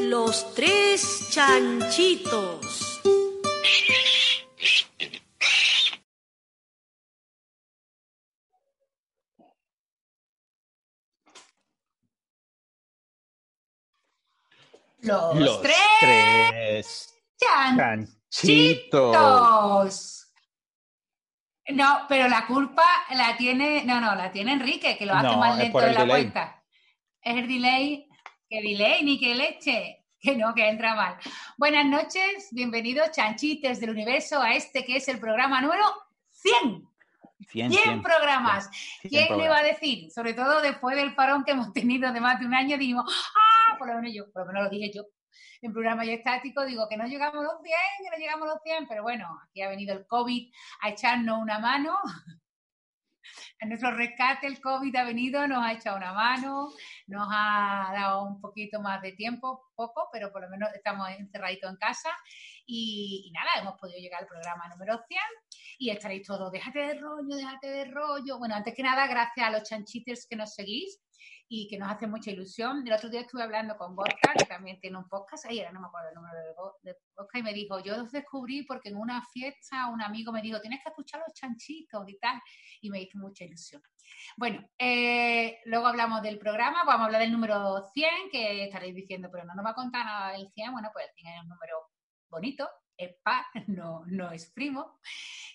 [0.00, 3.00] Los tres chanchitos.
[15.00, 19.12] Los, Los tres, tres chanchitos.
[19.12, 20.18] chanchitos.
[21.68, 22.82] No, pero la culpa
[23.14, 26.00] la tiene, no, no, la tiene Enrique, que lo hace No, más lento de la
[26.00, 26.08] delay.
[26.08, 26.64] cuenta.
[27.20, 28.08] Es el delay,
[28.52, 31.16] que delay, ni que leche, que no, que entra mal.
[31.56, 35.82] Buenas noches, bienvenidos chanchites del universo a este que es el programa número
[36.32, 36.86] 100.
[37.48, 38.68] 100, 100 100, programas.
[39.00, 39.60] 100 ¿Quién le va programas.
[39.62, 40.10] a decir?
[40.10, 43.78] Sobre todo después del parón que hemos tenido de más de un año, dijimos, ah,
[43.78, 45.04] por lo menos yo, por lo menos lo dije yo.
[45.62, 48.52] En programa ya estático digo que no llegamos a los 100, que no llegamos a
[48.52, 51.96] los 100, pero bueno, aquí ha venido el COVID a echarnos una mano.
[53.60, 56.72] En nuestro rescate el COVID ha venido, nos ha echado una mano,
[57.06, 61.70] nos ha dado un poquito más de tiempo, poco, pero por lo menos estamos encerraditos
[61.70, 62.10] en casa
[62.66, 65.20] y, nada, hemos podido llegar al programa número 100
[65.78, 68.38] y estaréis todos, déjate de rollo, déjate de rollo.
[68.38, 71.00] Bueno, antes que nada, gracias a los chanchitos que nos seguís
[71.54, 72.82] y que nos hace mucha ilusión.
[72.86, 75.80] El otro día estuve hablando con Gorka, que también tiene un podcast, ahí ahora no
[75.80, 76.34] me acuerdo el número
[76.82, 80.40] de, Gorka, y me dijo, yo los descubrí porque en una fiesta un amigo me
[80.40, 82.40] dijo, tienes que escuchar los chanchitos y tal,
[82.80, 83.82] y me hizo mucha ilusión.
[84.38, 89.28] Bueno, eh, luego hablamos del programa, vamos a hablar del número 100, que estaréis diciendo,
[89.30, 91.48] pero no nos va a contar nada del 100, bueno, pues el 100 es un
[91.50, 91.76] número
[92.30, 92.66] bonito,
[93.68, 94.98] no, no es primo.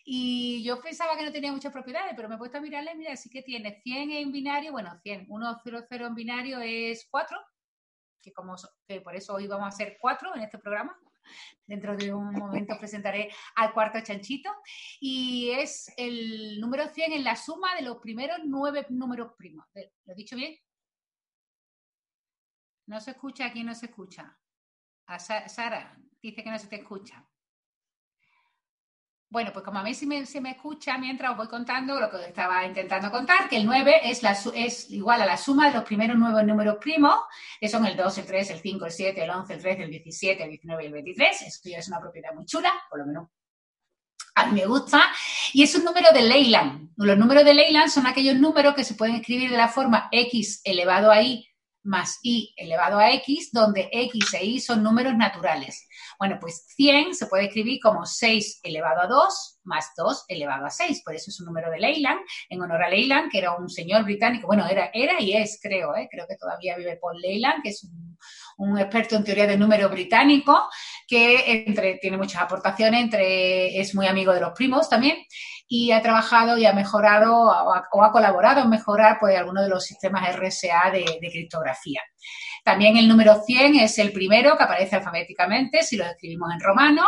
[0.05, 3.15] Y yo pensaba que no tenía muchas propiedades, pero me he puesto a mirarle, mira,
[3.15, 7.37] sí que tiene 100 en binario, bueno, 100, 100 en binario es 4,
[8.21, 8.55] que, como,
[8.87, 10.97] que por eso hoy vamos a hacer 4 en este programa.
[11.65, 14.49] Dentro de un momento presentaré al cuarto chanchito.
[15.01, 19.65] Y es el número 100 en la suma de los primeros nueve números primos.
[19.73, 20.55] ¿Lo he dicho bien?
[22.87, 24.39] No se escucha, aquí no se escucha.
[25.07, 27.29] A Sa- Sara dice que no se te escucha.
[29.29, 32.09] Bueno, pues como a mí sí me, se me escucha mientras os voy contando lo
[32.09, 35.67] que os estaba intentando contar, que el 9 es, la, es igual a la suma
[35.67, 37.13] de los primeros nueve números primos,
[37.59, 39.89] que son el 2, el 3, el 5, el 7, el 11, el 13, el
[39.91, 41.41] 17, el 19 y el 23.
[41.41, 43.27] Esto ya es una propiedad muy chula, por lo menos
[44.37, 45.03] a mí me gusta.
[45.53, 46.91] Y es un número de Leyland.
[46.95, 50.61] Los números de Leyland son aquellos números que se pueden escribir de la forma x
[50.63, 51.49] elevado a y
[51.87, 55.87] más y elevado a x, donde x e y son números naturales.
[56.19, 60.69] Bueno, pues 100 se puede escribir como 6 elevado a 2 más 2 elevado a
[60.69, 61.01] 6.
[61.03, 64.03] Por eso es un número de Leyland, en honor a Leyland, que era un señor
[64.03, 64.47] británico.
[64.47, 66.07] Bueno, era, era y es, creo, ¿eh?
[66.11, 68.06] creo que todavía vive Paul Leyland, que es un,
[68.57, 70.69] un experto en teoría de números británico,
[71.07, 75.17] que entre, tiene muchas aportaciones, entre, es muy amigo de los primos también,
[75.67, 79.83] y ha trabajado y ha mejorado o ha, colaborado en mejorar pues, algunos de los
[79.83, 82.01] sistemas RSA de criptografía.
[82.67, 87.01] También el número 100 es el primero que aparece alfabéticamente, si lo escribimos en romano,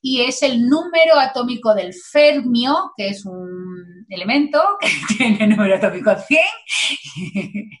[0.00, 6.14] y es el número atómico del fermio, que es un elemento que tiene número atómico
[6.14, 6.40] 100,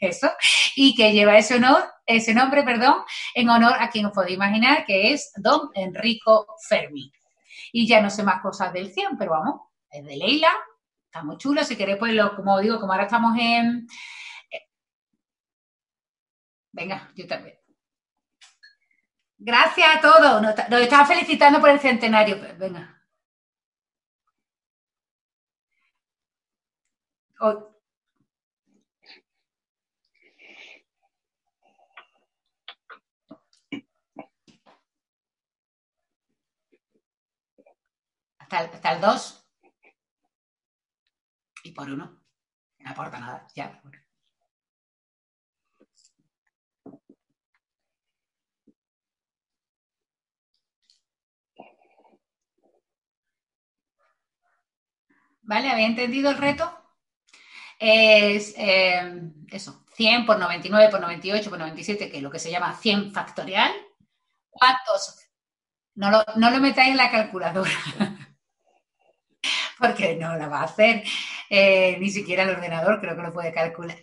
[0.00, 0.32] eso,
[0.74, 2.96] y que lleva ese, honor, ese nombre perdón,
[3.36, 7.12] en honor a quien os podéis imaginar, que es don Enrico Fermi.
[7.70, 9.60] Y ya no sé más cosas del 100, pero vamos,
[9.92, 10.50] es de Leila,
[11.04, 13.86] está muy chulo, si queréis, pues como digo, como ahora estamos en...
[16.72, 17.56] Venga, yo también.
[19.36, 20.40] Gracias a todos.
[20.40, 22.36] Nos, nos están felicitando por el centenario.
[22.58, 23.02] Venga.
[27.40, 27.72] O-
[38.38, 39.48] hasta, el, hasta el 2
[41.64, 42.22] y por uno.
[42.78, 43.46] No aporta nada.
[43.54, 43.80] Ya.
[43.82, 44.01] bueno.
[55.42, 55.70] ¿Vale?
[55.70, 56.72] ¿Habéis entendido el reto?
[57.78, 62.50] Es eh, eso, 100 por 99 por 98 por 97, que es lo que se
[62.50, 63.72] llama 100 factorial.
[64.50, 65.18] ¿Cuántos?
[65.94, 67.70] No lo, no lo metáis en la calculadora,
[69.78, 71.02] porque no la va a hacer.
[71.50, 73.98] Eh, ni siquiera el ordenador creo que lo puede calcular.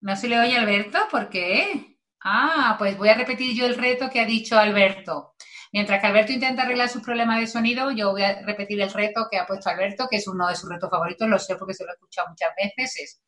[0.00, 0.98] ¿No se le oye Alberto?
[1.10, 1.98] ¿Por qué?
[2.20, 5.34] Ah, pues voy a repetir yo el reto que ha dicho Alberto.
[5.74, 9.26] Mientras que Alberto intenta arreglar sus problemas de sonido, yo voy a repetir el reto
[9.28, 11.82] que ha puesto Alberto, que es uno de sus retos favoritos, lo sé porque se
[11.82, 13.22] lo he escuchado muchas veces, es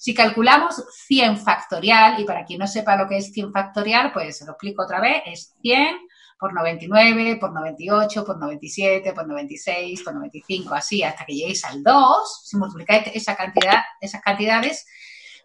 [0.00, 0.74] si calculamos
[1.06, 4.50] 100 factorial, y para quien no sepa lo que es 100 factorial, pues se lo
[4.54, 5.96] explico otra vez, es 100
[6.36, 11.80] por 99, por 98, por 97, por 96, por 95, así hasta que lleguéis al
[11.80, 14.84] 2, si multiplicáis esa cantidad, esas cantidades,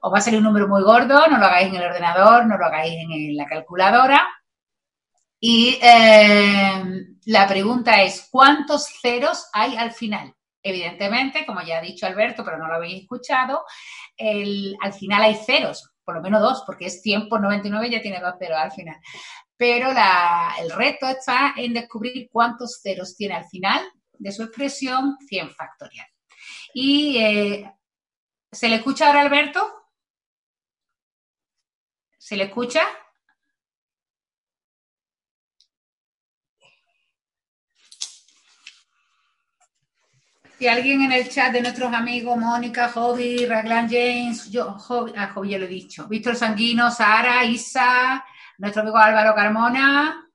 [0.02, 2.58] os va a salir un número muy gordo, no lo hagáis en el ordenador, no
[2.58, 4.28] lo hagáis en la calculadora,
[5.40, 6.84] Y eh,
[7.26, 10.34] la pregunta es, ¿cuántos ceros hay al final?
[10.62, 13.64] Evidentemente, como ya ha dicho Alberto, pero no lo habéis escuchado,
[14.18, 18.20] al final hay ceros, por lo menos dos, porque es 100 por 99 ya tiene
[18.20, 18.98] dos ceros al final.
[19.56, 23.82] Pero el reto está en descubrir cuántos ceros tiene al final
[24.18, 26.08] de su expresión 100 factorial.
[26.74, 27.74] Y eh,
[28.52, 29.66] ¿se le escucha ahora Alberto?
[32.18, 32.82] ¿Se le escucha?
[40.60, 45.32] Si alguien en el chat de nuestros amigos, Mónica, Hobby, Raglan James, yo, Hobby, ah,
[45.34, 48.26] Hobby ya lo he dicho, Víctor Sanguino, Sara, Isa,
[48.58, 50.30] nuestro amigo Álvaro Carmona.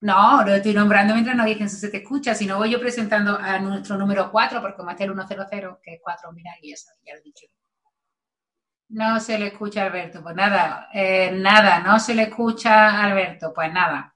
[0.00, 2.80] No, lo estoy nombrando mientras no dicen si se te escucha, si no voy yo
[2.80, 6.72] presentando a nuestro número 4, porque como está el 100, que es 4, mira, y
[6.72, 7.46] eso, ya lo he dicho.
[8.88, 13.70] No se le escucha Alberto, pues nada, eh, nada, no se le escucha Alberto, pues
[13.70, 14.11] nada.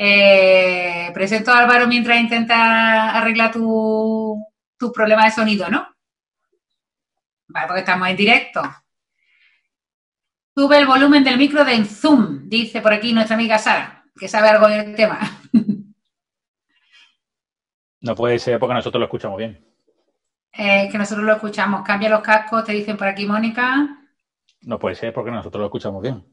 [0.00, 4.40] Eh, presento a Álvaro mientras intenta arreglar tu,
[4.78, 5.88] tu problema de sonido, ¿no?
[7.48, 8.62] Vale, porque estamos en directo.
[10.54, 14.48] Sube el volumen del micro de Zoom, dice por aquí nuestra amiga Sara, que sabe
[14.48, 15.18] algo del tema.
[18.00, 19.60] No puede ser porque nosotros lo escuchamos bien.
[20.52, 21.82] Eh, que nosotros lo escuchamos.
[21.82, 23.88] Cambia los cascos, te dicen por aquí, Mónica.
[24.62, 26.24] No puede ser porque nosotros lo escuchamos bien.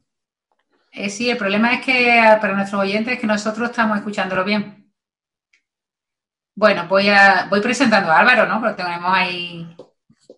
[0.96, 4.42] Eh, sí, el problema es que ah, para nuestros oyentes es que nosotros estamos escuchándolo
[4.44, 4.90] bien.
[6.54, 8.60] Bueno, voy a voy presentando a Álvaro, ¿no?
[8.60, 9.76] Porque tenemos ahí.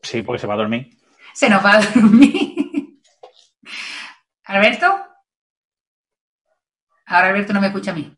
[0.02, 0.99] Sí, porque se va a dormir.
[1.32, 2.99] Se nos va a dormir.
[4.46, 5.06] Alberto.
[7.06, 8.12] Ahora Alberto no me escucha a mí.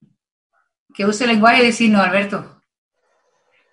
[0.94, 2.59] Que use el lenguaje de signo, Alberto.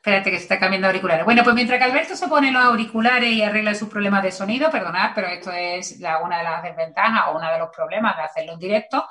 [0.07, 1.25] Espérate que se está cambiando auriculares.
[1.25, 4.71] Bueno, pues mientras que Alberto se pone los auriculares y arregla sus problemas de sonido,
[4.71, 8.53] perdonad, pero esto es una de las desventajas o uno de los problemas de hacerlo
[8.53, 9.05] en directo,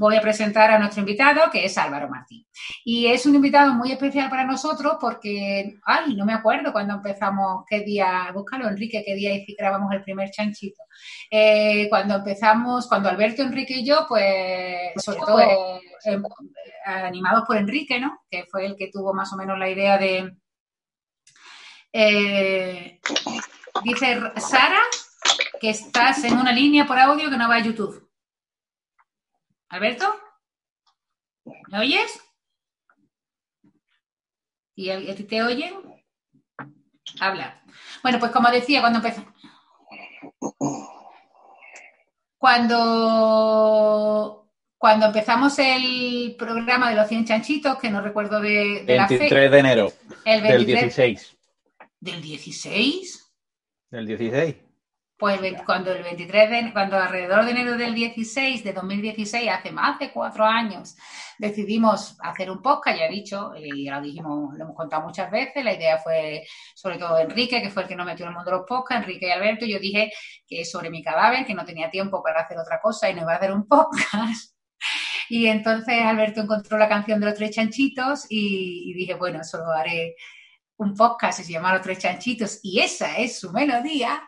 [0.00, 2.46] voy a presentar a nuestro invitado, que es Álvaro Martín.
[2.86, 7.64] Y es un invitado muy especial para nosotros porque, ay, no me acuerdo cuando empezamos,
[7.68, 10.82] qué día, búscalo Enrique, qué día grabamos el primer chanchito.
[11.30, 15.40] Eh, cuando empezamos, cuando Alberto, Enrique y yo, pues, sobre todo
[16.04, 16.22] em,
[16.86, 18.22] animados por Enrique, ¿no?
[18.30, 20.32] Que fue el que tuvo más o menos la idea de...
[21.92, 23.00] Eh,
[23.84, 24.80] dice Sara
[25.60, 28.09] que estás en una línea por audio que no va a YouTube.
[29.70, 30.06] Alberto,
[31.68, 32.20] ¿me oyes?
[34.74, 35.74] ¿Y a ti te oyen?
[37.20, 37.62] Habla.
[38.02, 39.24] Bueno, pues como decía, cuando empezó.
[42.36, 43.30] Cuando,
[44.76, 49.58] cuando empezamos el programa de los 100 chanchitos, que no recuerdo de, de 23 de
[49.58, 49.92] enero.
[50.24, 51.38] El del 16.
[52.00, 53.32] ¿Del 16?
[53.90, 54.69] Del 16.
[55.20, 59.98] Pues cuando el 23 de, cuando alrededor de enero del 16, de 2016, hace más
[59.98, 60.96] de cuatro años,
[61.36, 65.62] decidimos hacer un podcast, ya he dicho, y lo dijimos, lo hemos contado muchas veces,
[65.62, 68.50] la idea fue sobre todo Enrique, que fue el que nos metió en el mundo
[68.50, 70.10] de los podcasts, Enrique y Alberto, yo dije
[70.46, 73.34] que sobre mi cadáver, que no tenía tiempo para hacer otra cosa y no iba
[73.34, 74.54] a hacer un podcast.
[75.32, 79.70] Y entonces Alberto encontró la canción de los tres chanchitos y, y dije, bueno, solo
[79.70, 80.16] haré
[80.80, 84.20] un podcast que se llama Los Tres Chanchitos y esa es su melodía.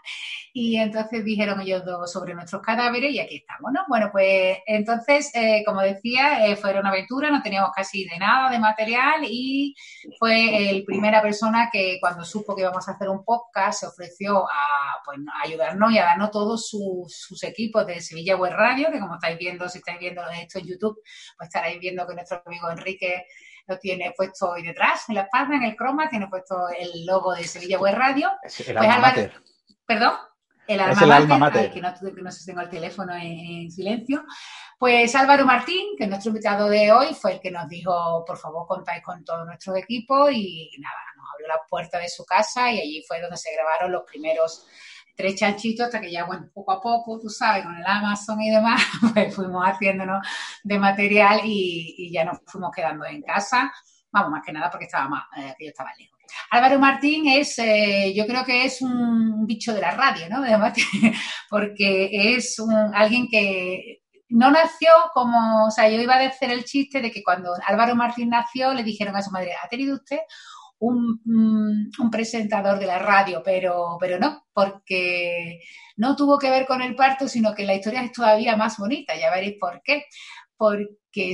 [0.55, 3.85] Y entonces dijeron ellos dos sobre nuestros cadáveres y aquí estamos, ¿no?
[3.89, 8.51] Bueno, pues entonces, eh, como decía, eh, fue una aventura, no teníamos casi de nada
[8.51, 9.75] de material y
[10.19, 14.47] fue el primera persona que cuando supo que íbamos a hacer un podcast se ofreció
[14.47, 19.15] a, pues, ayudarnos y a darnos todos sus, equipos de Sevilla Web Radio, que como
[19.15, 21.01] estáis viendo, si estáis viendo esto en YouTube,
[21.37, 23.25] pues estaréis viendo que nuestro amigo Enrique
[23.67, 27.35] lo tiene puesto hoy detrás, en la espalda, en el croma, tiene puesto el logo
[27.35, 28.31] de Sevilla Web Radio.
[28.43, 29.31] el pues
[29.87, 30.13] ¿Perdón?
[30.67, 34.25] El alma, que, no, sé si tengo el teléfono en, silencio.
[34.79, 38.39] Pues Álvaro Martín, que es nuestro invitado de hoy, fue el que nos dijo, por
[38.39, 42.73] favor, contáis con todo nuestro equipo y nada, nos abrió la puerta de su casa
[42.73, 44.67] y allí fue donde se grabaron los primeros
[45.15, 48.51] tres chanchitos hasta que ya, bueno, poco a poco, tú sabes, con el Amazon y
[48.51, 48.83] demás,
[49.15, 50.27] pues fuimos haciéndonos
[50.63, 53.73] de material y, ya nos fuimos quedando en casa.
[54.11, 56.12] Vamos, más que nada porque estaba más, eh, yo estaba lejos.
[56.51, 60.43] Álvaro Martín es, eh, yo creo que es un bicho de la radio, ¿no?
[61.51, 62.57] porque es
[62.95, 67.23] alguien que no nació como, o sea, yo iba a decir el chiste de que
[67.23, 70.21] cuando Álvaro Martín nació le dijeron a su madre, ¿ha tenido usted
[70.83, 75.61] un, presentador de la radio, pero, pero no, porque
[75.97, 79.15] no tuvo que ver con el parto, sino que la historia es todavía más bonita,
[79.17, 80.05] ya veréis por qué.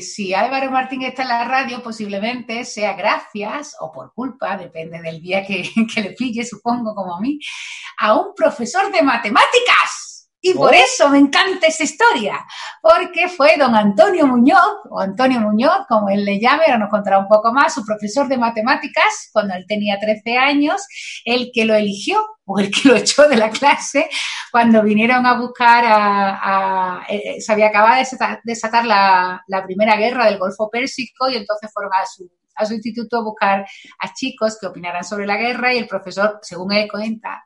[0.00, 5.20] Si Álvaro Martín está en la radio, posiblemente sea gracias o por culpa, depende del
[5.20, 5.62] día que,
[5.94, 7.38] que le pille, supongo, como a mí,
[7.98, 10.07] a un profesor de matemáticas
[10.40, 12.46] Y por eso me encanta esa historia,
[12.80, 17.18] porque fue don Antonio Muñoz, o Antonio Muñoz, como él le llame, ahora nos contará
[17.18, 20.80] un poco más, su profesor de matemáticas, cuando él tenía 13 años,
[21.24, 24.08] el que lo eligió o el que lo echó de la clase
[24.52, 26.98] cuando vinieron a buscar a...
[27.00, 31.28] a- eh, se había acabado de desatar, desatar la, la primera guerra del Golfo Pérsico
[31.28, 33.66] y entonces fueron a su, a su instituto a buscar
[34.00, 37.44] a chicos que opinaran sobre la guerra y el profesor, según él cuenta,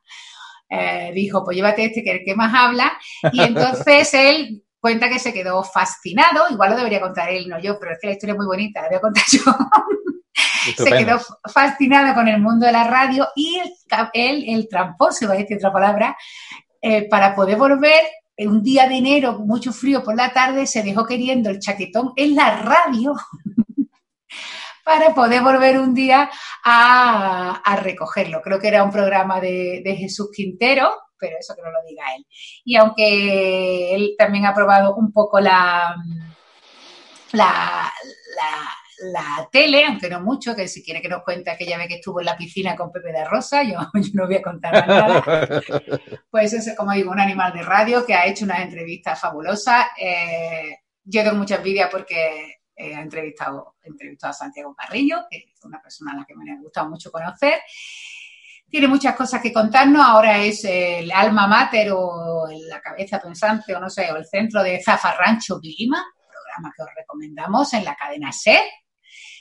[0.73, 2.93] eh, dijo, pues llévate este que es el que más habla.
[3.31, 7.79] Y entonces él cuenta que se quedó fascinado, igual lo debería contar él, no yo,
[7.79, 9.43] pero es que la historia es muy bonita, la voy a contar yo.
[10.77, 11.21] se quedó
[11.53, 13.61] fascinado con el mundo de la radio y
[14.15, 16.17] él, el trampón, se va a decir otra palabra,
[16.81, 18.01] eh, para poder volver
[18.39, 22.35] un día de enero, mucho frío por la tarde, se dejó queriendo el chaquetón en
[22.35, 23.15] la radio
[24.85, 26.31] para poder volver un día
[26.65, 28.41] a, a recogerlo.
[28.43, 32.05] Creo que era un programa de, de Jesús Quintero, pero eso que no lo diga
[32.17, 32.27] él.
[32.65, 35.95] Y aunque él también ha probado un poco la,
[37.33, 37.93] la,
[38.37, 38.73] la,
[39.03, 42.21] la tele, aunque no mucho, que si quiere que nos cuente aquella vez que estuvo
[42.21, 45.23] en la piscina con Pepe de Rosa, yo, yo no voy a contar nada.
[46.31, 49.87] Pues es, como digo, un animal de radio que ha hecho unas entrevistas fabulosas.
[49.99, 55.65] Eh, yo tengo mucha envidia porque eh, ha entrevistado, entrevistado a Santiago Carrillo, que es
[55.65, 57.61] una persona a la que me ha gustado mucho conocer.
[58.69, 60.03] Tiene muchas cosas que contarnos.
[60.05, 64.63] Ahora es el alma mater o la cabeza pensante o no sé, o el centro
[64.63, 68.63] de Zafarrancho Vilima, programa que os recomendamos en la cadena SER.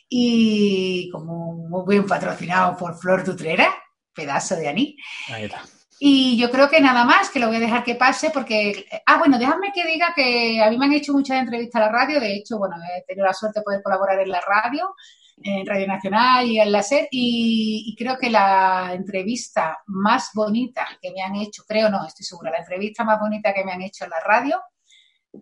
[0.09, 3.73] Y como muy bien patrocinado por Flor Dutrera,
[4.13, 4.97] pedazo de Aní.
[5.29, 5.63] Ahí está.
[6.03, 8.87] Y yo creo que nada más, que lo voy a dejar que pase porque...
[9.05, 11.91] Ah, bueno, déjame que diga que a mí me han hecho muchas entrevistas a la
[11.91, 12.19] radio.
[12.19, 14.95] De hecho, bueno, he tenido la suerte de poder colaborar en la radio,
[15.43, 17.07] en Radio Nacional y en la SER.
[17.11, 22.49] Y, creo que la entrevista más bonita que me han hecho, creo no, estoy segura,
[22.49, 24.59] la entrevista más bonita que me han hecho en la radio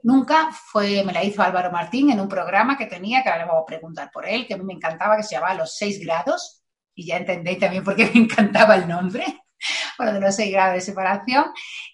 [0.04, 3.64] nunca fue, me la hizo Álvaro Martín en un programa que tenía, que ahora vamos
[3.64, 6.64] a preguntar por él, que a mí me encantaba, que se llamaba Los Seis Grados.
[6.94, 9.24] Y ya entendéis también por qué me encantaba el nombre
[9.98, 11.46] bueno, de los seis grados de separación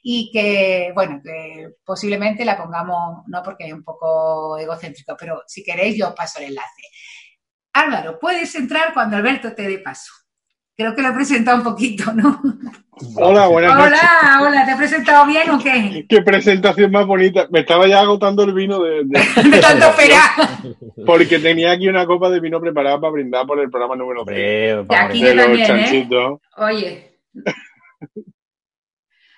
[0.03, 5.63] y que, bueno, que posiblemente la pongamos, no porque es un poco egocéntrico, pero si
[5.63, 6.81] queréis yo os paso el enlace.
[7.73, 10.11] Álvaro, puedes entrar cuando Alberto te dé paso.
[10.77, 12.41] Creo que lo he presentado un poquito, ¿no?
[13.17, 13.99] Hola, buenas noches.
[13.99, 16.05] Hola, hola, ¿te he presentado bien o qué?
[16.09, 17.47] Qué presentación más bonita.
[17.51, 20.29] Me estaba ya agotando el vino de, de- De tanto esperar.
[21.05, 24.77] porque tenía aquí una copa de vino preparada para brindar por el programa número 3
[24.79, 25.67] Hombre, De aquí los también, ¿eh?
[25.67, 26.39] chanchitos.
[26.57, 27.14] Oye.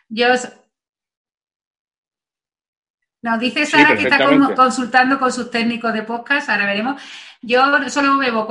[0.10, 0.34] Yo.
[0.34, 0.52] os-
[3.22, 4.20] Nos dice Sí, Sara que está
[4.56, 7.02] consultando con sus técnicos de podcast, ahora veremos.
[7.42, 8.48] Yo solo bebo.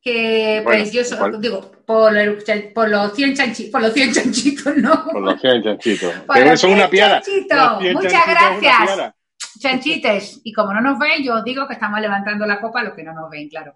[0.00, 2.38] Que Bueno, pues yo digo, por, el
[2.72, 5.04] por los 100 chanchitos, por los 100 chanchitos, no.
[5.06, 6.14] Por los 100 chanchitos.
[6.20, 7.20] Por Que los eso es 100 una piara.
[7.20, 7.58] chanchitos.
[7.58, 9.14] Los 100 Muchas chanchitos una gracias.
[9.58, 10.40] Chanchites.
[10.44, 12.94] Y como no nos ven, yo os digo que estamos levantando la copa a los
[12.94, 13.74] que no nos ven, claro.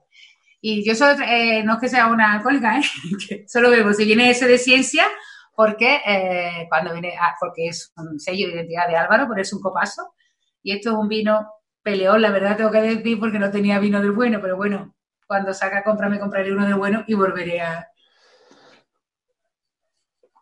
[0.61, 3.45] Y yo solo, eh, no es que sea una alcohólica, ¿eh?
[3.49, 5.05] solo bebo si viene ese de ciencia,
[5.57, 9.57] porque eh, cuando viene, ah, porque es un sello de identidad de Álvaro, por eso
[9.57, 10.15] un copazo.
[10.63, 11.49] Y esto es un vino
[11.83, 14.95] peleón, la verdad tengo que decir, porque no tenía vino del bueno, pero bueno,
[15.27, 17.89] cuando saca compra me compraré uno del bueno y volveré a...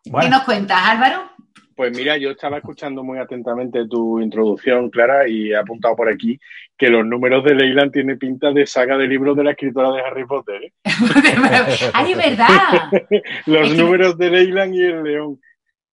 [0.03, 1.30] ¿Qué Bueno, nos cuentas, Álvaro?
[1.75, 6.39] Pues mira, yo estaba escuchando muy atentamente tu introducción, Clara, y he apuntado por aquí
[6.77, 10.01] que los números de Leyland tiene pinta de saga de libros de la escritora de
[10.01, 10.63] Harry Potter.
[10.63, 10.73] ¿eh?
[11.93, 12.47] ¡Ay, es verdad!
[13.45, 15.39] Los números de Leyland y el león.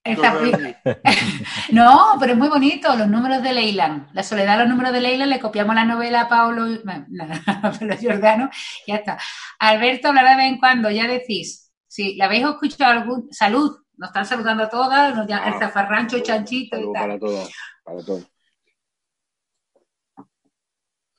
[1.73, 4.09] No, pero es muy bonito, los números de Leyland.
[4.15, 8.51] La soledad, los números de Leyland, le copiamos la novela a Paolo, a Pablo Giordano,
[8.87, 9.19] ya está.
[9.59, 11.73] Alberto hablará de vez en cuando, ya decís.
[11.87, 13.29] Si la habéis escuchado algún.
[13.33, 17.03] Salud, nos están saludando a todas, nos llaman el Ah, zafarrancho, chanchito y tal.
[17.03, 17.49] para todo,
[17.85, 18.19] para todo.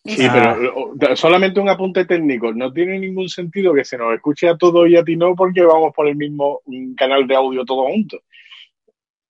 [0.03, 2.53] Es- Sí, pero solamente un apunte técnico.
[2.53, 5.62] No tiene ningún sentido que se nos escuche a todos y a ti no, porque
[5.62, 6.62] vamos por el mismo
[6.98, 8.21] canal de audio todos juntos.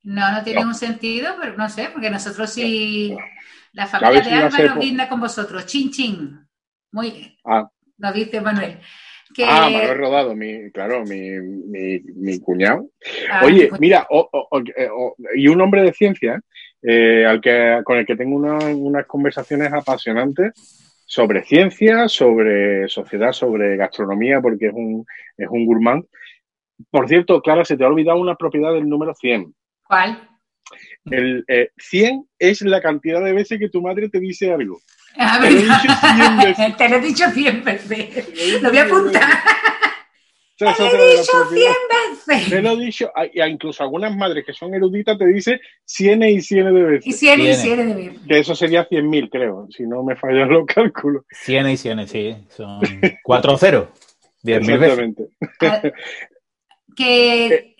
[0.03, 0.68] No, no tiene No.
[0.68, 3.18] un sentido, pero no sé, porque nosotros sí.
[3.74, 5.65] La familia de si va a ser Álvaro por- brinda con vosotros.
[5.65, 6.39] Chin, chin.
[6.91, 7.36] Muy bien.
[7.46, 7.70] Ah.
[7.98, 8.79] Nos dice Manuel.
[9.33, 12.89] Que, Ah, Manuel Rodado, mi, claro, mi, mi, mi cuñado.
[13.31, 16.41] Ah, Oye, pues- mira, o- o- o- eh, o- y un hombre de ciencia
[16.81, 20.53] eh, al que, con el que tengo una- unas conversaciones apasionantes
[21.05, 25.05] sobre ciencia, sobre sociedad, sobre gastronomía, porque es un,
[25.38, 26.05] es un gourmand.
[26.89, 29.53] Por cierto, Clara, se te ha olvidado una propiedad del número 100.
[29.86, 30.25] ¿Cuál?
[31.05, 34.79] El eh, 100 es la cantidad de veces que tu madre te dice algo.
[35.21, 36.43] Ah, Te lo he dicho cien ¿verdad?
[36.45, 36.77] veces.
[36.77, 38.61] Te lo he dicho 100 veces.
[38.61, 39.29] Lo voy a apuntar.
[40.57, 41.73] Te lo he dicho cien
[42.25, 42.49] veces.
[42.49, 43.11] Te lo he dicho,
[43.47, 47.07] incluso algunas madres que son eruditas te dicen cienes y cienes de veces.
[47.07, 48.21] Y cienes y cienes de veces.
[48.27, 51.23] Que eso sería cien mil, creo, si no me fallan los cálculos.
[51.31, 52.35] Cienes y cienes, sí.
[52.49, 52.79] Son
[53.23, 53.89] cuatro ceros.
[54.41, 55.15] Diez mil veces.
[56.95, 57.45] Que...
[57.45, 57.75] Eh,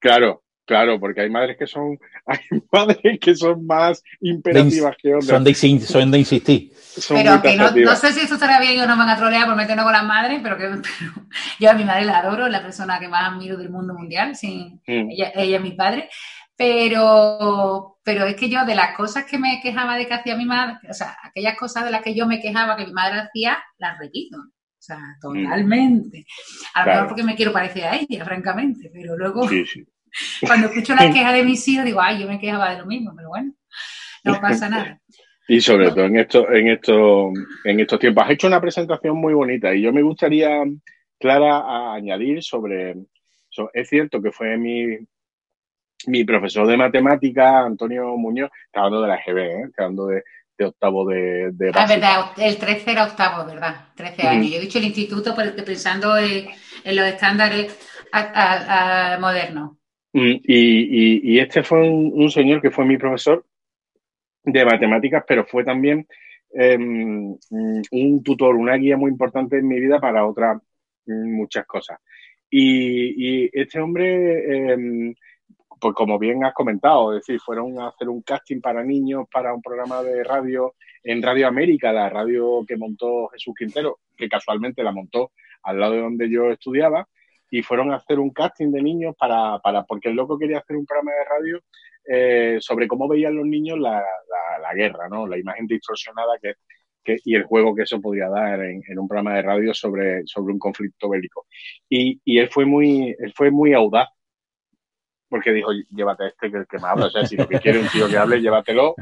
[0.00, 2.38] Claro, claro, porque hay madres que son, hay
[2.70, 5.26] madres que son más imperativas que otras.
[5.26, 6.72] Son de, son de insistir.
[7.08, 9.84] pero que no, sé si esto estará bien o no van a trolear por meternos
[9.84, 10.70] con las madres, pero que
[11.60, 14.36] yo a mi madre la adoro, es la persona que más admiro del mundo mundial,
[14.36, 15.10] sí, mm.
[15.10, 16.08] ella, ella es mi padre.
[16.54, 20.44] Pero, pero es que yo de las cosas que me quejaba de que hacía mi
[20.44, 23.58] madre, o sea, aquellas cosas de las que yo me quejaba que mi madre hacía,
[23.78, 24.38] las repito.
[24.38, 25.20] O sea, mm.
[25.20, 26.26] totalmente.
[26.74, 29.48] A lo mejor porque me quiero parecer a ella, francamente, pero luego
[30.46, 33.12] cuando escucho la queja de mis hijos digo, ay, yo me quejaba de lo mismo,
[33.16, 33.52] pero bueno,
[34.24, 35.00] no pasa nada.
[35.46, 37.32] Y sobre todo en esto, en esto,
[37.64, 38.24] en estos tiempos.
[38.24, 40.62] Has hecho una presentación muy bonita y yo me gustaría,
[41.18, 42.96] Clara, añadir sobre,
[43.72, 44.98] es cierto que fue mi,
[46.06, 49.62] mi profesor de matemática, Antonio Muñoz, está hablando de la GB, ¿eh?
[49.68, 50.22] está hablando de,
[50.58, 53.86] de octavo de, de Ah, verdad, el 13 era octavo, ¿verdad?
[53.94, 54.50] 13 años.
[54.50, 56.48] Yo he dicho el instituto pensando en,
[56.84, 57.78] los estándares
[59.20, 59.76] modernos.
[60.18, 63.44] Mm, y, este fue un, señor que fue mi profesor
[64.44, 66.06] de matemáticas, pero fue también
[66.52, 67.36] em,
[67.90, 70.60] un tutor, una guía muy importante en mi vida para otras
[71.06, 71.98] mm, muchas cosas.
[72.50, 75.14] Y, y este hombre em,
[75.80, 79.54] pues como bien has comentado, es decir, fueron a hacer un casting para niños para
[79.54, 84.82] un programa de radio en Radio América, la radio que montó Jesús Quintero, que casualmente
[84.82, 85.32] la montó
[85.62, 87.08] al lado de donde yo estudiaba,
[87.50, 90.76] y fueron a hacer un casting de niños para, para porque el loco quería hacer
[90.76, 91.62] un programa de radio
[92.10, 94.04] eh, sobre cómo veían los niños la,
[94.62, 95.26] la, guerra, ¿no?
[95.26, 96.54] La imagen distorsionada que,
[97.04, 100.22] que, y el juego que eso podía dar en, en, un programa de radio sobre,
[100.26, 101.46] sobre un conflicto bélico.
[101.88, 104.08] Y, y él fue muy, él fue muy audaz
[105.28, 107.88] porque dijo, llévate este que, que me habla, o sea, si lo que quiere un
[107.88, 108.94] tío que hable, llévatelo,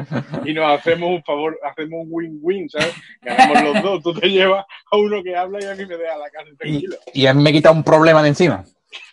[0.45, 2.95] y nos hacemos un favor, hacemos un win-win, ¿sabes?
[3.23, 6.17] Ganamos los dos, tú te llevas a uno que habla y a mí me deja
[6.17, 6.97] la casa tranquilo.
[7.13, 8.65] Y, a mí me quita un problema de encima.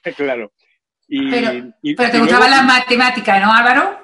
[0.18, 0.52] claro.
[1.08, 4.00] Y, pero, pero te gustaban las matemáticas, ¿no, Álvaro?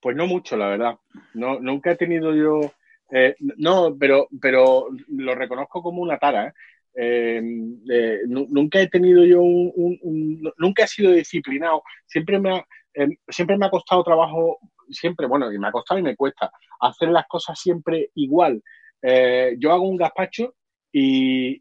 [0.00, 0.94] Pues no mucho, la verdad.
[1.32, 2.72] No, nunca he tenido yo...
[3.10, 6.52] Eh, no, pero, pero lo reconozco como una tara, ¿eh?
[6.96, 13.16] Em, eh, nunca he tenido yo un, nunca he sido disciplinado siempre me ha, em,
[13.28, 14.58] siempre me ha costado trabajo
[14.90, 18.62] siempre bueno y me ha costado y me cuesta hacer las cosas siempre igual
[19.02, 20.54] eh, yo hago un gazpacho
[20.96, 21.58] y,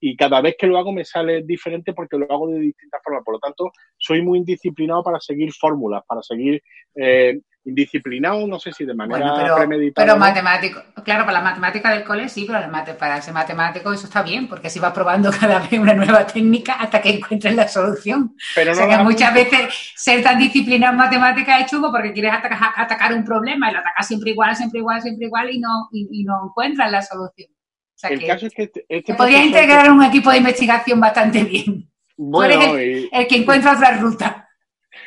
[0.00, 3.24] y, cada vez que lo hago me sale diferente porque lo hago de distintas formas.
[3.24, 6.62] Por lo tanto, soy muy indisciplinado para seguir fórmulas, para seguir
[6.94, 10.06] eh, indisciplinado, no sé si de manera pero, premeditada.
[10.06, 14.22] Pero matemático, claro, para la matemática del cole sí, pero para ser matemático eso está
[14.22, 18.34] bien, porque así vas probando cada vez una nueva técnica hasta que encuentres la solución.
[18.54, 22.32] Pero o sea que muchas veces ser tan disciplinado en matemática es chungo porque quieres
[22.32, 26.24] atacar, un problema y lo atacas siempre igual, siempre igual, siempre igual y no, y,
[26.24, 27.50] no encuentras la solución.
[27.50, 30.98] O sea el que, caso es que este, este podrías integrar un equipo de investigación
[30.98, 31.88] bastante bien.
[32.16, 34.41] Bueno, el, el que encuentra otra ruta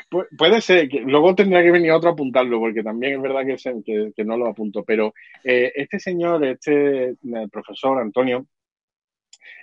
[0.10, 4.14] puede ser, que luego tendrá que venir otro a apuntarlo, porque también es verdad que,
[4.16, 5.14] que, no lo apunto, pero
[5.44, 7.16] eh, este señor, este
[7.52, 8.46] profesor Antonio,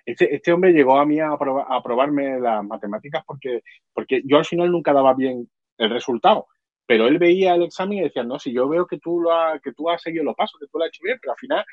[0.04, 4.44] este, este, hombre llegó a mí a, a probarme las matemáticas porque, porque yo al
[4.44, 6.46] final nunca daba bien el resultado,
[6.86, 9.30] pero él veía el examen y decía, no, si yo veo que tú, lo
[9.62, 11.64] que tú has seguido los pasos, que tú lo has hecho bien, pero al final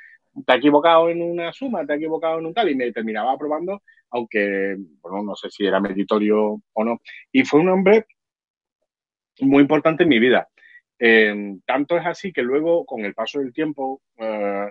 [0.45, 3.33] te has equivocado en una suma, te has equivocado en un tal, y me terminaba
[3.33, 6.99] aprobando, aunque, bueno, no sé si era meritorio o no.
[7.31, 8.05] Y fue un hombre
[9.41, 10.47] muy importante en mi vida.
[10.99, 14.69] Eh, tanto es así que luego, con el paso del tiempo, eh,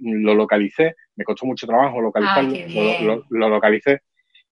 [0.00, 4.02] lo localicé, me costó mucho trabajo localizarlo, lo, localicé.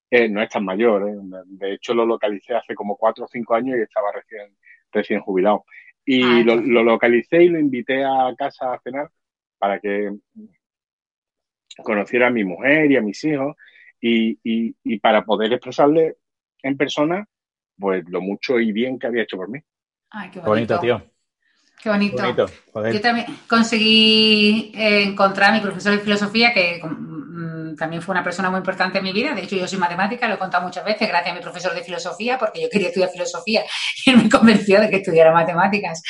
[0.09, 1.09] Eh, no es tan mayor,
[1.47, 4.57] de hecho lo localicé hace como cuatro o cinco años y estaba recién,
[4.93, 5.65] recién jubilado.
[6.05, 9.11] Y ah, lo, localicé y lo invité a casa a cenar
[9.59, 10.11] para que
[11.85, 13.55] conociera a mi mujer y a mis hijos
[14.01, 16.17] y, y para poder expresarle
[16.63, 17.29] en persona
[17.81, 19.59] pues lo mucho y bien que había hecho por mí.
[20.11, 20.79] Ay, qué bonito.
[20.79, 21.03] tío.
[21.83, 22.23] Qué bonito.
[22.93, 28.23] Yo también conseguí eh, encontrar a mi profesor de filosofía, que mm, también fue una
[28.23, 29.35] persona muy importante en mi vida.
[29.35, 31.83] De hecho, yo soy matemática, lo he contado muchas veces, gracias a mi profesor de
[31.83, 33.65] filosofía, porque yo quería estudiar filosofía
[34.05, 36.03] y él me convenció de que estudiara matemáticas,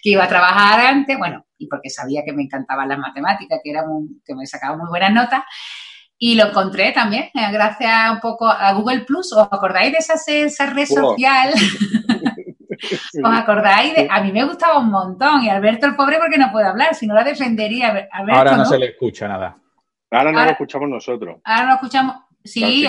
[0.00, 3.70] que iba a trabajar antes, bueno, y porque sabía que me encantaban las matemáticas, que,
[3.70, 3.82] era
[4.24, 5.42] que me sacaba muy buenas notas.
[6.18, 9.32] Y lo encontré también, eh, gracias un poco a Google Plus.
[9.34, 11.52] ¿Os acordáis de esa, esa red social?
[13.24, 13.94] ¿Os acordáis?
[13.94, 16.94] De, a mí me gustaba un montón y Alberto el pobre porque no puede hablar,
[16.94, 18.08] si no la defendería.
[18.12, 19.56] Alberto, Ahora no, se le escucha nada.
[20.10, 21.36] Ahora no Ahora- lo escuchamos nosotros.
[21.44, 22.16] Ahora lo escuchamos.
[22.16, 22.86] Ahora sí,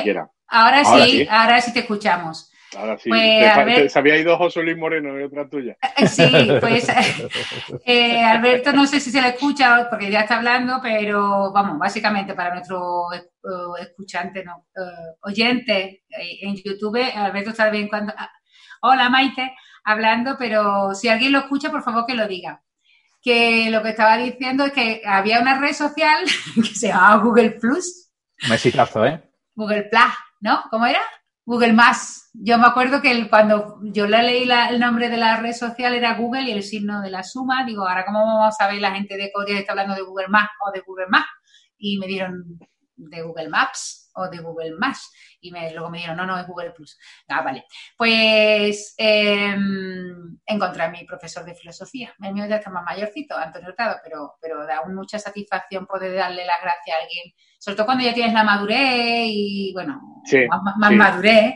[0.49, 1.27] Ahora sí.
[1.29, 2.46] ahora sí te escuchamos.
[2.75, 3.09] Ahora sí.
[3.09, 5.77] Pues, Te fa- Albert- te- se había ido José Luis Moreno y otra tuya.
[5.97, 6.23] Eh, Sí,
[6.59, 6.87] pues
[7.85, 12.33] eh, Alberto no sé si se le escucha porque ya está hablando, pero vamos, básicamente
[12.33, 13.21] para nuestro eh,
[13.81, 18.31] escuchante, no, eh, oyente eh, en YouTube, Alberto está de vez en cuando, ah,
[18.81, 22.61] hola Maite, hablando, pero si alguien lo escucha, por favor que lo diga.
[23.21, 26.23] Que lo que estaba diciendo es que había una red social
[26.55, 28.11] que se llamaba Google Plus,
[28.45, 29.21] Un exitazo, ¿eh?
[29.55, 30.01] Google Plus,
[30.41, 30.63] ¿no?
[30.69, 30.99] ¿Cómo era?
[31.45, 32.26] Google Más.
[32.39, 35.53] Yo me acuerdo que el- cuando yo le leí la- el nombre de la red
[35.53, 37.65] social era Google y el signo de la suma.
[37.65, 40.27] Digo, ahora cómo vamos a ver la gente de Corea que está hablando de Google
[40.27, 41.25] Más o de Google Más.
[41.77, 42.43] Y me dieron
[42.95, 45.11] de Google Maps o de Google Más.
[45.41, 46.97] Y me, luego me dieron, no, no, es Google Plus.
[47.27, 47.65] Ah, vale.
[47.97, 49.55] Pues eh,
[50.45, 52.13] encontré a mi profesor de filosofía.
[52.21, 56.45] El mío ya está más mayorcito, Antonio Hurtado, pero, pero da mucha satisfacción poder darle
[56.45, 60.75] las gracias a alguien sobre todo cuando ya tienes la madurez y, bueno, Sí, más-
[60.77, 60.95] más sí.
[60.95, 61.55] madurez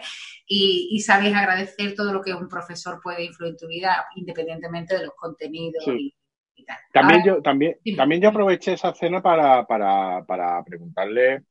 [0.54, 4.98] y, y sabes agradecer todo lo que un profesor puede influir en tu vida, independientemente
[4.98, 6.14] de los contenidos Sí.
[6.56, 6.78] y, y tal.
[6.92, 7.98] También Ahora, yo, también, dime.
[7.98, 11.44] también yo aproveché esa cena para, para, para preguntarle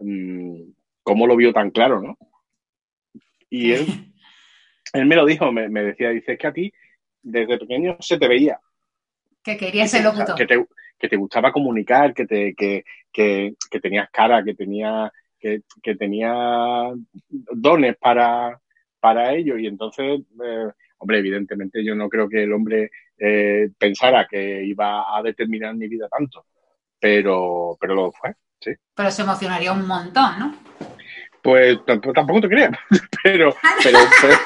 [0.00, 0.62] mm,
[1.04, 2.16] cómo lo vio tan claro, ¿no?
[3.48, 3.86] Y él,
[4.92, 6.72] él me lo dijo, me, me decía, dice, es que a ti
[7.22, 8.58] desde pequeño se te veía.
[9.44, 10.34] que quería ser locutor.
[10.34, 10.66] que te,
[10.98, 15.96] que te gustaba comunicar, que, te, que, que, que tenías cara, que tenía, que, que
[15.96, 16.92] tenía
[17.28, 18.58] dones para,
[19.00, 19.58] para ello.
[19.58, 25.16] Y entonces, eh, hombre, evidentemente yo no creo que el hombre eh, pensara que iba
[25.16, 26.46] a determinar mi vida tanto,
[26.98, 28.34] pero, pero lo fue.
[28.60, 28.70] Sí.
[28.94, 30.54] Pero se emocionaría un montón, ¿no?
[31.42, 32.70] Pues tampoco, te creas,
[33.24, 33.52] pero,
[33.82, 34.36] pero, pero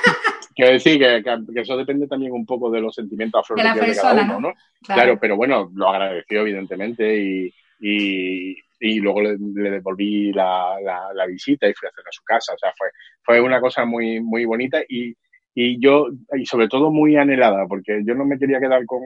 [0.55, 3.95] quiero decir que, eso depende también un poco de los sentimientos a flor De de
[3.95, 4.55] cada uno, ¿no?
[4.83, 11.13] Claro, pero bueno, lo agradeció evidentemente y, y, y luego le, le devolví la, la,
[11.15, 12.55] la visita y fui a hacer a su casa.
[12.55, 12.89] O sea, fue,
[13.23, 15.15] fue una cosa muy, muy bonita y,
[15.55, 19.01] y yo, y sobre todo muy anhelada, porque yo no me quería quedar con,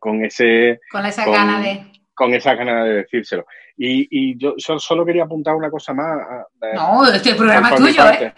[0.00, 1.86] con ese, Con esa con- gana de...
[2.14, 3.44] con esa ganas de decírselo.
[3.76, 6.06] Y, y yo so- solo quería apuntar una cosa más.
[6.18, 8.10] a- No, este programa es tuyo.
[8.10, 8.32] ¿eh?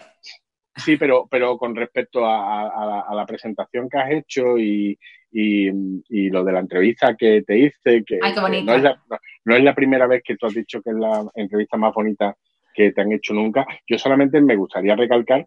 [0.79, 4.97] Sí, pero, pero con respecto a, a- a la, presentación que has hecho y,
[5.31, 5.69] y,
[6.09, 9.01] y lo de la entrevista que te hice, que, Ay, que no, es la,
[9.45, 12.35] no- es la primera vez que tú has dicho que es la entrevista más bonita
[12.73, 13.65] que te han hecho nunca.
[13.87, 15.45] Yo solamente me gustaría recalcar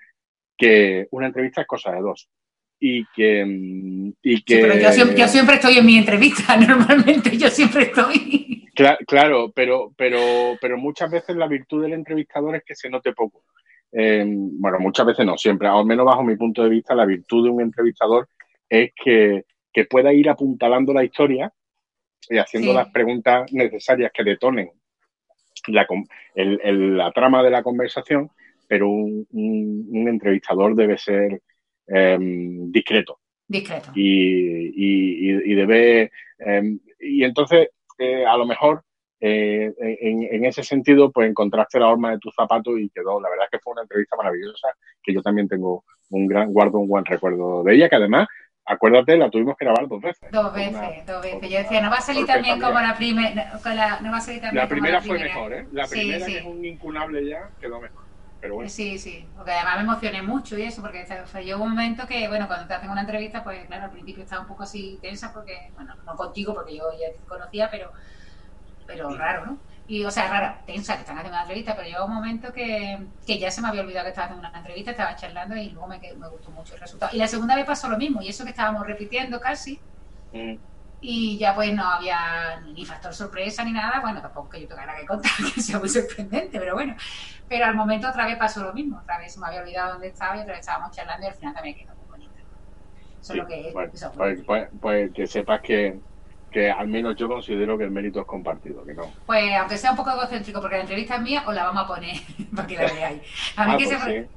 [0.57, 2.29] que una entrevista es cosa de dos.
[2.85, 6.57] Y que, mm, y que Sí, pero yo siempre, yo siempre estoy en mi entrevista,
[6.57, 8.69] normalmente yo siempre estoy.
[8.75, 13.13] Cla- Claro, pero, pero, pero muchas veces la virtud del entrevistador es que se note
[13.13, 13.45] poco.
[13.93, 17.45] Eh, bueno, muchas veces no, siempre, al menos bajo mi punto de vista, la virtud
[17.45, 18.29] de un entrevistador
[18.69, 21.53] es que, que pueda ir apuntalando la historia
[22.31, 22.77] y haciendo Sí.
[22.77, 24.71] las preguntas necesarias que detonen
[25.69, 28.31] la, com- el- el- la trama de la conversación,
[28.67, 31.43] pero un, un- un entrevistador debe ser
[31.89, 33.91] eh, discreto Discreto.
[33.95, 38.85] y, y- y debe eh, y entonces eh, a lo mejor
[39.25, 43.31] eh, en, en ese sentido pues encontraste la horma de tu zapato y quedó la
[43.31, 44.69] verdad es que fue una entrevista maravillosa
[45.01, 48.27] que yo también tengo un gran guardo un buen recuerdo de ella que además
[48.65, 51.51] acuérdate la tuvimos que grabar dos veces Dos veces, una- dos veces.
[51.51, 53.53] Yo decía, no va a salir porque también como la primera.
[54.03, 55.35] No va a salir también la como primera fue primera.
[55.35, 55.67] mejor ¿eh?
[55.73, 56.33] la primera sí.
[56.33, 58.03] que es un incunable ya quedó mejor
[58.41, 61.63] pero bueno Sí, sí, porque además me emocioné mucho y eso, porque o sea, llegó
[61.63, 64.49] un momento que, bueno, cuando te hacen una entrevista, pues claro, al principio estaba un
[64.49, 67.93] poco así tensa porque, bueno, no contigo porque yo ya te conocía, pero,
[68.87, 69.59] pero raro, ¿no?
[69.89, 72.99] Y, o sea, rara, tensa que están haciendo una entrevista, pero llegó un momento que,
[73.27, 75.89] que ya se me había olvidado que estaba haciendo una entrevista, estaba charlando y luego
[75.89, 77.15] me, me gustó mucho el resultado.
[77.15, 79.81] Y la segunda vez pasó lo mismo, y eso que estábamos repitiendo casi,
[80.33, 80.55] Mm.
[81.03, 84.87] y ya pues no había ni factor sorpresa ni nada, bueno, tampoco que yo tenga
[84.87, 86.97] nada que contar, que sea muy sorprendente, pero bueno,
[87.49, 90.07] pero al momento otra vez pasó lo mismo, otra vez se me había olvidado dónde
[90.09, 92.41] estaba y otra vez estábamos charlando y al final también quedó muy bonita.
[93.21, 93.75] Eso es lo que es.
[93.75, 96.01] Bueno, eso, pues, pues- pues que sepas que,
[96.53, 99.91] que al menos yo considero que el mérito es compartido que no Pues aunque sea
[99.93, 102.15] un poco egocéntrico, porque la entrevista es mía, os la vamos a poner
[102.55, 103.23] para que la veáis.
[103.57, 104.31] A mí Ah, que pues se- sí.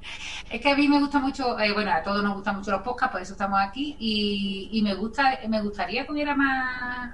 [0.52, 2.82] Es que a mí me gusta mucho, eh, bueno, a todos nos gustan mucho los
[2.82, 7.14] podcasts, por eso estamos aquí, y, y me gusta, me gustaría que hubiera más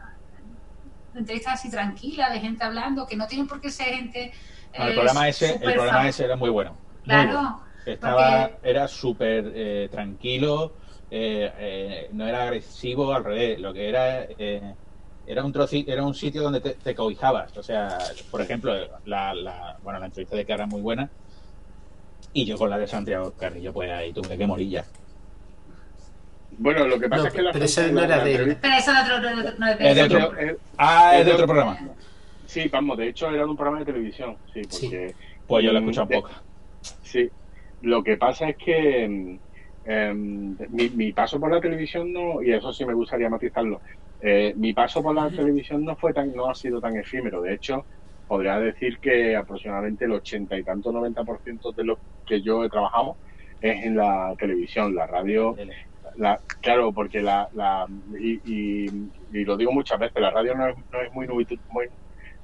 [1.14, 4.32] entrevistas así tranquilas, de gente hablando, que no tienen por qué ser gente.
[4.78, 6.72] No, el eh, programa ese, el programa ese era muy bueno.
[6.72, 7.64] muy Claro, bueno.
[7.86, 10.78] Estaba, porque- era súper eh, tranquilo,
[11.10, 14.76] eh, eh, no era agresivo, al revés, lo que era eh,
[15.32, 17.56] era un troci- era un sitio donde te, te cobijabas.
[17.58, 17.98] O sea,
[18.30, 18.74] por ejemplo,
[19.06, 21.10] la, la, bueno, la entrevista de Cara muy buena
[22.34, 24.86] y yo con la de Santiago Carrillo, pues ahí tuve que morir ya.
[26.58, 28.32] Bueno, lo que pasa No, es que la pero ese la- no era la de
[28.32, 28.40] él.
[28.42, 30.18] entrevista- Pero eso de otro, no, no, no es de de eso.
[30.28, 31.80] otro- Ah, es de otro programa.
[32.46, 34.88] Sí, vamos, de hecho era un programa de televisión, sí, Sí.
[34.90, 35.16] porque...
[35.48, 36.30] Pues yo lo he mm, escuchado de- poco.
[37.04, 37.30] Sí,
[37.82, 39.40] lo que pasa es que mm,
[39.86, 43.82] em, mi, mi paso por la televisión no, y eso sí me gustaría matizarlo,
[44.22, 47.54] eh, mi paso por la televisión no fue tan, no ha sido tan efímero, de
[47.56, 47.88] hecho,
[48.28, 53.18] podría decir que aproximadamente el ochenta y tanto, 90% de lo que yo he trabajado
[53.60, 55.56] es en la televisión, la radio,
[56.16, 57.86] la, claro, porque la, la
[58.20, 61.46] y, y- y lo digo muchas veces, la radio no es, no es muy, muy-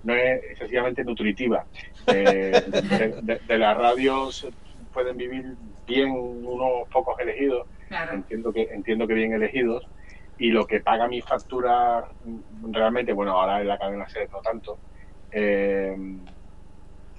[0.03, 1.65] no es excesivamente nutritiva.
[2.07, 2.51] Eh,
[2.99, 4.49] de, de- de la radio se
[4.93, 5.43] pueden vivir
[5.87, 8.13] bien unos pocos elegidos, Claro.
[8.15, 9.87] entiendo que entiendo que bien elegidos,
[10.39, 12.05] y lo que paga mi factura
[12.71, 14.77] realmente, bueno, ahora en la cadena SER no tanto,
[15.31, 15.95] eh,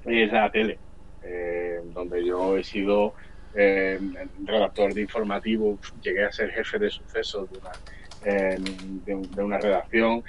[0.07, 0.79] es la tele,
[1.23, 3.15] eh, donde yo he sido
[3.55, 3.99] eh,
[4.45, 7.71] redactor de informativo, llegué a ser jefe de sucesos de una,
[9.05, 10.23] de, de una redacción,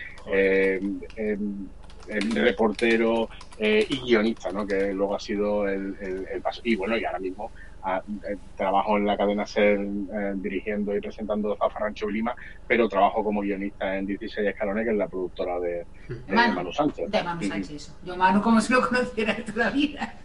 [2.34, 4.66] reportero y guionista, ¿no?
[4.66, 6.62] que luego ha sido el, el- el paso.
[6.64, 7.52] Y bueno, y ahora mismo
[7.86, 12.36] eh, trabajo en la cadena SER eh, dirigiendo y presentando Zafarrancho y Lima,
[12.68, 16.54] pero trabajo como guionista en 16 Escalones, que es la productora de, de Manu.
[16.56, 17.10] Manu Sánchez.
[17.10, 17.42] De Manu.
[17.44, 17.96] Sánchez, eso.
[18.06, 20.14] Yo Manu como si lo conociera de toda la vida.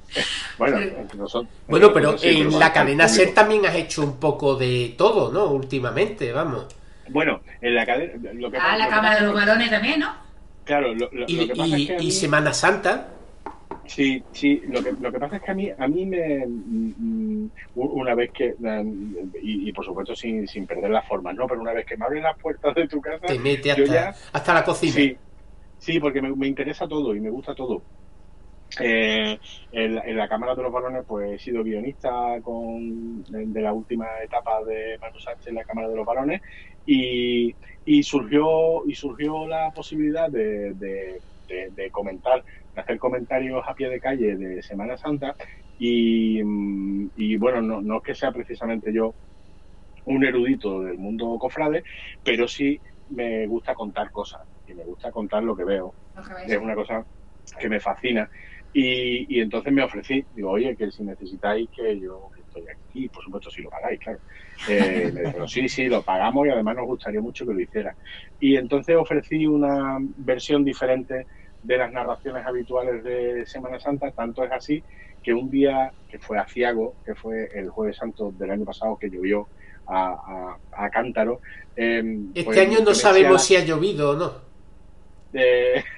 [0.58, 3.08] Bueno, Pero- nosotros- Bueno, pero nosotros en la cadena.
[3.08, 5.46] SER también has hecho un poco de todo, ¿no?
[5.46, 6.66] Últimamente, vamos.
[7.08, 8.12] Bueno, en la cadena.
[8.34, 10.14] Lo que Ah, lo la Cámara pasa de los Varones también, ¿no?
[10.64, 11.94] Claro, lo, lo- Y, lo que pasa y- es que.
[11.96, 13.08] a y mí- Semana Santa,
[13.86, 16.46] Sí, sí, lo que, lo que pasa es que a mí, a mí me.
[16.46, 18.54] mm, una vez que.
[18.58, 21.46] mm, Y, y por supuesto sin, sin perder las formas, ¿no?
[21.46, 23.26] Pero una vez que me abren las puertas de tu casa.
[23.26, 24.94] te mete hasta, ya- hasta la cocina.
[24.94, 25.16] Sí,
[25.78, 27.84] sí, porque me, me interesa todo y me gusta todo.
[28.80, 29.38] Eh,
[29.70, 33.60] en, la- en la Cámara de los Balones, pues he sido guionista con, de, de
[33.62, 36.40] la última etapa de Manu Sánchez en la Cámara de los Balones
[36.86, 40.72] y, y surgió y surgió la posibilidad de-
[41.70, 42.42] de comentar,
[42.74, 45.34] de hacer comentarios a pie de calle de Semana Santa
[45.78, 49.14] y, mm, y bueno, no, no es que sea precisamente yo
[50.06, 51.82] un erudito del mundo cofrade,
[52.22, 55.94] pero sí me gusta contar cosas y me gusta contar lo que veo.
[56.46, 56.54] Que.
[56.54, 57.04] Es una cosa
[57.58, 58.28] que me fascina.
[58.72, 63.22] Y, y entonces me ofrecí, digo, oye, que si necesitáis que yo estoy aquí, por
[63.22, 64.18] supuesto si lo pagáis, claro.
[64.68, 67.94] Eh, me dijeron, sí, sí, lo pagamos y además nos gustaría mucho que lo hiciera.
[68.40, 71.26] Y entonces ofrecí una versión diferente
[71.64, 74.84] de las narraciones habituales de Semana Santa, tanto es así
[75.22, 78.98] que un día que fue a Ciago, que fue el jueves santo del año pasado,
[79.00, 79.48] que llovió
[79.86, 81.40] a, a, a cántaro.
[81.74, 82.02] eh,
[82.34, 84.32] Este pues, año no sabemos si ha llovido o no,
[85.32, 85.82] eh,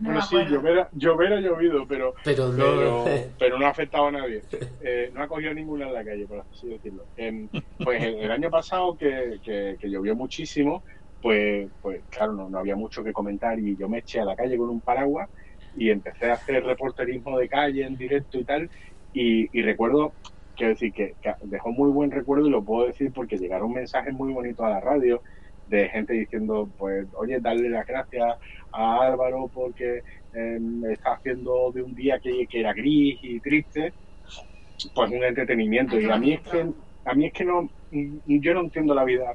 [0.00, 2.56] No bueno, sí, llover, ha- llover ha llovido, pero, pero no.
[2.56, 3.04] pero,
[3.38, 4.42] pero no ha afectado a nadie.
[4.80, 7.04] Eh, no ha cogido ninguna en la calle, por así decirlo.
[7.16, 10.82] Em, pues el, el año pasado, que, que- que llovió muchísimo,
[11.22, 14.36] pues, pues claro, no, no había mucho que comentar y yo me eché a la
[14.36, 15.30] calle con un paraguas
[15.76, 18.68] y empecé a hacer reporterismo de calle en directo y tal.
[19.14, 20.12] Y, y recuerdo,
[20.56, 24.32] quiero decir, que, dejó muy buen recuerdo y lo puedo decir porque llegaron mensajes muy
[24.32, 25.22] bonitos a la radio
[25.68, 28.36] de gente diciendo, pues, oye, darle las gracias
[28.72, 30.02] a Álvaro porque
[30.34, 33.92] eh, está haciendo de un día que, que era gris y triste,
[34.94, 35.98] pues un entretenimiento.
[36.00, 36.66] Y a mí es que,
[37.04, 39.34] a mí es que no, yo no entiendo la vida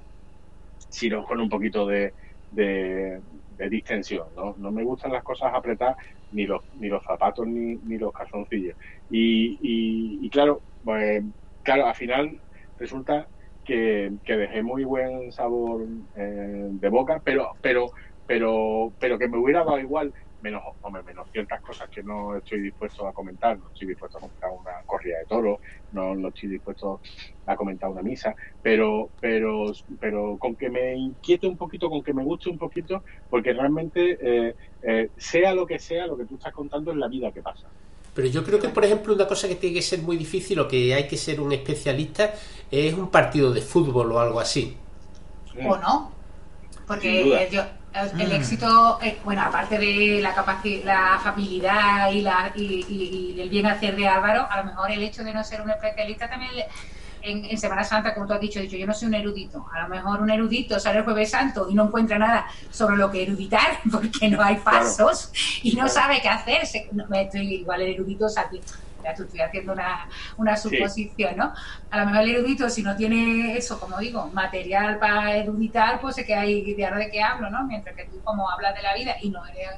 [0.90, 2.14] sino con un poquito de,
[2.52, 3.22] de,
[3.70, 4.56] distensión, ¿no?
[4.58, 5.98] No me gustan las cosas apretadas,
[6.32, 8.78] ni los, ni los zapatos, ni, ni los calzoncillos.
[9.10, 11.24] Y, y, y claro, pues,
[11.64, 12.42] claro, al final
[12.78, 13.28] resulta
[13.64, 17.92] que, que dejé muy buen sabor eh, de boca, pero, pero,
[18.26, 20.14] pero, pero que me hubiera dado igual,
[20.48, 24.22] menos, hombre, menos ciertas cosas que no estoy dispuesto a comentar, no estoy dispuesto a
[24.22, 25.60] comentar una corrida de toros,
[25.92, 27.02] no, no estoy dispuesto
[27.46, 32.14] a comentar una misa, pero, pero, pero con que me inquiete un poquito, con que
[32.14, 36.36] me guste un poquito, porque realmente eh, eh, sea lo que sea, lo que tú
[36.36, 37.68] estás contando es la vida que pasa.
[38.16, 40.68] Pero yo creo que, por ejemplo, una cosa que tiene que ser muy difícil o
[40.68, 42.34] que hay que ser un especialista
[42.72, 44.76] es un partido de fútbol o algo así.
[45.68, 46.12] o no.
[46.88, 47.64] Porque eh, yo-
[48.04, 53.34] el, el éxito, eh, bueno, aparte de la capacidad, la afabilidad y, la, y, y-
[53.36, 55.70] y el bien hacer de Álvaro, a lo mejor el hecho de no ser un
[55.70, 56.68] especialista también le-
[57.22, 59.66] en, en Semana Santa, como tú has dicho, dicho, yo no soy un erudito.
[59.74, 63.10] A lo mejor un erudito sale el Jueves Santo y no encuentra nada sobre lo
[63.10, 65.32] que eruditar, porque no hay pasos
[65.64, 65.90] y no Claro.
[65.90, 66.66] sabe qué hacer.
[66.68, 68.48] Se- no, me estoy igual el erudito, o sea,
[69.16, 71.54] tú estoy haciendo una, una suposición, ¿no?
[71.90, 76.18] A lo mejor el erudito, si no tiene eso, como digo, material para eruditar, pues
[76.18, 77.66] es que hay de de qué hablo, ¿no?
[77.66, 79.70] Mientras que tú, como hablas de la vida y no eres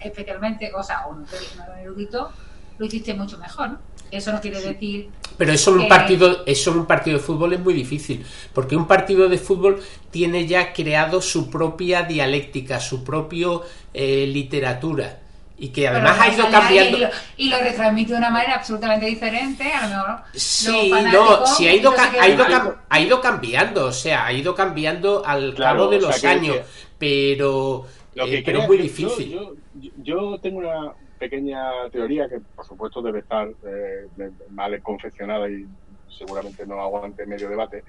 [0.00, 2.30] especialmente, o sea, o no eres, eres erudito,
[2.78, 3.78] lo hiciste mucho mejor, ¿no?
[4.10, 5.10] Eso no quiere decir.
[5.36, 8.74] Pero eso en un partido, eso en un partido de fútbol es muy difícil, porque
[8.74, 15.20] un partido de fútbol tiene ya creado su propia dialéctica, su propio eh, literatura
[15.60, 16.96] y que además Pero ha ido cambiando.
[16.96, 20.24] Y lo, y lo retransmite de una manera absolutamente diferente, a lo mejor.
[20.34, 22.44] Sí, no, sí ha ido, ca- ha, ido
[22.88, 26.24] ha ido cambiando, o sea, ha ido cambiando al Claro, cabo de o sea, los
[26.24, 26.64] años, que-
[26.98, 29.30] pero, Lo eh, que pero creo es muy difícil.
[29.32, 34.06] Yo, yo, yo tengo una pequeña teoría que, por supuesto, debe estar eh,
[34.50, 35.66] mal confeccionada y
[36.06, 37.82] seguramente no aguante medio debate,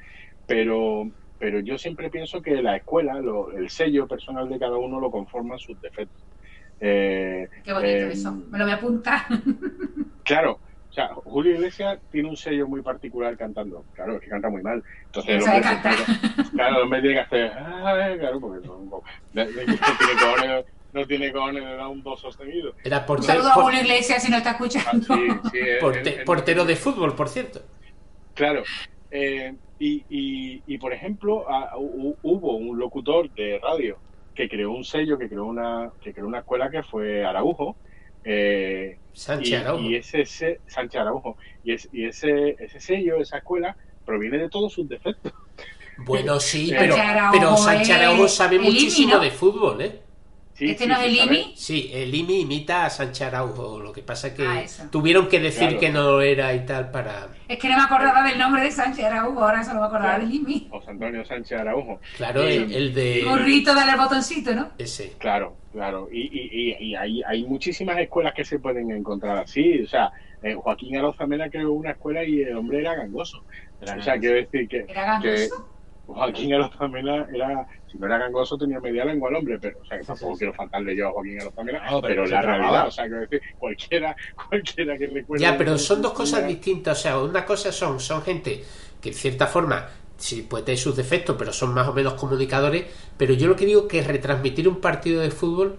[0.47, 1.03] pero,
[1.37, 5.11] pero yo siempre pienso que la escuela, lo- el sello personal de cada uno lo
[5.11, 6.23] conforman sus defectos.
[6.81, 8.31] Eh, Qué bonito eh, eso.
[8.49, 9.21] Me lo voy a apuntar.
[10.23, 13.83] Claro, o sea, Julio Iglesias tiene un sello muy particular cantando.
[13.95, 14.83] Claro, es que canta muy mal.
[15.07, 15.95] Entonces, el No sabe hombre cantar.
[16.45, 17.51] se- claro, el hombre tiene que hacer.
[17.57, 19.01] "Ah", claro, porque no, no-
[19.33, 19.65] no tiene
[20.21, 22.75] cojones, no tiene cojones de dar un do sostenido.
[22.83, 25.01] Era Un porte- saludo a Julio Iglesias si no está Ah, escuchando.
[25.15, 27.61] sí, sí, es- porte- es- es- portero de fútbol, por cierto.
[28.35, 28.61] Claro.
[29.09, 33.97] eh, y, y, y, por ejemplo, ah, hu- hubo un locutor de radio
[34.39, 37.75] que creó un sello, que creó una, que creó una escuela que fue Araujo.
[38.23, 39.81] eh, Sánchez y, Araujo.
[39.83, 41.35] y ese, ese- Sánchez Araujo.
[41.65, 43.75] Y, es- y ese, ese sello, esa escuela,
[44.05, 45.33] proviene de todos sus defectos.
[45.97, 49.99] Bueno, sí, Eh, pero, Sánchez Araujo pero Sánchez Araujo sabe muchísimo de fútbol, ¿eh?
[50.59, 51.15] Sí, ¿Este sí, no es el.
[51.15, 51.53] IMI?
[51.55, 55.39] Sí, el IMI imita a Sánchez Araujo, lo que pasa es que Ah, tuvieron que
[55.39, 55.79] decir Claro.
[55.79, 57.29] que no era y tal para...
[57.47, 60.25] Es que no me acordaba del nombre de Sánchez Araújo, ahora solo me acordaba Claro.
[60.27, 60.67] del IMI.
[60.69, 61.99] José Antonio Sánchez Araujo.
[62.17, 63.21] Claro, Eh, el, el de...
[63.25, 64.69] Gorrito, dale el botoncito, ¿no?
[64.77, 65.13] Ese.
[65.17, 66.09] Claro, claro.
[66.11, 69.81] Y, y, y, y hay, hay muchísimas escuelas que se pueden encontrar así.
[69.83, 70.11] O sea,
[70.43, 73.45] eh, Joaquín Arozamena creó una escuela y el hombre era gangoso.
[73.81, 75.69] O sea, quiero decir que, ¿Era que gangoso?
[76.07, 79.97] Joaquín Arozamena era, si no era gangoso, tenía media lengua el hombre, pero, o sea,
[79.97, 80.39] que tampoco sí.
[80.39, 83.21] quiero faltarle yo a Joaquín Arozamena, No, pero pero, se la realidad, o sea, quiero
[83.21, 84.15] decir, cualquiera,
[84.49, 85.43] cualquiera que recuerde.
[85.43, 86.99] Ya, pero son dos cosas distintas.
[86.99, 88.63] O sea, una cosa son, son gente
[89.01, 92.85] que en cierta forma sí puede tener sus defectos, pero son más o menos comunicadores.
[93.17, 95.77] Pero yo lo que digo que retransmitir un partido de fútbol,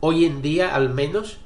[0.00, 1.40] hoy en día al menos,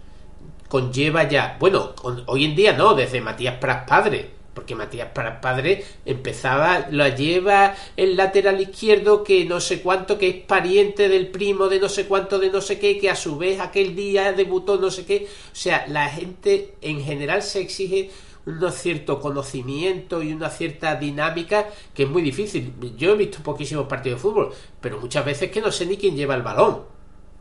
[0.68, 1.56] conlleva ya.
[1.58, 1.94] Bueno,
[2.26, 4.30] hoy en día no, desde Matías Pras padre.
[4.54, 10.28] Porque Matías Pras padre empezaba, lo lleva el lateral izquierdo que no sé cuánto, que
[10.28, 13.36] es pariente del primo de no sé cuánto, de no sé qué, que a su
[13.36, 15.26] vez aquel día debutó no sé qué.
[15.52, 18.10] O sea, la gente en general se exige
[18.46, 22.72] un cierto conocimiento y una cierta dinámica que es muy difícil.
[22.96, 26.14] Yo he visto poquísimos partidos de fútbol, pero muchas veces que no sé ni quién
[26.14, 26.82] lleva el balón.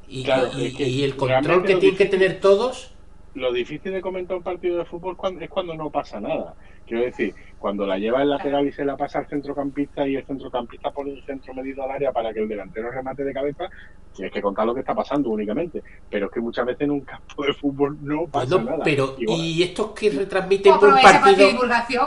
[0.08, 2.90] Y, Claro, y- es que y el control que tienen que tener todos.
[3.36, 6.54] Lo difícil de comentar un partido de fútbol cuan- es cuando no pasa nada.
[6.86, 10.26] Quiero decir, cuando la lleva el lateral y se la pasa al centrocampista y el
[10.26, 13.70] centrocampista pone un centro medido al área para que el delantero remate de cabeza,
[14.14, 15.82] tienes que contar lo que está pasando únicamente.
[16.10, 18.84] Pero es que muchas veces en un campo de fútbol no pasa Bueno, nada.
[18.84, 19.40] pero Igual.
[19.40, 22.06] y estos que retransmiten un Aprovecha para partido divulgación.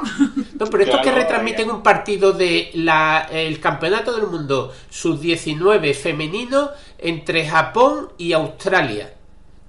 [0.60, 1.74] No, pero estos que retransmiten ya.
[1.74, 9.14] un partido de la, el Campeonato del Mundo sub-19 femenino entre Japón y Australia.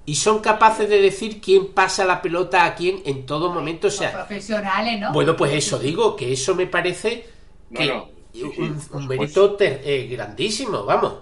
[0.08, 3.88] Y son capaces de decir quién pasa la pelota a quién en todo momento.
[3.88, 5.12] O sea, profesionales, ¿no?
[5.14, 7.26] bueno, pues eso digo, que eso me parece
[7.74, 8.62] que no, sí, sí,
[8.94, 11.14] un, mérito ter- eh, grandísimo, vamos.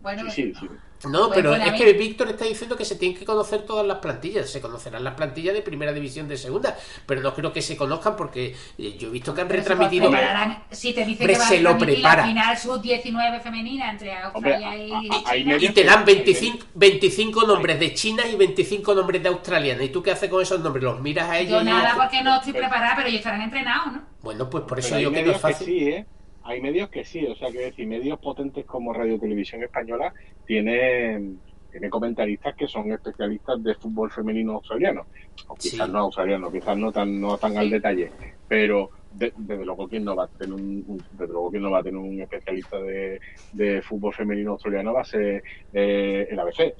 [0.00, 0.68] Bueno, Sí, sí, sí.
[1.08, 3.84] No, Pues pero es mí- que Víctor está diciendo que se tienen que conocer todas
[3.86, 4.48] las plantillas.
[4.48, 8.14] Se conocerán las plantillas de primera división de segunda, pero no creo que se conozcan
[8.16, 10.06] porque eh, yo he visto que han pero retransmitido.
[10.06, 12.22] se prepararán- si te dicen Hombre, que se lo prepara.
[12.22, 15.00] la final sub-19 femenina entre Australia y a-
[15.32, 15.56] China.
[15.60, 19.82] Y te dan que- 25, 25 nombres de China y 25 nombres de australiana.
[19.82, 20.84] ¿Y tú qué haces con esos nombres?
[20.84, 21.64] ¿Los miras a ellos?
[21.64, 24.02] Yo nada porque no estoy Pero- preparada, pero ellos estarán entrenados, ¿no?
[24.22, 25.66] Bueno, pues por eso Pero digo que no es fácil.
[25.66, 26.06] sí, ¿eh?
[26.44, 30.12] Hay medios que sí, o sea, que decir, medios potentes como Radio Televisión Española
[30.46, 31.38] tienen,
[31.70, 35.06] tiene comentaristas que son especialistas de fútbol femenino australiano.
[35.48, 35.92] O quizás Sí.
[35.92, 38.10] no australiano, quizás no tan, no tan al detalle.
[38.48, 41.78] Pero de- desde luego quién no va a tener un, desde luego quién no va
[41.78, 43.20] a tener un especialista de,
[43.52, 46.74] de fútbol femenino australiano va a ser eh, el ABC,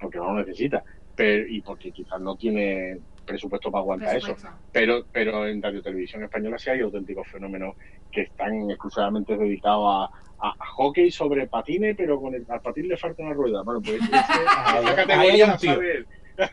[0.00, 0.84] porque no lo necesita.
[1.16, 4.34] Pero, y porque quizás no tiene presupuesto para aguantar eso.
[4.72, 7.74] Pero, pero en Radio Televisión Española sí hay auténticos fenómenos
[8.10, 12.88] que están exclusivamente dedicados a, a- a hockey sobre patines, pero con el, al patín
[12.88, 13.62] le falta una rueda.
[13.62, 15.80] Bueno, pues ese- Ahí- esa ahí categoría hay un tío.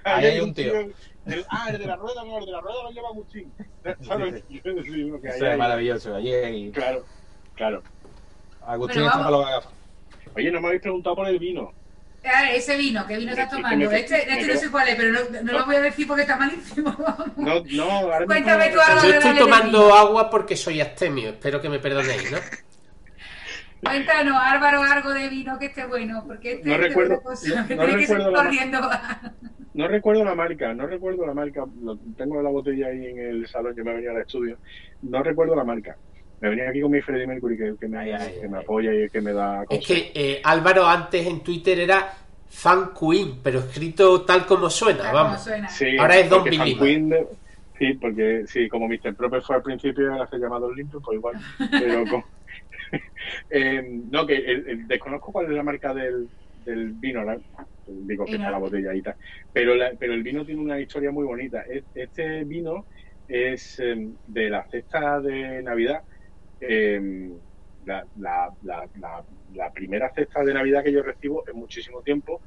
[0.03, 0.73] Ahí hay un tío.
[1.25, 3.51] El- ah, el de la rueda no, el de la rueda lo lleva Agustín.
[4.01, 4.43] ¿Sabes?
[5.21, 6.15] Que hay maravilloso.
[6.15, 7.03] Allí hay- Claro,
[7.55, 7.81] claro.
[8.65, 9.73] Agustín está que gafas.
[10.35, 11.71] Oye, no me habéis preguntado por el vino.
[12.33, 13.89] Ah, ese vino, ¿qué vino estás tomando?
[13.89, 16.07] me- Este, me este no sé cuál es, pero no, no lo voy a decir
[16.07, 16.95] porque está malísimo.
[17.37, 21.29] No, no, ahora Cuéntame tú algo Yo estoy tomando agua porque soy astemio.
[21.29, 22.37] Espero que me perdonéis, ¿no?
[23.83, 27.85] Cuéntanos, Álvaro, algo de vino que esté bueno, porque este No este recuerdo- cosa, no-
[27.85, 28.79] recuerdo la- corriendo.
[28.81, 28.89] No
[29.75, 33.47] no recuerdo la marca, no recuerdo la marca, lo, tengo la botella ahí en el
[33.47, 34.57] salón, yo me venía al estudio,
[35.03, 35.95] no recuerdo la marca.
[36.39, 38.93] Me venía aquí con mi Freddie Mercury que, que me, Ay, ay, que me apoya
[38.93, 42.07] y que me da Es que eh, Álvaro antes en Twitter era
[42.45, 45.43] Fan Queen, pero escrito tal como suena, Tal como vamos.
[45.43, 45.67] suena.
[45.67, 46.43] Sí, Ahora es Don.
[46.43, 47.27] Queen de-
[47.77, 49.15] sí, porque sí, como Mr.
[49.15, 51.35] Proper fue al principio, ahora se llama Don Limpio, pues igual.
[51.71, 52.23] Pero con-
[53.49, 56.29] Eh, no, que el- el- desconozco cuál es la marca del,
[56.63, 57.37] del vino, la-
[57.85, 59.15] digo que está la botella y tal,
[59.51, 61.63] pero, la- pero el vino tiene una historia muy bonita.
[61.67, 62.87] Es- Este vino
[63.27, 66.03] es eh, de la cesta de Navidad.
[66.59, 66.99] Eh,
[67.85, 72.41] la, la, la, la- la primera cesta de Navidad que yo recibo en muchísimo tiempo,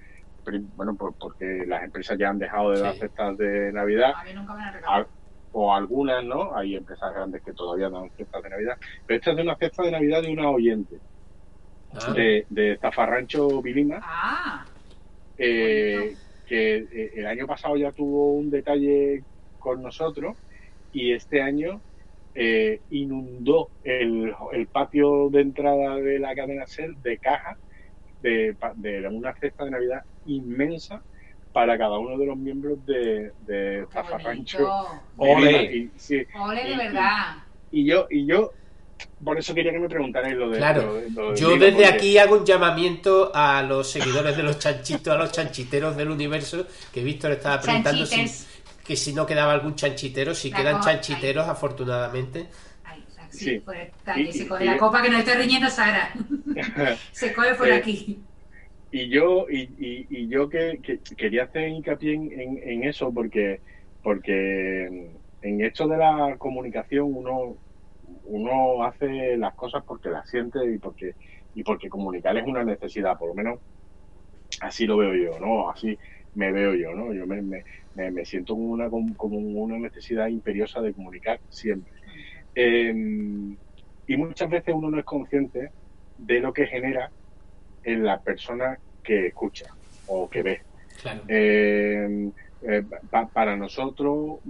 [0.74, 4.32] bueno, pues porque las empresas ya han dejado de dar cestas de Navidad, A mí
[4.34, 5.02] nunca me han regalado.
[5.04, 5.08] a-
[5.52, 6.54] o algunas, ¿no?
[6.56, 9.82] Hay empresas grandes que todavía dan cestas de Navidad, pero esta es de una cesta
[9.82, 11.00] de Navidad de una oyente,
[11.92, 14.68] Ah, de, de Zafarrancho Vilima, Ah,
[15.36, 16.14] eh,
[16.46, 19.24] que eh, el año pasado ya tuvo un detalle
[19.58, 20.36] con nosotros
[20.92, 21.82] y este año
[22.35, 27.59] eh, inundó el, el patio de entrada de la cadena SER de cajas
[28.22, 31.03] de, pa- de una cesta de Navidad inmensa
[31.53, 34.68] para cada uno de los miembros de, de Zafarrancho.
[35.16, 35.62] Ole.
[35.76, 37.37] Y, sí, Ole, de Y- verdad.
[37.72, 38.53] y yo, y yo,
[39.24, 40.59] por eso quería que me preguntarais lo de.
[40.59, 44.37] Claro, lo de- lo del yo desde porque- aquí hago un llamamiento a los seguidores
[44.37, 48.20] de los chanchitos, a los chanchiteros del universo, que Víctor estaba preguntando si.
[48.91, 52.49] Que si no quedaba algún chanchitero, si La quedan copa, chanchiteros afortunadamente.
[52.82, 53.59] Ay, sí, Sí.
[53.61, 56.11] por esta- Y- que se y- coge y- la copa que nos está riñendo Sara.
[57.12, 58.26] se coge por Eh, aquí.
[58.91, 63.14] y yo y, y- y yo que, que quería hacer hincapié en, en- en eso
[63.14, 63.62] porque
[64.03, 64.86] porque
[65.43, 67.59] en esto de la comunicación uno
[68.24, 71.14] uno hace las cosas porque las siente y porque
[71.55, 73.61] y porque comunicar es una necesidad por lo menos
[74.61, 75.97] así lo veo yo no así
[76.34, 77.64] me veo yo no yo me, me,
[77.95, 81.93] me- me siento como una como una necesidad imperiosa de comunicar siempre
[82.55, 82.93] Eh,
[84.07, 85.72] y muchas veces uno no es consciente
[86.16, 87.12] de lo que genera
[87.82, 89.66] en la persona que escucha
[90.07, 90.61] o que ve.
[91.01, 91.24] Claro.
[91.28, 92.32] Eh,
[92.62, 94.41] eh, pa- para nosotros,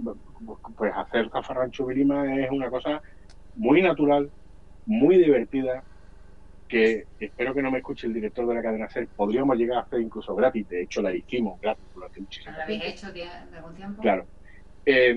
[0.75, 3.01] pues hacer Zafarrancho Vilima es una cosa
[3.53, 4.31] muy natural,
[4.85, 5.85] muy divertida,
[6.71, 9.09] que espero que no me escuche el director de la cadena SER.
[9.13, 12.63] Podríamos llegar a hacer incluso gratis, de hecho la hicimos gratis durante muchísimo ¿No lo
[12.63, 14.01] habéis hecho de algún tiempo?
[14.01, 14.29] Claro.
[14.85, 15.13] Eh,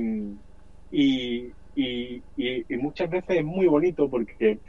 [0.90, 4.60] y, y- y- y muchas veces es muy bonito porque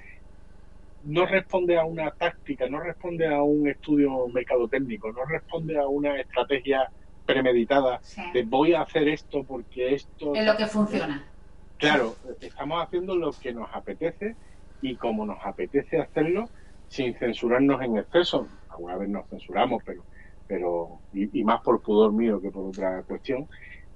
[1.02, 6.20] no responde a una táctica, no responde a un estudio mercadotécnico, no responde a una
[6.20, 6.88] estrategia
[7.26, 8.22] premeditada Sí.
[8.32, 10.36] de voy a hacer esto porque esto...
[10.36, 11.32] Es lo que funciona.
[11.78, 14.38] Claro, estamos haciendo lo que nos apetece
[14.82, 16.50] y como nos apetece hacerlo
[16.96, 18.48] sin censurarnos en exceso.
[18.70, 20.04] Alguna vez nos censuramos, pero,
[20.48, 23.48] pero y, y más por pudor mío que por otra cuestión.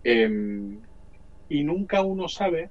[0.03, 0.77] Eh,
[1.49, 2.69] y nunca uno sabe,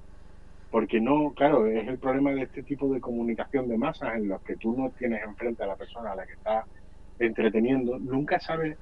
[0.71, 4.41] porque no, claro, es el problema de este tipo de comunicación de masas en los
[4.43, 6.65] que tú no tienes enfrente a la persona a la que estás
[7.17, 8.77] entreteniendo, nunca sabes,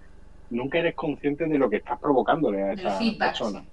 [0.50, 3.64] nunca eres consciente de lo que estás provocándole a esa persona.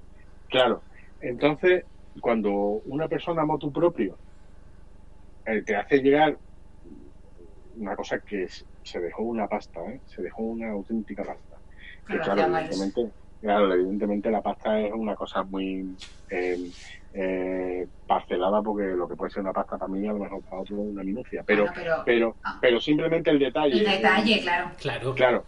[0.48, 0.80] Claro.
[1.20, 1.84] Entonces,
[2.20, 2.50] cuando
[2.86, 4.16] una persona motu propio
[5.44, 6.38] eh, te hace llegar
[7.76, 8.46] una cosa que
[8.82, 10.00] se dejó una pasta, ¿eh?
[10.06, 11.56] se dejó una auténtica pasta.
[12.06, 13.10] Que, claro, evidentemente,
[13.40, 15.96] claro, evidentemente la pasta es una cosa muy
[16.30, 16.70] eh,
[17.14, 20.62] eh, parcelada porque lo que puede ser una pasta para mí a lo mejor para
[20.62, 22.58] otro una minucia, pero Bueno, pero pero Ah.
[22.60, 23.78] pero simplemente el detalle.
[23.78, 24.70] el detalle, claro.
[24.78, 25.14] Claro.
[25.14, 25.44] Claro,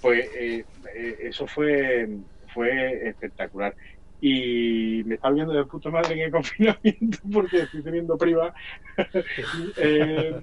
[0.00, 0.30] pues
[1.20, 2.08] eso fue,
[2.54, 3.74] fue espectacular.
[4.20, 8.52] Y me está viendo de puta madre en el confinamiento porque estoy teniendo priva.
[9.76, 10.40] Eh,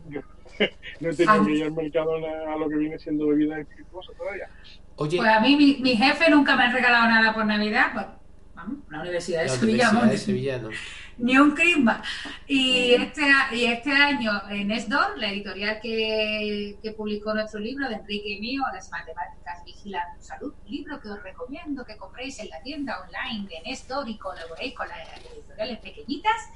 [0.99, 1.43] no he tenido Ah.
[1.45, 4.49] que ir al mercado a, a lo que viene siendo bebida espirituosa todavía.
[4.97, 7.87] Oye, Pues a mí mi, mi jefe nunca me ha regalado nada por Navidad.
[7.93, 8.05] Pues,
[8.55, 10.17] vamos, la Universidad de la Sevilla, Universidad de.
[10.17, 10.69] Sevilla, ¿no?
[11.17, 12.01] ni un crisma.
[12.45, 13.21] Y este,
[13.53, 18.39] y este año en Esdor, la editorial que, que publicó nuestro libro de Enrique y
[18.41, 22.99] mío, Las matemáticas vigilan tu salud, libro que os recomiendo que compréis en la tienda
[23.01, 26.49] online de Nestor y colaboréis con las editoriales pequeñitas.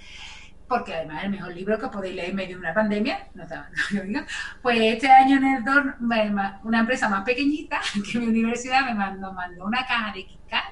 [0.69, 3.69] Porque además el mejor libro que podéis leer en medio de una pandemia, no, está-
[3.91, 4.21] no digo.
[4.61, 5.65] Pues este año en
[5.99, 10.25] me- ma- una empresa más pequeñita que mi universidad me mandó, mandó una caja de
[10.25, 10.63] Kit Kat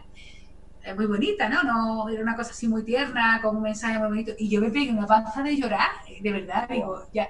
[0.83, 1.63] eh, muy bonita, ¿no?
[1.63, 2.07] ¿no?
[2.09, 4.31] Era una cosa así muy tierna, con un mensaje muy bonito.
[4.37, 5.89] Y yo me pegué una panza de llorar,
[6.21, 7.27] de verdad, digo, ya.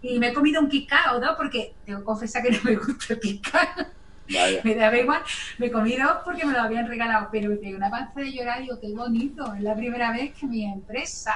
[0.00, 2.58] Y me he comido un Kit Kat o dos, porque tengo que confesar que no
[2.64, 3.88] me gusta el Kit Kat.
[4.28, 4.60] Vaya.
[4.64, 5.22] me daba igual.
[5.58, 8.60] Me comí dos porque me lo habían regalado, pero me pegué una panza de llorar,
[8.60, 9.54] digo, qué bonito.
[9.54, 11.34] Es la primera vez que mi empresa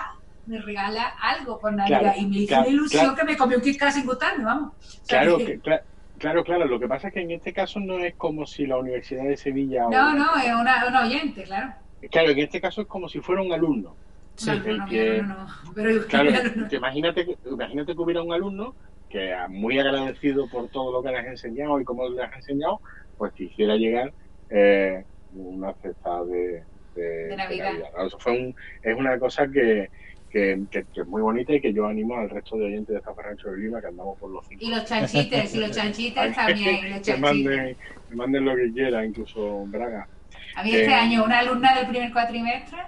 [0.51, 2.01] me regala algo por Navidad.
[2.01, 3.17] Claro, y me hizo claro, una ilusión claro.
[3.17, 4.73] que me comí un Kit sin gustarme, vamos.
[4.75, 5.83] O sea Claro que- que, cla-
[6.19, 8.77] Claro, claro, lo que pasa es que en este caso no es como si la
[8.77, 9.87] Universidad de Sevilla...
[9.87, 11.73] o- No, no, es una, una oyente, claro.
[12.11, 13.97] Claro, en este caso es como si fuera un alumno.
[14.35, 16.69] Sí, no, que- no, no, pero Claro, no, no.
[16.69, 18.75] que imagínate, que- imagínate que hubiera un alumno
[19.09, 22.35] que ah, muy agradecido por todo lo que le has enseñado y cómo le has
[22.37, 22.81] enseñado,
[23.17, 24.13] pues quisiera llegar
[24.51, 27.73] eh, una cesta de, de, De Navidad.
[27.97, 28.07] ¿no?
[28.07, 29.89] Eso fue un, es una cosa que,
[30.31, 33.03] que, que- que es muy bonita y que yo animo al resto de oyentes de
[33.03, 34.67] Zafarrancho de Lima que andamos por los cinco.
[34.67, 37.17] Y los chanchites, y los chanchites también, los que chanchites.
[37.17, 37.77] manden,
[38.09, 40.09] que manden lo que quieran, incluso Braga.
[40.55, 42.79] A mí este Eh, año una alumna del primer cuatrimestre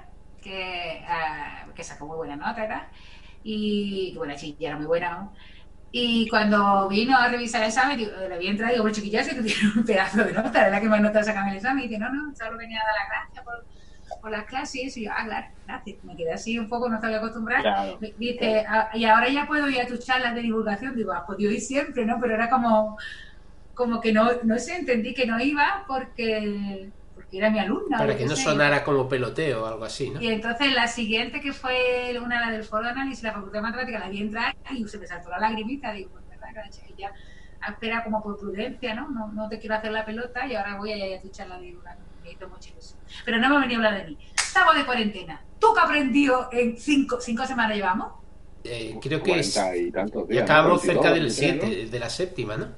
[0.41, 2.89] que, ah, que sacó muy buena nota y tal,
[3.43, 5.11] y buena chiquilla, era muy buena.
[5.21, 5.35] ¿no?
[5.93, 9.25] Y cuando vino a revisar el examen, digo, le había entrado y digo, pero chiquilla,
[9.25, 11.85] si tú tienes un pedazo de nota, ¿verdad que más notas sacan el examen?
[11.85, 13.67] Y dice, no, no, solo venía a dar las gracias por,
[14.21, 15.01] por las clases y eso.
[15.01, 16.05] Y yo, ah, claro, gracias.
[16.05, 17.63] Me quedé así un poco, no estaba acostumbrada.
[17.63, 17.99] Claro.
[18.17, 20.95] Dice, "Ah, y ahora ya puedo ir a tus charlas de divulgación.
[20.97, 22.19] Digo, ah, podido ir siempre, ¿no?
[22.21, 22.97] Pero era como,
[23.75, 27.99] como que no, no sé, entendí que no iba porque, porque era mi alumna.
[27.99, 28.43] Para que no sé.
[28.43, 30.21] sonara como peloteo o algo así, ¿no?
[30.21, 33.63] Y entonces la siguiente, que fue una la del foro de análisis, la facultad de
[33.63, 35.93] matemáticas, la vi entrar y se me saltó la lagrimita.
[35.93, 37.13] Digo, pues verdad que la chiquilla
[37.67, 39.09] espera como por prudencia, ¿no?
[39.11, 39.33] ¿no?
[39.33, 41.67] No te quiero hacer la pelota y ahora voy a ir a tu charla de
[41.67, 42.12] divulgación.
[42.23, 43.01] Me hizo mucha ilusión.
[43.25, 44.19] Pero no me venía a hablar de mí.
[44.35, 45.43] Estamos de cuarentena.
[45.59, 48.13] ¿Tú qué aprendió en cinco, cinco semanas llevamos?
[48.65, 50.79] Eh, creo que es, 40 y tantos ya ¿no?
[50.79, 52.69] cerca del 22, 23, 7, de la séptima, ¿no?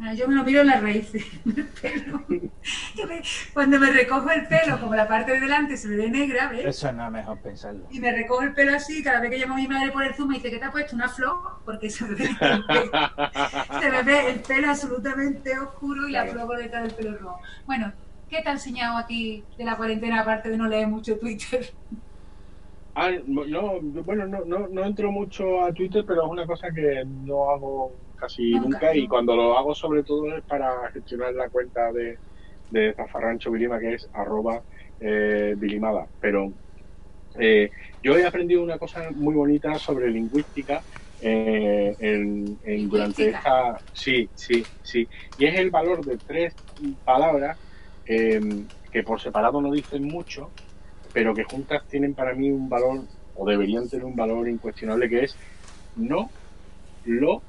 [0.00, 1.24] Ah, Yo me lo miro en las raíces
[1.82, 2.24] pelo.
[2.28, 3.22] Me-
[3.52, 6.64] Cuando me recojo el pelo, como la parte de delante se me ve negra, ¿ves?
[6.66, 7.86] Eso no es mejor pensarlo.
[7.90, 10.14] Y me recojo el pelo así, cada vez que llamo a mi madre por el
[10.14, 12.36] zoom me dice que te ha puesto una flor, porque se me ve el
[12.66, 12.90] pelo,
[13.80, 16.32] se me ve el pelo absolutamente oscuro y la Claro.
[16.32, 17.38] flor por detrás del pelo rojo.
[17.66, 17.92] Bueno,
[18.32, 21.74] ¿qué te ha enseñado a ti de la cuarentena, aparte de no leer mucho Twitter?
[22.94, 27.02] Ah, no, bueno, no, no, no entro mucho a Twitter, pero es una cosa que
[27.06, 31.48] no hago casi Nunca, nunca, y cuando lo hago sobre todo es para gestionar la
[31.48, 32.18] cuenta de,
[32.68, 34.62] de Zafarrancho Vilima, que es arroba
[34.98, 36.06] eh, Vilimada.
[36.20, 36.52] Pero
[37.38, 37.70] eh,
[38.02, 40.84] yo he aprendido una cosa muy bonita sobre lingüística
[41.18, 43.82] eh, en, en- durante esta...
[43.92, 45.08] Sí, sí, sí.
[45.36, 46.58] Y es el valor de tres
[47.04, 47.58] palabras
[48.06, 48.40] eh,
[48.90, 50.50] que por separado no dicen mucho,
[51.12, 53.00] pero que juntas tienen para mí un valor,
[53.34, 55.36] o deberían tener un valor incuestionable, que es
[55.96, 56.30] no
[57.04, 57.42] lo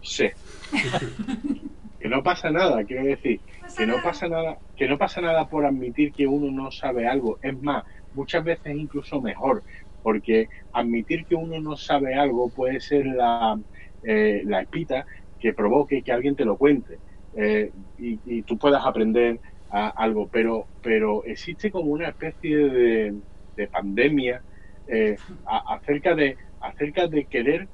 [0.00, 0.34] sé.
[2.00, 3.40] que no pasa nada, quiero decir,
[3.76, 7.38] que no pasa nada, que no pasa nada por admitir que uno no sabe algo.
[7.42, 7.84] Es más,
[8.14, 9.62] muchas veces incluso mejor,
[10.02, 13.58] porque admitir que uno no sabe algo puede ser la,
[14.02, 15.06] eh, la espita
[15.40, 16.98] que provoque que alguien te lo cuente
[17.34, 19.40] eh, y, y tú puedas aprender
[19.70, 23.20] a- algo, pero, pero existe como una especie de,
[23.56, 24.44] de pandemia
[24.86, 27.68] eh, a- acerca de acerca de querer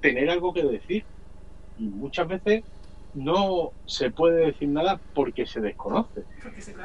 [0.00, 1.06] tener algo que decir
[1.76, 2.64] y muchas veces
[3.12, 6.24] no se puede decir nada porque se desconoce.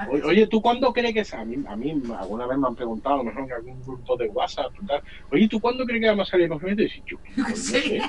[0.08, 1.42] O- Oye, ¿tú cuándo crees que sea?
[1.42, 4.16] A mí, a mí alguna vez me han preguntado, a lo mejor en algún grupo
[4.16, 5.02] de WhatsApp, tal,
[5.32, 6.84] oye, ¿tú cuándo crees que vamos a salir de confinamiento?
[6.96, 8.02] Y yo, no qué sé.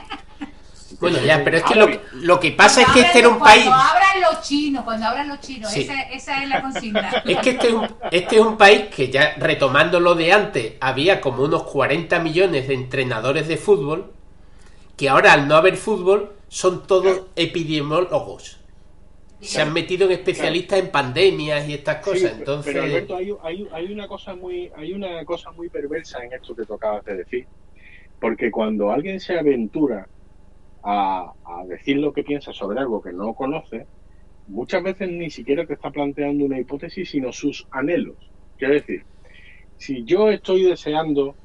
[0.98, 3.64] Bueno, ya, pero es que lo, lo que pasa es que este era un país...
[3.64, 5.82] Cuando abran los chinos, cuando abran los chinos, Sí.
[5.82, 7.10] esa, esa es la consigna.
[7.24, 10.72] Es que este es, un, este es un país que ya retomando lo de antes,
[10.80, 14.12] había como unos 40 millones de entrenadores de fútbol,
[14.96, 18.58] que ahora al no haber fútbol son todos epidemiólogos.
[19.40, 22.22] Se han metido en especialistas en pandemias y estas Sí, cosas.
[22.22, 26.18] pero- Entonces, pero Alberto, hay, hay, hay una cosa muy, hay una cosa muy perversa
[26.22, 27.46] en esto que tú acabas de decir,
[28.20, 30.06] porque cuando alguien se aventura
[30.82, 31.32] a,
[31.66, 33.86] decir lo que piensa sobre algo que no conoce,
[34.48, 38.16] muchas veces ni siquiera te está planteando una hipótesis, sino sus anhelos.
[38.56, 39.04] Quiero decir,
[39.76, 41.36] si yo estoy deseando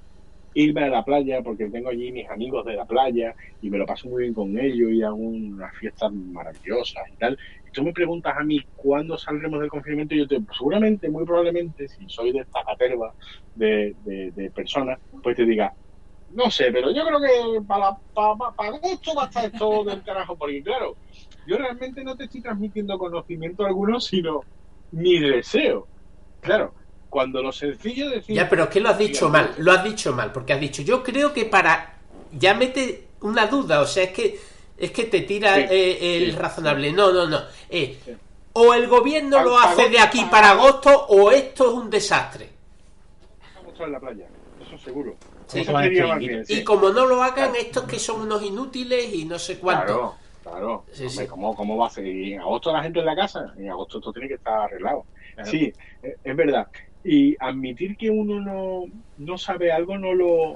[0.53, 3.85] irme a la playa porque tengo allí mis amigos de la playa y me lo
[3.85, 7.37] paso muy bien con ellos y hago unas fiestas maravillosas y tal,
[7.73, 11.89] tú me preguntas a mí cuándo saldremos del confinamiento, y yo te seguramente, muy probablemente,
[11.89, 13.13] si soy de esta caterva
[13.55, 15.73] de personas, pues te diga,
[16.35, 20.03] no sé, pero yo creo que para, para, para agosto va a estar esto del
[20.03, 20.95] carajo, porque claro,
[21.47, 24.41] yo realmente no te estoy transmitiendo conocimiento alguno, sino
[24.91, 25.87] mi deseo.
[26.41, 26.73] Claro,
[27.09, 28.35] cuando lo sencillo decir...
[28.35, 30.81] ya, pero es que lo has dicho mal, lo has dicho mal, porque has dicho,
[30.81, 31.93] yo creo que para...
[32.31, 34.37] Ya mete una duda, o sea, es que
[34.77, 36.91] es que te tira Sí, eh, el sí, razonable.
[36.91, 37.39] No, no, no.
[37.69, 37.97] Eh.
[38.53, 42.49] O el gobierno lo hace de aquí para- agosto o esto es un desastre.
[43.55, 44.27] Vamos a estar en la playa,
[44.61, 45.15] eso seguro.
[45.47, 45.65] Sí.
[46.49, 49.85] Y como no lo hagan, estos que son unos inútiles y no sé cuánto.
[49.85, 50.85] Claro, claro.
[50.91, 51.27] Sí, Hombre, sí.
[51.27, 52.07] ¿cómo, ¿Cómo va a ser?
[52.07, 53.53] ¿Y en agosto la gente en la casa?
[53.57, 55.05] En agosto esto tiene que estar arreglado.
[55.35, 55.51] Claro.
[55.51, 56.67] Sí, eh, es verdad.
[57.03, 58.85] Y admitir que uno no,
[59.17, 60.55] no sabe algo no lo,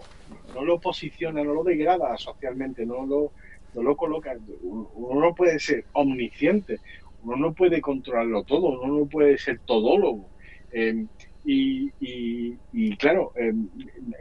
[0.56, 3.32] no lo posiciona, no lo degrada socialmente, no lo,
[3.76, 6.80] no lo coloca, uno no puede ser omnisciente,
[7.24, 10.28] uno no puede controlarlo todo, uno no puede ser todólogo.
[10.72, 11.06] Eh,
[11.44, 11.92] y,
[12.72, 13.54] y, claro, eh,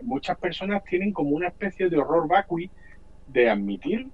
[0.03, 2.71] muchas personas tienen como una especie de horror vacui
[3.27, 4.09] de admitir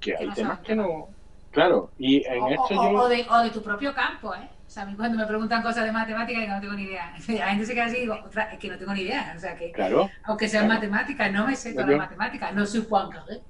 [0.00, 1.08] que hay temas que no...
[1.50, 2.80] Claro, y en esto yo...
[2.80, 4.48] O de, o de tu propio campo, ¿eh?
[4.66, 7.14] O sea, a mí cuando me preguntan cosas de matemáticas, que no tengo ni idea.
[7.28, 8.16] La gente se queda así y digo,
[8.52, 9.32] es que no tengo ni idea.
[9.36, 12.84] O sea, que claro, aunque sean matemáticas, no me sé todas las matemáticas, no soy
[12.88, 13.40] Juan ¿eh?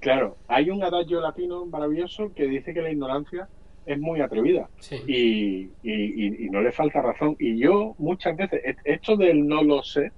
[0.00, 3.48] Claro, hay un adagio latino maravilloso que dice que la ignorancia
[3.86, 4.68] es muy atrevida
[5.06, 7.36] y, y, no le falta razón.
[7.38, 10.10] Y yo muchas veces, esto del no lo sé,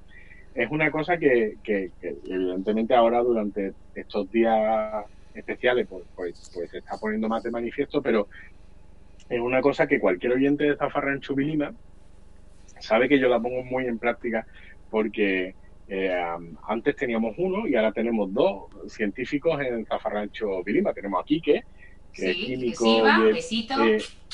[0.54, 5.04] es una cosa que, que, evidentemente ahora durante estos días
[5.34, 8.26] especiales pues, pues, pues, se está poniendo más de manifiesto, pero
[9.28, 11.72] es una cosa que cualquier oyente de Zafarrancho Vilima
[12.80, 14.46] sabe que yo la pongo muy en práctica
[14.90, 15.54] porque
[15.88, 16.22] eh,
[16.66, 20.92] antes teníamos uno y ahora tenemos dos científicos en Zafarrancho Vilima.
[20.92, 21.64] Tenemos a Quique,
[22.12, 23.02] sí, químico.
[23.32, 23.74] besito.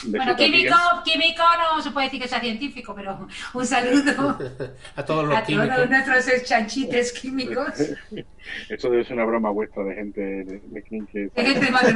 [0.06, 0.74] Bueno, químico,
[1.04, 4.38] químico no se puede decir que sea científico, pero un saludo
[4.96, 5.74] a todos los a químicos.
[5.74, 7.68] todos nuestros chanchites químicos.
[8.68, 10.84] Esto debe ser una broma vuestra de gente de, de,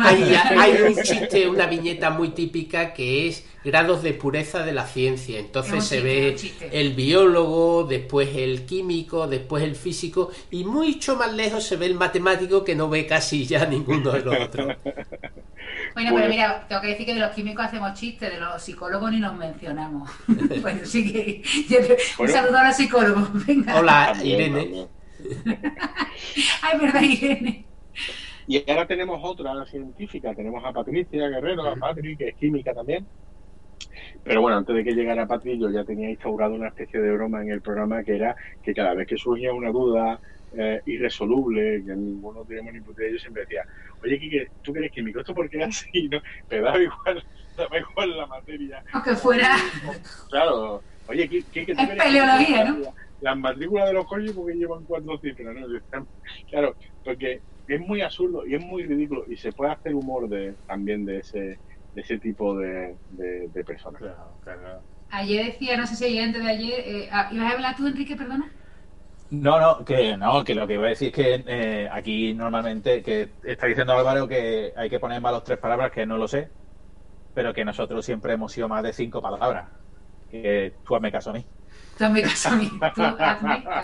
[0.01, 4.87] hay, hay un chiste, una viñeta muy típica que es grados de pureza de la
[4.87, 5.39] ciencia.
[5.39, 6.37] Entonces se ve
[6.73, 11.97] el biólogo, después el químico, después el físico y mucho más lejos se ve el
[11.97, 14.77] matemático que no ve casi ya ninguno de los otros.
[15.95, 19.11] Bueno, pero mira, tengo que decir que de los químicos hacemos chistes, de los psicólogos
[19.13, 20.11] ni nos mencionamos.
[20.61, 21.43] bueno, sí que.
[22.19, 23.47] Un saludo a los psicólogos.
[23.47, 23.79] Venga.
[23.79, 24.87] Hola, Irene.
[26.63, 27.65] Ay, verdad, Irene.
[28.47, 33.07] Y ahora tenemos otra científica, tenemos a Patricia Guerrero, a Patri, que es química también.
[34.25, 37.43] Pero bueno, antes de que llegara Patri, yo ya tenía instaurado una especie de broma
[37.43, 40.19] en el programa que era que cada vez que surgía una duda
[40.57, 43.65] eh, irresoluble, que ninguno teníamos ni puta yo siempre decía,
[44.03, 45.21] oye, Kike, ¿tú que eres químico?
[45.21, 46.09] ¿Esto por qué es así?
[46.11, 46.21] ¿no?
[46.51, 47.25] Me da igual,
[47.91, 48.83] igual la materia.
[48.93, 49.57] Aunque fuera...
[50.31, 50.83] Claro.
[51.09, 52.95] Oye, Kike, ¿tú es peleología, ¿no?
[53.21, 56.07] Las matrículas de los coches porque llevan cuatro cifras, ¿no?
[56.51, 60.55] Claro, porque es muy absurdo y es muy ridículo y se puede hacer humor de
[60.67, 61.59] también de ese
[61.95, 64.01] de ese tipo de, de, personas.
[64.01, 64.81] Claro, claro.
[65.11, 67.87] Ayer decía, no sé si ayer antes de ayer, eh, ah, ¿ibas a hablar tú,
[67.87, 68.53] Enrique, perdona?
[69.31, 73.03] No, no, que no, que lo que iba a decir es que eh, aquí normalmente,
[73.03, 76.29] que está diciendo Álvaro que hay que poner más los tres palabras, que no lo
[76.29, 76.49] sé,
[77.39, 79.69] pero que nosotros siempre hemos sido más de cinco palabras.
[80.29, 81.47] Que tú hazme caso a mí.
[81.97, 82.69] Tú hazme caso a mí.
[82.97, 83.03] Tú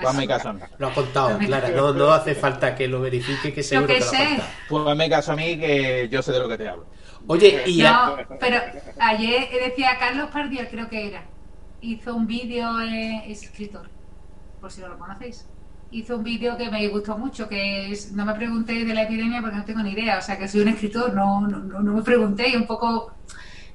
[0.08, 0.48] hazme caso.
[0.48, 0.60] a mí.
[0.76, 1.68] Lo ha contado, Clara.
[1.68, 4.16] No, no hace falta que lo verifique, que seguro que, que lo sé.
[4.16, 4.48] ha contado.
[4.68, 6.86] Tú hazme caso a mí, que yo sé de lo que te hablo.
[7.28, 7.80] Oye, y...
[7.80, 8.58] No, pero
[8.98, 11.22] ayer decía Carlos Pardiel, creo que era,
[11.80, 13.88] hizo un vídeo, eh, es escritor
[14.60, 15.46] por si no lo conocéis.
[15.90, 19.40] Hizo un vídeo que me gustó mucho, que es, no me preguntéis de la epidemia
[19.40, 22.02] porque no tengo ni idea, o sea que soy un escritor, no, no, no me
[22.02, 23.12] preguntéis un poco,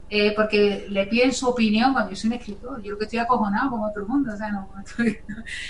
[0.09, 3.19] eh, porque le piden su opinión cuando yo soy un escritor, yo lo que estoy
[3.19, 4.69] acojonado como todo el mundo, o sea, no,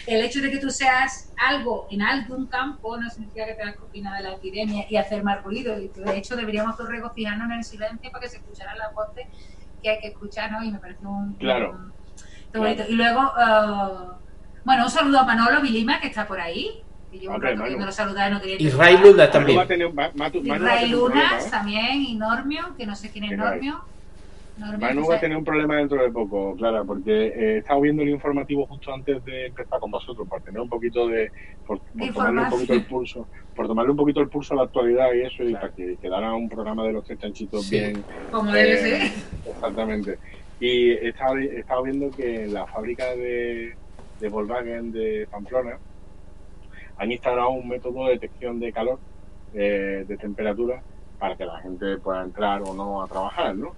[0.07, 3.83] el hecho de que tú seas algo en algún campo no significa que tengas que
[3.83, 7.57] opinar de la epidemia y hacer más ruido, y de hecho deberíamos todos regocijarnos en
[7.57, 9.27] el silencio para que se escucharan las voces
[9.83, 10.63] que hay que escuchar, ¿no?
[10.63, 11.33] Y me parece un...
[11.33, 11.77] Claro.
[12.53, 13.21] Y luego...
[13.21, 14.19] Uh,
[14.65, 16.83] bueno, un saludo a Manolo Vilima, que está por ahí.
[17.11, 19.59] Y yo no saludar, no quería Y Ray Luna también.
[20.33, 23.83] y Ray Luna también, y Normio, que no sé quién es Normio.
[24.80, 28.03] Manu va a tener un problema dentro de poco, Clara, porque eh, he estado viendo
[28.03, 31.32] el informativo justo antes de empezar con vosotros, para tener un poquito de.
[31.66, 31.80] por,
[32.14, 35.22] tomarle un poquito el pulso, por tomarle un poquito el pulso a la actualidad y
[35.22, 38.03] eso, y para que quedara un programa de los tres chanchitos bien.
[38.32, 39.12] Como debe eh, ser.
[39.53, 40.20] Exactamente.
[40.60, 43.76] Y he estado, he estado viendo que la fábrica de
[44.20, 45.78] de Volkswagen de Pamplona
[46.97, 48.99] han instalado un método de detección de calor,
[49.53, 50.82] eh, de temperatura,
[51.18, 53.74] para que la gente pueda entrar o no a trabajar, ¿no?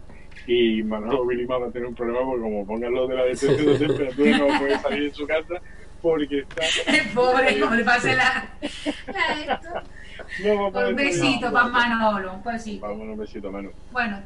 [0.47, 3.65] Y Manolo Vilima va a tener un problema porque como pongan lo de la detección
[3.65, 5.61] de temperatura no puede salir de su casa
[6.01, 6.63] porque está...
[7.13, 8.49] Pobre, como le pase la...
[10.87, 12.87] un besito para Manolo, un besito.
[12.87, 13.75] Vamos, un besito, Manolo.
[13.91, 14.21] Bueno,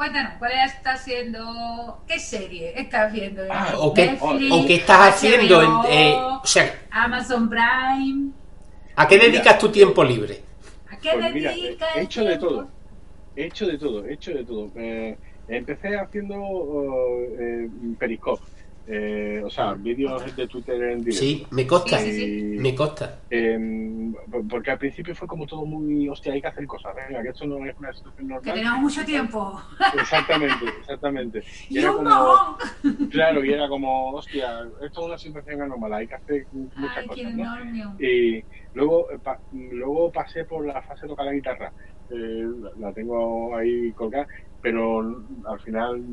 [0.00, 2.02] Cuéntanos, ¿cuál estás haciendo?
[2.08, 3.42] ¿Qué serie estás viendo?
[3.50, 8.30] Ah, o, qué, o, qué estás haciendo en, eh, o sea, Amazon Prime.
[8.96, 10.40] ¿A qué dedicas tu tiempo libre?
[10.90, 11.96] ¿A qué pues dedicas?
[11.96, 12.68] he hecho de todo.
[13.36, 14.70] He hecho de todo, he hecho de todo.
[14.74, 15.18] Eh,
[15.56, 18.42] empecé haciendo uh, eh, Periscope
[18.92, 21.20] eh, o sea, vídeos de Twitter en directo.
[21.20, 23.20] Sí, me consta, me consta.
[23.30, 24.12] Em,
[24.48, 27.46] porque al principio fue como todo muy, hostia, hay que hacer cosas, venga, que esto
[27.46, 28.42] no es una situación normal.
[28.42, 29.60] Que tenemos mucho tiempo.
[29.94, 31.42] Exactamente, exactamente.
[31.68, 32.58] Y, era como,
[33.10, 37.34] claro, y era como, hostia, esto es una situación anormal, hay que hacer muchas cosas.
[37.34, 37.96] ¿no?
[38.00, 38.42] Y
[38.74, 39.06] luego,
[39.52, 41.72] luego pasé por la fase de tocar la guitarra
[42.10, 42.48] eh,
[42.78, 44.26] la tengo ahí colgada,
[44.60, 45.00] pero
[45.46, 46.04] al final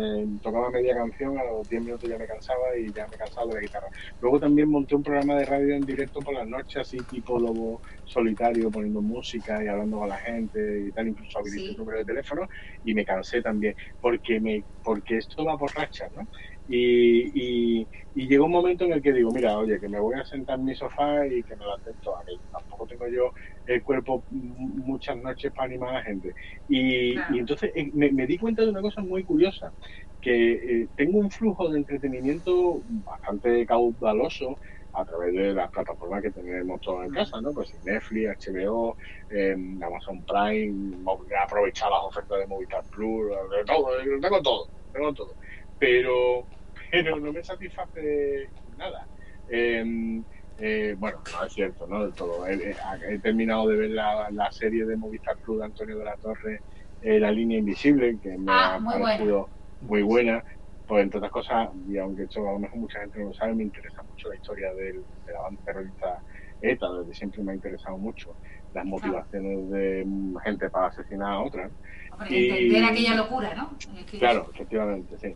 [0.00, 3.46] eh, tocaba media canción, a los 10 minutos ya me cansaba y ya me cansaba
[3.48, 3.88] de la guitarra.
[4.20, 7.82] Luego también monté un programa de radio en directo por las noches, así tipo lobo
[8.04, 11.70] solitario, poniendo música y hablando con la gente y tal, incluso habilité Sí.
[11.72, 12.46] un número de teléfono
[12.84, 16.26] y me cansé también, porque me porque esto va por rachas, ¿no?
[16.66, 20.14] Y, y, y llegó un momento en el que digo, mira, oye, que me voy
[20.14, 22.40] a sentar en mi sofá y que me lo acepto a mí.
[22.50, 23.32] Tampoco tengo yo
[23.74, 26.34] el cuerpo m- muchas noches para animar a la gente.
[26.68, 27.34] Y, Claro.
[27.34, 29.72] y entonces eh, me, me di cuenta de una cosa muy curiosa,
[30.20, 34.58] que eh, tengo un flujo de entretenimiento bastante caudaloso
[34.92, 37.54] a través de las plataformas que tenemos todos en casa, ¿no?
[37.54, 38.96] Pues Netflix, HBO,
[39.28, 40.98] eh, Amazon Prime,
[41.44, 43.86] aprovechar las ofertas de Movistar Plus, de todo,
[44.20, 45.36] tengo todo, tengo todo.
[45.78, 46.48] Pero,
[46.90, 49.08] pero no me satisface nada.
[49.46, 49.84] Eh,
[50.60, 52.02] eh, bueno, no es cierto, ¿no?
[52.04, 52.46] Del todo.
[52.46, 52.76] He, he-
[53.14, 56.60] he terminado de ver la, la serie de Movistar Plus de Antonio de la Torre,
[57.00, 59.48] eh, La Línea Invisible, que me Ah, ha muy parecido
[59.80, 60.44] muy buena.
[60.86, 63.54] Pues entre otras cosas, y aunque eso a lo mejor mucha gente no lo sabe,
[63.54, 66.22] me interesa mucho la historia del, de la banda terrorista
[66.60, 68.36] ETA, desde siempre me ha interesado mucho
[68.72, 70.04] las motivaciones de
[70.44, 71.72] gente para asesinar a otras.
[72.12, 73.78] Hombre, Y- entender aquella locura, ¿no?
[73.96, 75.34] Es que- Claro, efectivamente, sí.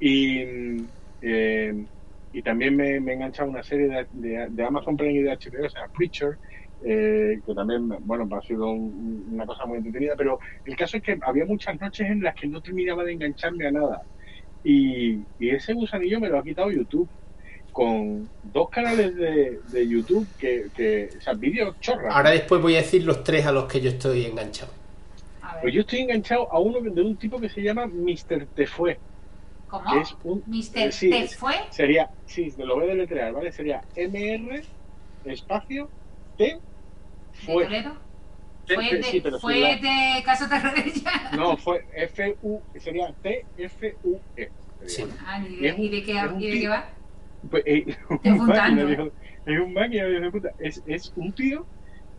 [0.00, 0.86] Y,
[1.20, 1.86] eh,
[2.34, 5.22] y también me, me he enganchado a una serie de, de- de Amazon Prime y
[5.22, 6.36] de HBO, o sea, Preacher,
[6.84, 11.02] eh, que también, bueno, ha sido un- una cosa muy entretenida, pero el caso es
[11.02, 14.02] que había muchas noches en las que no terminaba de engancharme a nada.
[14.64, 17.08] Y, y ese gusanillo me lo ha quitado YouTube,
[17.72, 22.14] con dos canales de, de YouTube que, que, o sea, vídeos chorras.
[22.14, 24.72] Ahora después voy a decir los tres a los que yo estoy enganchado.
[25.60, 28.46] Pues yo estoy enganchado a uno de un tipo que se llama Mr.
[28.54, 28.98] Te Fue,
[29.66, 30.00] ¿Cómo?
[30.00, 31.54] es un ¿Mister eh, sí, Te fue?
[31.70, 33.52] Sería, sí, lo voy a deletrear, ¿vale?
[33.52, 34.62] Sería MR
[35.24, 35.90] espacio
[36.36, 36.60] T ¿De
[37.32, 37.66] fue.
[38.66, 41.12] T- ¿Fue, T- de, sí, pero fue la- de Terrorella?
[41.36, 44.50] No, fue F U, sería T F U E.
[44.86, 45.04] Sí.
[45.26, 46.88] Ah, ¿y de, y de qué, es un y de qué va?
[47.50, 47.84] Pues, eh,
[48.24, 48.46] un
[48.86, 49.12] dijo,
[49.44, 49.74] es un
[50.20, 50.50] de puta.
[50.58, 51.66] Es, es un tío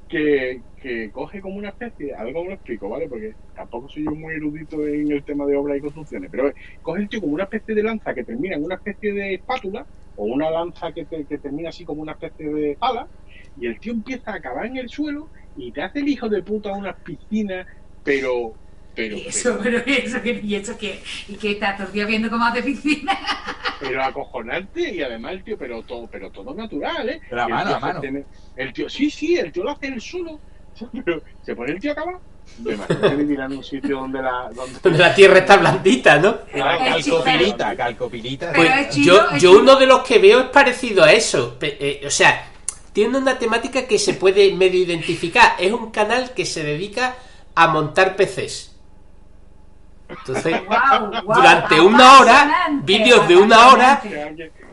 [0.08, 3.08] que, que coge como una especie, a cómo lo explico, ¿vale?
[3.10, 6.52] Porque tampoco soy yo muy erudito en el tema de obras y construcciones, pero
[6.82, 9.88] coge el tío como una especie de lanza que termina en una especie de espátula,
[10.16, 13.10] o una lanza que, te- que termina así como una especie de pala,
[13.56, 16.44] y el tío empieza a cavar en el suelo y te hace el hijo de
[16.44, 17.66] puta unas piscinas,
[18.04, 18.60] pero...
[18.96, 21.02] pero, ¿Y eso, pero, pero eso, ¿Y eso qué?
[21.28, 23.18] ¿Y qué está todo viendo cómo hace piscina?
[23.80, 27.22] pero acojonante y además el tío, pero todo, pero todo natural, ¿eh?
[27.30, 28.02] Pero a mano, tío a mano.
[28.56, 30.40] el tío, sí, sí, el tío lo hace él solo,
[31.06, 32.16] pero se pone el tío a acabar.
[32.64, 34.50] Me imagino que vivirá en un sitio donde la...
[34.54, 36.42] Donde, Donde la tierra está blandita, ¿no?
[36.42, 38.52] Claro, Calcopilita, calcopilita.
[38.54, 41.58] Pero Pues yo, yo uno de los que veo es parecido a eso.
[41.60, 42.48] Eh, o sea,
[42.94, 45.56] tiene una temática que se puede medio identificar.
[45.60, 47.16] Es un canal que se dedica
[47.56, 48.75] a montar PCs.
[50.20, 50.62] Entonces,
[51.24, 54.02] durante una hora, vídeos de una hora,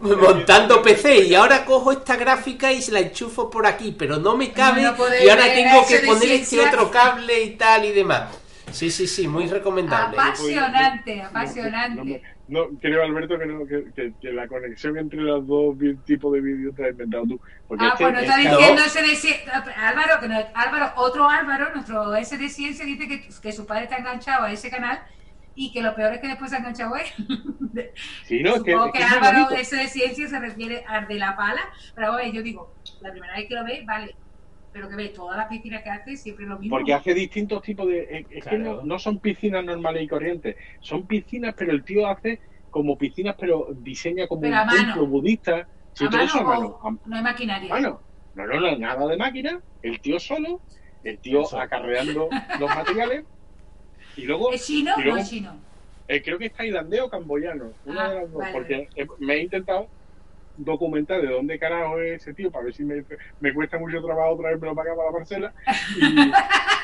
[0.01, 4.36] montando PC y ahora cojo esta gráfica y se la enchufo por aquí, pero no
[4.36, 8.38] me cabe No, y ahora tengo que poner este otro cable y tal y demás.
[8.70, 10.16] Sí, sí, sí, muy recomendable.
[10.18, 12.22] Apasionante, No, apasionante.
[12.49, 15.76] no, creo, Alberto, que, no, que, que- que la conexión entre los dos
[16.07, 17.40] tipos de vídeos te has inventado tú.
[17.68, 19.64] Porque Ah, es que- pues no está diciendo ese de ciencia.
[19.76, 23.84] Álvaro, que no, Álvaro, otro Álvaro, nuestro ese de ciencia, dice que, que su padre
[23.84, 25.03] está enganchado a ese canal
[25.55, 27.07] y que lo peor es que después se ha enganchado él.
[28.24, 31.61] Sí, no, que, que, que Álvaro, ese de ciencia se refiere al de la pala,
[31.94, 34.14] pero oye, yo digo, la primera vez que lo veis, vale,
[34.72, 36.76] pero que veis todas las piscinas que hace, siempre lo mismo.
[36.76, 38.00] Porque hace distintos tipos de.
[38.03, 38.76] Es, es que Claro.
[38.76, 40.57] no, no son piscinas normales y corrientes.
[40.80, 42.40] Son piscinas, pero el tío hace
[42.70, 44.78] como piscinas, pero diseña como Pero un mano.
[44.84, 45.66] templo budista.
[45.94, 47.00] Sí, ¿A todo eso a mano mano.
[47.05, 47.68] A no hay maquinaria?
[47.70, 48.03] mano.
[48.34, 49.61] No, no, no, nada de máquina.
[49.82, 50.61] El tío solo,
[51.05, 51.59] el tío Eso.
[51.61, 52.28] acarreando
[52.61, 53.24] los materiales.
[54.17, 55.55] Y luego, ¿Es chino y o luego- no es chino?
[56.09, 57.73] eh, creo que es tailandés o camboyano.
[57.85, 58.41] Una Ah, de las dos.
[58.41, 58.89] vale, porque
[59.19, 59.89] me he intentado
[60.57, 63.05] documentar de dónde carajo es ese tío para ver si me,
[63.41, 65.55] me cuesta mucho trabajo otra vez me lo paga para la parcela.
[65.97, 66.31] Y-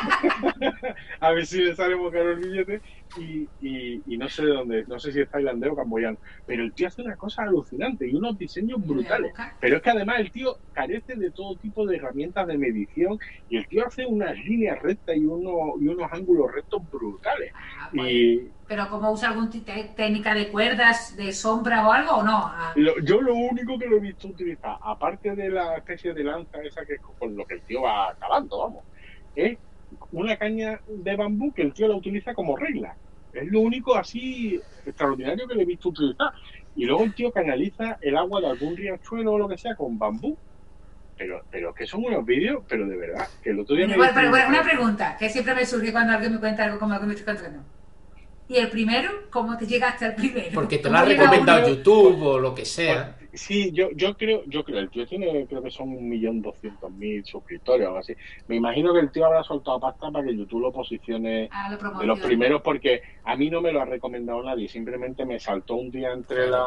[1.20, 2.82] a ver si le sale muy caro el billete
[3.18, 6.62] y, y, y no sé de dónde, no sé si es tailandés o camboyano, pero
[6.62, 9.30] el tío hace una cosa alucinante y unos diseños brutales.
[9.32, 9.54] buscar.
[9.60, 13.58] Pero es que además el tío carece de todo tipo de herramientas de medición y
[13.58, 17.50] el tío hace unas líneas rectas y, uno, y unos ángulos rectos brutales.
[17.54, 19.34] Ah, Y ¿Pero cómo usa
[19.64, 22.38] te- técnica de cuerdas, de sombra o algo o no?
[22.44, 26.22] Ah, lo- yo lo único que lo he visto utilizar, aparte de la especie de
[26.22, 28.84] lanza esa que es con lo que el tío va acabando, vamos,
[29.34, 29.58] es
[30.12, 32.96] una caña de bambú que el tío la utiliza como regla.
[33.32, 36.32] Es lo único así extraordinario que le he visto utilizar.
[36.74, 39.98] Y luego el tío canaliza el agua de algún riachuelo o lo que sea con
[39.98, 40.36] bambú.
[41.16, 44.12] pero, pero que son unos vídeos, pero de verdad, que el otro día me Bueno,
[44.14, 47.00] pero, bueno, una pregunta que siempre me surge cuando alguien me cuenta algo como lo
[47.00, 47.62] que me estoy contando.
[48.48, 49.10] ¿Y el primero?
[49.30, 50.50] ¿Cómo te llegaste al primero?
[50.54, 51.68] Porque te lo ¿Cómo ha recomendado uno?
[51.68, 53.16] YouTube o lo que sea.
[53.32, 56.90] Sí, yo, yo creo, yo creo, el tío tiene, creo que son un millón doscientos
[56.92, 58.14] mil suscriptores o algo así.
[58.48, 61.98] Me imagino que el tío habrá soltado pasta para que YouTube lo posicione Ah, lo
[61.98, 65.76] de los primeros porque a mí no me lo ha recomendado nadie, simplemente me saltó
[65.76, 66.66] un día entre la...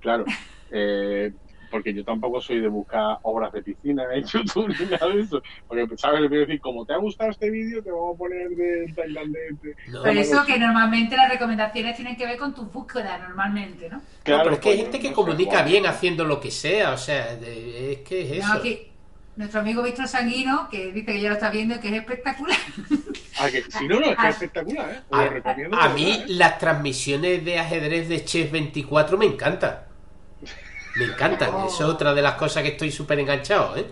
[0.00, 0.24] Claro,
[0.70, 1.32] eh,
[1.72, 5.42] porque yo tampoco soy de buscar obras de piscina en YouTube ni nada de eso.
[5.66, 6.20] Porque, ¿sabes?
[6.20, 8.92] Le voy a decir, como te ha gustado este vídeo, te vamos a poner de
[8.94, 9.60] tailandés.
[9.62, 13.88] de- No, Por eso que normalmente las recomendaciones tienen que ver con tus búsquedas, normalmente,
[13.90, 13.96] ¿no?
[13.96, 16.98] No, pero es que hay gente que no comunica bien haciendo lo que sea, o
[16.98, 18.52] sea, de- es que es No, eso.
[18.60, 18.78] aquí,
[19.34, 22.56] nuestro amigo Víctor Sanguino, que dice que ya lo está viendo, que es espectacular.
[23.40, 24.28] Ah, que- si no, no, es que Ah.
[24.28, 25.00] es espectacular, ¿eh?
[25.10, 25.76] A, recomiendo.
[25.80, 26.34] a mí verdad, ¿eh?
[26.34, 29.78] las transmisiones de ajedrez de Chess 24 me encantan.
[30.96, 31.50] Me encantan.
[31.54, 31.66] Oh.
[31.66, 33.86] Eso es otra de las cosas que estoy súper enganchado, ¿eh?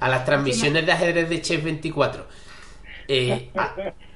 [0.00, 2.26] A las transmisiones de ajedrez de Chess 24.
[3.08, 3.50] Eh,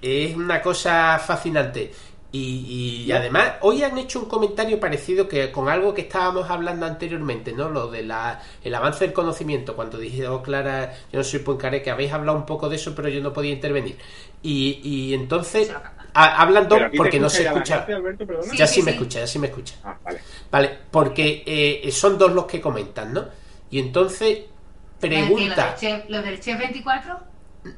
[0.03, 1.93] es una cosa fascinante.
[2.31, 6.85] Y, y además, hoy han hecho un comentario parecido que con algo que estábamos hablando
[6.85, 7.71] anteriormente, ¿no?
[7.71, 9.75] Lo de la, el avance del conocimiento.
[9.75, 12.95] Cuando dije, oh, Clara, yo no soy Poincaré, que habéis hablado un poco de eso,
[12.95, 13.97] pero yo no podía intervenir.
[14.43, 15.73] Y, y entonces,
[16.25, 17.79] hablando, aquí te porque no se escucha.
[17.79, 18.27] gente, Alberto.
[18.55, 18.97] Ya Sí, sí, sí, me sí.
[18.97, 19.75] escucha, ya sí me escucha.
[19.85, 20.21] Ah, vale.
[20.51, 23.27] Vale, porque eh, son dos los que comentan, ¿no?
[23.71, 24.41] Y entonces
[25.01, 25.57] pregunta.
[25.57, 27.29] ¿Lo del Chef, lo del Chef 24?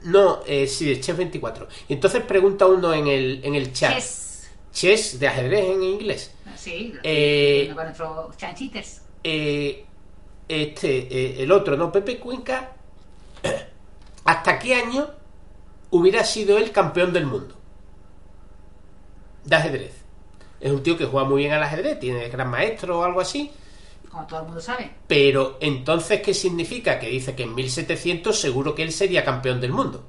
[0.04, 1.66] No, eh, sí, de Chess 24.
[1.88, 3.94] Y entonces pregunta uno en el, en el chat.
[3.94, 4.50] Chess.
[4.72, 6.34] Chess de ajedrez en inglés.
[6.56, 9.02] Sí, lo Eh, con nuestros chanchites.
[9.24, 9.84] Eh,
[10.46, 11.90] este, eh, el otro, ¿no?
[11.90, 12.72] Pepe Cuenca.
[14.24, 15.08] ¿Hasta qué año
[15.90, 17.56] hubiera sido el campeón del mundo?
[19.44, 19.94] De ajedrez.
[20.60, 23.50] Es un tío que juega muy bien al ajedrez, tiene gran maestro o algo así.
[24.10, 24.90] Como todo el mundo sabe.
[25.06, 26.98] Pero entonces, ¿qué significa?
[26.98, 30.04] Que dice que en 1700 seguro que él sería campeón del mundo.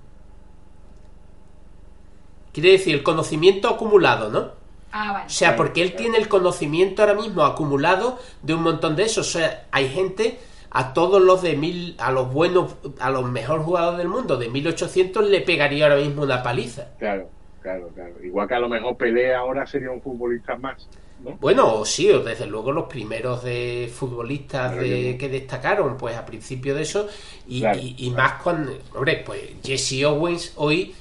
[2.52, 4.52] Quiere decir, el conocimiento acumulado, ¿no?
[4.92, 5.26] Ah, vale.
[5.28, 9.22] O sea, porque él tiene el conocimiento ahora mismo acumulado de un montón de eso.
[9.22, 13.64] O sea, hay gente, a todos los de mil, a los buenos, a los mejores
[13.64, 16.90] jugadores del mundo de 1800 le pegaría ahora mismo una paliza.
[16.98, 17.30] Claro,
[17.62, 18.14] claro, claro.
[18.24, 20.88] Igual que a lo mejor Pelé ahora sería un futbolista más,
[21.24, 21.38] ¿no?
[21.40, 26.26] Bueno, o sí, desde luego los primeros de futbolistas Claro, de, que destacaron, pues a
[26.26, 27.08] principio de eso,
[27.48, 28.24] y, Claro, y- y claro.
[28.24, 30.94] más cuando, hombre, pues Jesse Owens hoy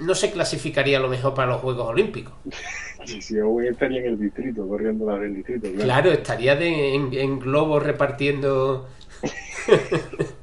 [0.00, 2.32] no se clasificaría a lo mejor para los Juegos Olímpicos.
[3.44, 5.68] Hoy estaría en el distrito, corriendo la del distrito.
[5.68, 5.84] Claro.
[5.84, 8.88] Claro, estaría de- en, en globos repartiendo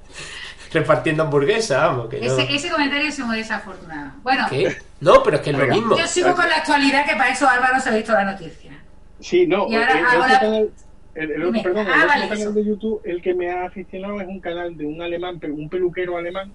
[0.73, 2.25] repartiendo hamburguesas, vamos, que no.
[2.25, 4.11] Ese, ese comentario es muy desafortunado.
[4.23, 4.75] Bueno, ¿Qué?
[4.99, 5.97] No, pero es que es lo mismo.
[5.97, 8.71] yo sigo con la actualidad, que para eso Álvaro se ha visto la noticia.
[9.19, 10.69] Sí, no, Y ahora el, la- canal,
[11.15, 11.63] el, el otro, Dime.
[11.63, 12.51] perdón, el Ah, otro vale, canal eso.
[12.53, 16.17] de YouTube, el que me ha aficionado es un canal de un alemán, un peluquero
[16.17, 16.51] alemán,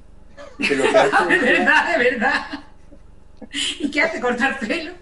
[0.58, 2.46] que lo que hace de verdad, de verdad.
[3.80, 4.20] ¿Y qué hace?
[4.20, 4.92] ¿Cortar pelo?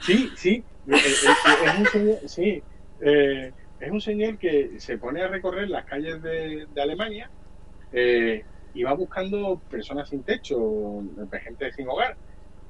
[0.00, 0.64] Sí, sí.
[0.86, 2.62] Es un señor, sí.
[3.00, 7.30] eh, es un señor que se pone a recorrer las calles de, de Alemania
[7.92, 8.44] eh,
[8.74, 11.02] y va buscando personas sin techo,
[11.42, 12.18] gente sin hogar.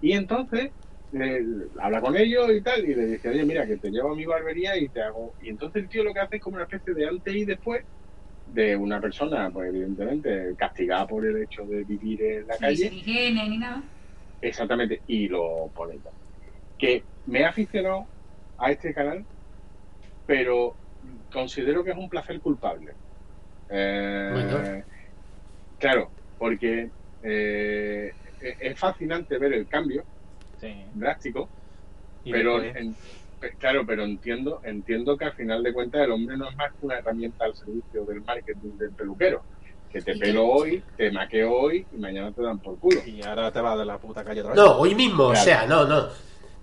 [0.00, 0.72] Y entonces
[1.12, 1.42] eh,
[1.80, 4.26] habla con ellos y tal, y le dice, oye, mira, que te llevo a mi
[4.26, 5.34] barbería y te hago.
[5.40, 7.82] Y entonces el tío lo que hace es como una especie de antes y después
[8.46, 12.76] de una persona, pues evidentemente, castigada por el hecho de vivir en la Ni calle.
[12.76, 13.82] sin higiene ni nada.
[14.42, 16.12] Exactamente, y lo pone tal.
[16.76, 18.08] Que me he aficionado
[18.58, 19.26] a este canal,
[20.26, 20.76] pero
[21.32, 22.92] considero que es un placer culpable.
[23.70, 24.84] Eh, Bueno.
[25.84, 26.88] Claro, porque
[27.20, 28.10] eh,
[28.40, 30.02] es es fascinante ver el cambio
[30.58, 30.72] Sí.
[30.94, 31.50] drástico,
[32.22, 32.96] Y pero en-
[33.58, 36.86] claro, pero entiendo, entiendo que al final de cuentas el hombre no es más que
[36.86, 39.44] una herramienta al servicio del marketing del peluquero.
[39.90, 43.02] Que te pelo hoy, te maqueo hoy y mañana te dan por culo.
[43.04, 44.60] y ahora te vas de la puta calle otra vez.
[44.62, 46.08] No, hoy mismo, o sea, no, no.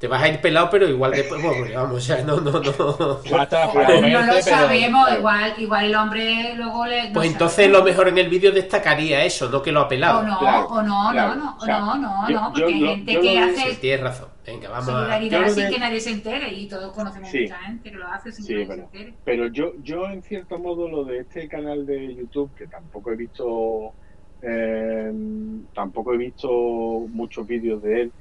[0.02, 2.60] Te vas a ir pelado, pero igual después, bueno, vamos, o sea, no, no, no.
[2.60, 7.10] O- no lo sabemos, igual, igual el hombre luego le.
[7.10, 9.88] no Pues entonces lo mejor en el vídeo destacaría eso, no que lo ha O
[9.88, 10.24] pelado.
[10.24, 11.36] no, Claro, o no, claro.
[11.36, 13.70] no, no, O sea, no, no, yo- no, yo porque hay gente yo que hace
[13.74, 14.30] Sí, tienes razón.
[14.44, 14.92] Venga, vamos a.
[14.92, 17.42] solidaridad sin que nadie se entere y todos conocemos Sí.
[17.42, 19.18] mucha gente que lo hace sin Sí, que nadie pero- se entere.
[19.24, 23.16] Pero yo, yo en cierto modo lo de este canal de YouTube, que tampoco he
[23.16, 23.94] visto,
[24.42, 25.12] eh,
[25.76, 26.50] tampoco he visto
[27.10, 28.12] muchos vídeos de él,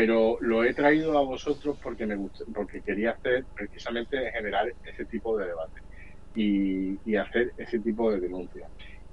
[0.00, 5.04] pero lo he traído a vosotros porque me gusta, porque quería hacer precisamente generar ese
[5.04, 5.80] tipo de debate
[6.32, 8.70] y, hacer ese tipo de denuncias.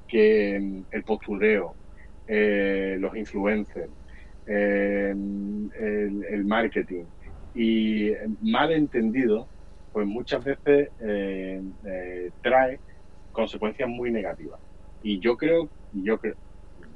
[0.08, 1.76] Que mm, el postureo,
[2.26, 3.92] eh, los influencers,
[4.46, 7.08] eh, el, marketing
[7.54, 9.50] y eh, mal entendido,
[9.92, 12.80] pues muchas veces eh, eh, trae
[13.34, 14.62] consecuencias muy negativas.
[15.02, 16.36] Y yo creo yo que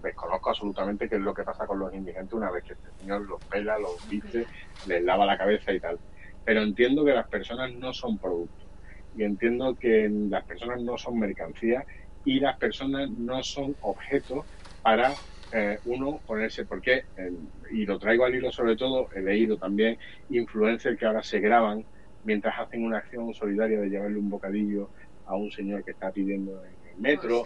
[0.02, 3.22] desconozco absolutamente qué es lo que pasa con los indigentes una vez que este señor
[3.22, 4.46] los pela, los viste,
[4.88, 6.00] les lava la cabeza y tal.
[6.44, 8.68] Pero entiendo que las personas no son productos
[9.16, 11.86] y entiendo que las personas no son mercancías
[12.24, 14.46] y las personas no son objetos
[14.82, 15.14] para
[15.52, 17.32] eh, uno ponerse, porque, eh,
[17.72, 19.98] y lo traigo al hilo sobre todo, he leído también
[20.30, 21.86] influencers que ahora se graban
[22.24, 24.92] mientras hacen una acción solidaria de llevarle un bocadillo
[25.26, 27.44] a un señor que está pidiendo en el metro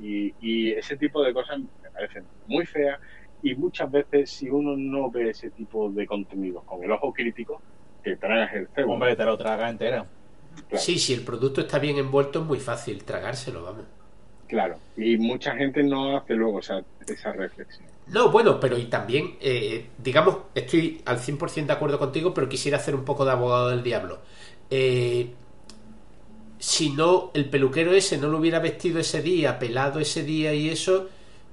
[0.00, 1.60] y, y ese tipo de cosas
[1.96, 3.00] parecen muy feas
[3.42, 7.60] y muchas veces si uno no ve ese tipo de contenidos con el ojo crítico,
[8.02, 8.94] te tragas el cebo.
[8.94, 10.06] Hombre, te lo traga entero.
[10.68, 10.82] Claro.
[10.82, 13.84] Sí, si el producto está bien envuelto es muy fácil tragárselo, vamos.
[14.46, 17.88] Claro, y mucha gente no hace luego esa, esa reflexión.
[18.06, 22.78] No, bueno, pero y también, eh, digamos, estoy al 100% de acuerdo contigo, pero quisiera
[22.78, 24.20] hacer un poco de abogado del diablo.
[24.70, 25.32] Eh,
[26.58, 30.68] si no, el peluquero ese no lo hubiera vestido ese día, pelado ese día y
[30.68, 31.08] eso,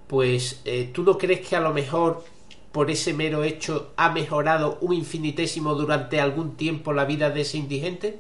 [0.08, 2.24] pues eh, ¿tú no crees que a lo mejor
[2.72, 7.58] por ese mero hecho ha mejorado un infinitésimo durante algún tiempo la vida de ese
[7.58, 8.20] indigente?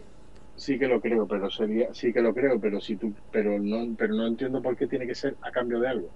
[0.55, 3.95] Sí que lo creo, pero sería, sí que lo creo, pero si tú, pero no,
[3.97, 6.09] pero no entiendo por qué tiene que ser a cambio de algo.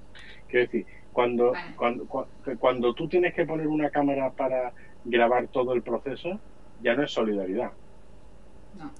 [0.48, 5.74] Quiero decir, cuando, cuando, cuando, cuando tú tienes que poner una cámara para grabar todo
[5.74, 6.40] el proceso,
[6.80, 7.72] ya no es solidaridad.
[8.78, 8.92] No,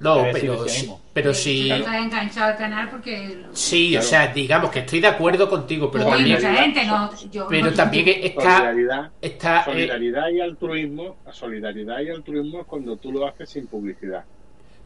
[0.00, 1.00] Debe pero, ánimo.
[1.12, 5.48] pero sí, estás enganchado al canal porque sí, o sea, digamos que estoy de acuerdo
[5.48, 9.64] contigo, pero Uy, también, mucha gente no yo pero no- también está, Solidaridad, está eh,
[9.64, 14.24] solidaridad y altruismo, solidaridad y altruismo es cuando tú lo haces sin publicidad.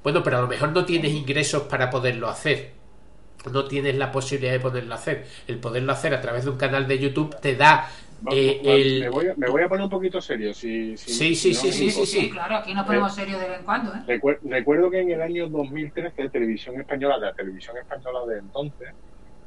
[0.02, 2.70] Bueno, pero a lo mejor no tienes ingresos para poderlo hacer.
[3.52, 5.26] No tienes la posibilidad de poderlo hacer.
[5.46, 7.88] El poderlo hacer a través de un canal de YouTube te da
[8.32, 9.00] eh, el...
[9.00, 10.52] me, voy a, me voy a poner un poquito serio.
[10.54, 12.06] Si, si- Sí, sí, no sí, sí, importa.
[12.10, 12.30] sí.
[12.30, 14.02] claro aquí nos ponemos serios de vez en cuando ¿eh?
[14.06, 18.88] Recuer- recuerdo que en el año 2013 Televisión Española, la Televisión Española de entonces,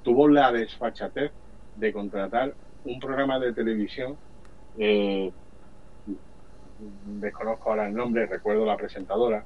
[0.02, 1.32] tuvo la desfachatez
[1.76, 4.18] de contratar un programa de televisión,
[4.78, 5.32] eh,
[6.78, 9.46] desconozco ahora el nombre, recuerdo la presentadora,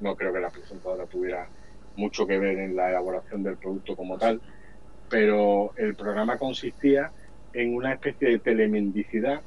[0.00, 1.48] no creo que la presentadora tuviera
[1.94, 4.40] mucho que ver en la elaboración del producto como tal,
[5.08, 7.12] pero el programa consistía en
[7.64, 9.40] una especie de telemendicidad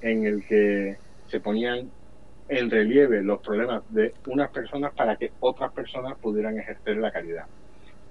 [0.00, 0.96] en el que
[1.26, 1.90] se ponían
[2.48, 7.46] en relieve los problemas de unas personas para que otras personas pudieran ejercer la caridad.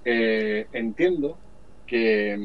[0.05, 1.37] Eh, entiendo
[1.85, 2.37] que,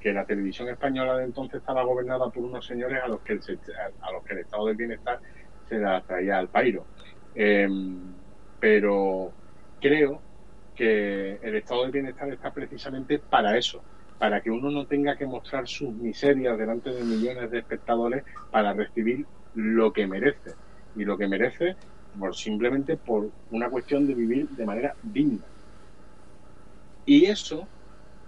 [0.00, 3.40] que la televisión española de entonces estaba gobernada por unos señores a los que el,
[4.00, 5.20] a los que el estado del bienestar
[5.68, 6.86] se la traía al pairo.
[7.34, 7.68] Eh,
[8.60, 9.32] pero
[9.80, 10.20] creo
[10.74, 13.82] que el estado del bienestar está precisamente para eso,
[14.22, 18.72] para que uno no tenga que mostrar sus miserias delante de millones de espectadores para
[18.72, 20.52] recibir lo que merece.
[20.94, 21.74] Y lo que merece
[22.16, 25.40] por, simplemente por una cuestión de vivir de manera digna.
[27.04, 27.66] Y eso,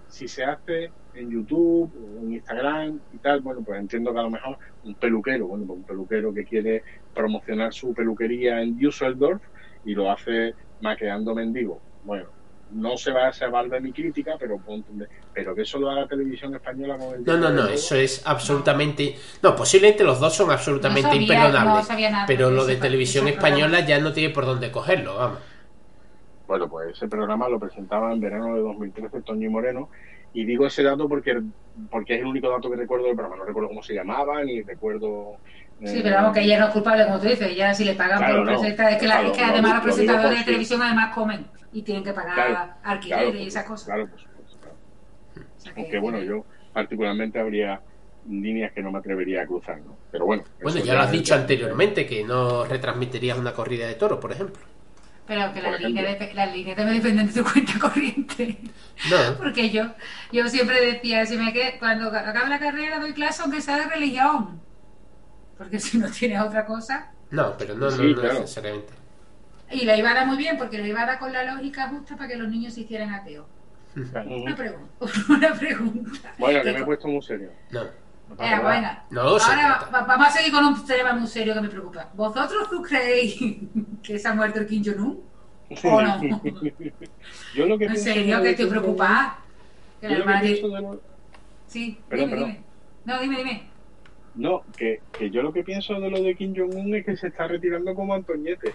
[0.09, 1.89] si se hace en YouTube
[2.21, 5.79] en Instagram y tal, bueno, pues entiendo que a lo mejor un peluquero, bueno, pues
[5.79, 6.83] un peluquero que quiere
[7.13, 9.41] promocionar su peluquería en Düsseldorf
[9.85, 11.77] y lo hace maqueando mendigos.
[12.03, 12.27] Bueno,
[12.71, 15.07] no se va a salvar de mi crítica, pero puedo entender.
[15.33, 19.15] Pero que eso lo haga televisión española con el No, no, no, eso es absolutamente...
[19.41, 21.73] No, posiblemente los dos son absolutamente No sabía- imperdonables.
[21.75, 25.15] no sabía nada pero de lo de televisión española ya no tiene por dónde cogerlo,
[25.15, 25.39] vamos.
[26.47, 29.89] Bueno, pues ese programa lo presentaba en verano de 2013 Toño y Moreno.
[30.33, 31.41] Y digo ese dato porque,
[31.89, 33.37] porque es el único dato que recuerdo del programa.
[33.37, 35.37] No recuerdo cómo se llamaba, ni recuerdo.
[35.83, 37.95] Sí, eh, pero vamos, que ella no es culpable, como tú dices, ella si le
[37.95, 38.59] pagan Claro, por no.
[38.59, 41.47] presentar, es que, la- es que además lo los presentadores de si- televisión además comen
[41.73, 43.85] y tienen que pagar Claro, alquiler claro, y esas cosas.
[43.87, 44.75] Claro, por supuesto, claro.
[45.57, 47.81] O sea que- Aunque bueno, yo particularmente habría
[48.29, 49.97] líneas que no me atrevería a cruzar, ¿no?
[50.11, 50.43] Pero bueno.
[50.63, 54.63] Bueno, ya lo has dicho anteriormente, que no retransmitirías una corrida de toros, por ejemplo.
[55.27, 58.57] Pero que las líneas, de, las líneas también dependen de tu cuenta corriente.
[59.09, 59.87] No, Porque yo,
[60.31, 63.87] yo siempre decía, si me que cuando acabe la carrera doy clase aunque sea de
[63.87, 64.61] religión.
[65.57, 67.11] Porque si no tienes otra cosa.
[67.31, 68.39] no, pero no, no, Sí, no claro.
[68.41, 68.93] necesariamente.
[69.71, 71.89] Y la iba a dar muy bien, porque la iba a dar con la lógica
[71.89, 73.45] justa para que los niños se hicieran ateos.
[73.95, 74.89] Una pregunta.
[75.29, 76.33] Una pregunta.
[76.37, 77.49] Bueno, que me he puesto muy serio.
[77.71, 77.83] No.
[78.29, 79.05] No pasa Era.
[79.11, 82.09] No, se Ahora va- vamos a seguir con un tema muy serio que me preocupa.
[82.15, 83.37] ¿Vosotros tú creéis
[84.03, 85.21] que se ha muerto el Kim Jong-un?
[85.83, 86.21] ¿O no?
[87.55, 89.39] Yo lo que En serio, que estoy preocupada.
[90.01, 90.95] Que la
[91.67, 92.51] Sí, Perdón, dime, perdón.
[92.51, 92.63] dime.
[93.05, 93.69] No, dime, dime.
[94.35, 97.27] No, que, que yo lo que pienso de lo de Kim Jong-un es que se
[97.27, 98.73] está retirando como Antoñete.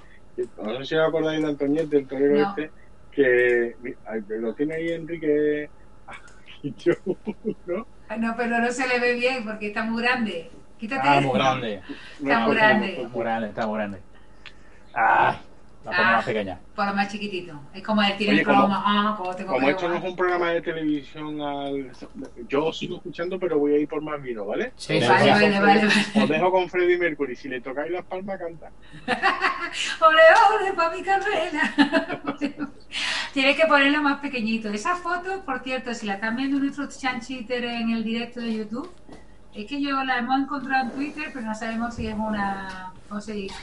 [0.62, 2.48] No sé si os acordáis de Antoñete, el torero No.
[2.50, 2.70] este,
[3.12, 3.74] que
[4.38, 5.68] lo tiene ahí Enrique
[6.08, 6.14] ah,
[6.62, 7.86] Kim Jong-un, ¿no?
[8.08, 10.50] Ah, No, pero no se le ve bien porque está muy grande.
[10.78, 11.06] Quítate.
[11.06, 11.82] Ah, muy grande.
[12.18, 13.08] Está muy grande.
[13.12, 13.98] Muy grande, está muy grande.
[14.94, 15.36] Ay,
[15.84, 16.12] la pongo Ah.
[16.16, 16.58] más pequeñas.
[16.76, 17.58] Por lo más chiquitito.
[17.72, 18.82] Es como Oye, el como- croma.
[18.86, 21.90] Ah, como tengo Como esto no es un programa de televisión, al...
[22.48, 24.72] yo sigo escuchando, pero voy a ir por más vino, ¿vale?
[24.76, 25.86] Sí, Vale, dejo vale, con vale.
[26.24, 27.34] Os dejo con Freddy Mercury.
[27.36, 28.70] Si le tocáis las palmas, canta.
[30.06, 30.22] ¡Ole,
[30.60, 31.74] ole, pa' mi carrera!
[33.32, 34.68] Tienes que ponerlo más pequeñito.
[34.70, 38.90] Esa foto, por cierto, si la están viendo nuestros chanchitter en el directo de YouTube,
[39.54, 42.92] es que yo la hemos encontrado en Twitter, pero no sabemos si es una.
[43.08, 43.54] ¿Cómo se dice?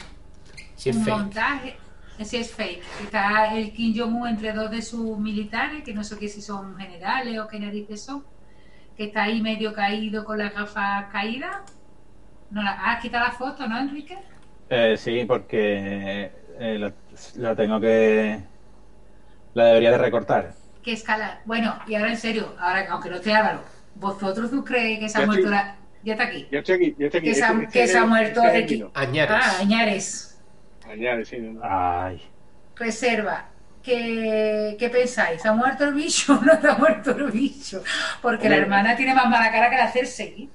[0.76, 1.18] Sí, un fake.
[1.18, 1.78] montaje.
[2.24, 2.82] Si es fake.
[3.04, 6.76] Está el Kim Jong-un entre dos de sus militares, que no sé qué si son
[6.78, 8.24] generales o qué narices son,
[8.96, 11.58] que está ahí medio caído con las gafas caídas.
[12.50, 14.18] No la, ah, quita la foto, ¿no, Enrique?
[14.70, 16.94] Eh, sí, porque eh, la,
[17.36, 18.42] la tengo que...
[19.54, 20.54] La debería de recortar.
[20.84, 21.42] que escala.
[21.46, 23.62] Bueno, y ahora en serio, ahora aunque no esté Álvaro,
[23.96, 25.76] ¿vosotros tú creéis que se ha Ya muerto la...
[26.04, 26.48] Ya está aquí.
[26.52, 27.28] Ya estoy aquí, ya estoy aquí.
[27.30, 28.90] Que se ha- Este- este que se ha muerto este el.
[28.94, 29.38] Añares.
[29.42, 30.27] Ah, Añares,
[30.90, 31.38] Añade, sí.
[31.40, 31.60] no.
[31.64, 32.22] Ay.
[32.76, 33.50] reserva.
[33.84, 35.42] ¿Qué, ¿Qué pensáis?
[35.42, 37.82] ¿Se ha muerto el bicho o no se ha muerto el bicho?
[38.22, 40.50] Porque la hermana tiene más mala cara que la hacerse.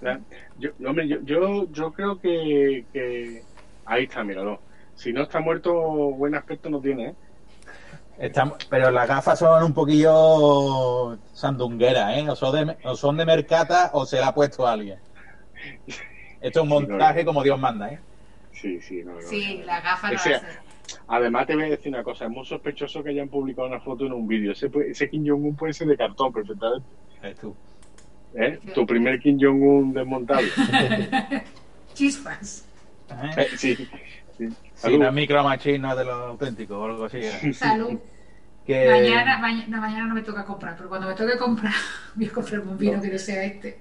[0.00, 0.20] Ya,
[0.58, 3.42] Yo, hombre, yo, yo, yo creo que, que
[3.84, 4.60] ahí está, míralo.
[4.94, 7.14] Si no está muerto, buen aspecto no tiene, ¿eh?
[8.18, 12.28] Está- pero las gafas son un poquillo sandungueras, ¿eh?
[12.30, 14.98] O son, de, o son de mercata o se la ha puesto alguien.
[16.40, 17.98] Esto es un montaje como Dios manda, ¿eh?
[18.62, 19.22] Sí, sí, no, no.
[19.22, 20.40] Sí, la gafa no la hace.
[21.08, 24.06] Además, te voy a decir una cosa: es muy sospechoso que hayan publicado una foto
[24.06, 24.52] en un vídeo.
[24.52, 26.86] Ese, Kim Jong-un puede ser de cartón perfectamente.
[27.22, 27.56] Es tú.
[28.34, 28.60] ¿eh?
[28.72, 30.48] Tu primer Kim Jong-un desmontable.
[31.94, 32.64] Chispas.
[33.10, 33.30] ¿Eh?
[33.36, 33.74] Eh, sí.
[33.74, 33.88] sí.
[34.38, 35.00] Si Salud.
[35.00, 37.18] no es micro machine, no es de lo auténtico o algo así.
[37.18, 37.52] ¿eh?
[37.52, 37.98] Salud.
[38.64, 38.88] Que...
[38.88, 41.74] Mañana, mañana, no, mañana no me toca comprar, pero cuando me toque comprar,
[42.14, 43.80] voy a comprarme un vino que no sea este.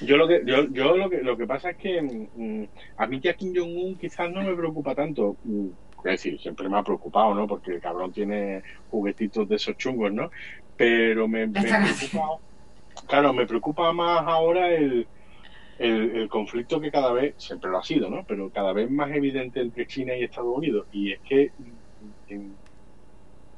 [0.00, 2.64] Yo lo que yo, yo lo que lo que pasa es que mm,
[2.96, 5.38] a mí ya Kim Jong Un quizás no me preocupa tanto.
[5.44, 5.70] Mm,
[6.04, 7.46] Es decir, siempre me ha preocupado, ¿no?
[7.46, 10.30] Porque el cabrón tiene juguetitos de esos chungos, ¿no?
[10.76, 12.20] Pero me, me preocupa,
[13.06, 15.10] claro, me preocupa más ahora el,
[15.78, 18.24] el, el conflicto que cada vez, siempre lo ha sido, ¿no?
[18.26, 20.88] Pero cada vez más evidente entre China y Estados Unidos.
[20.90, 21.54] Y es que,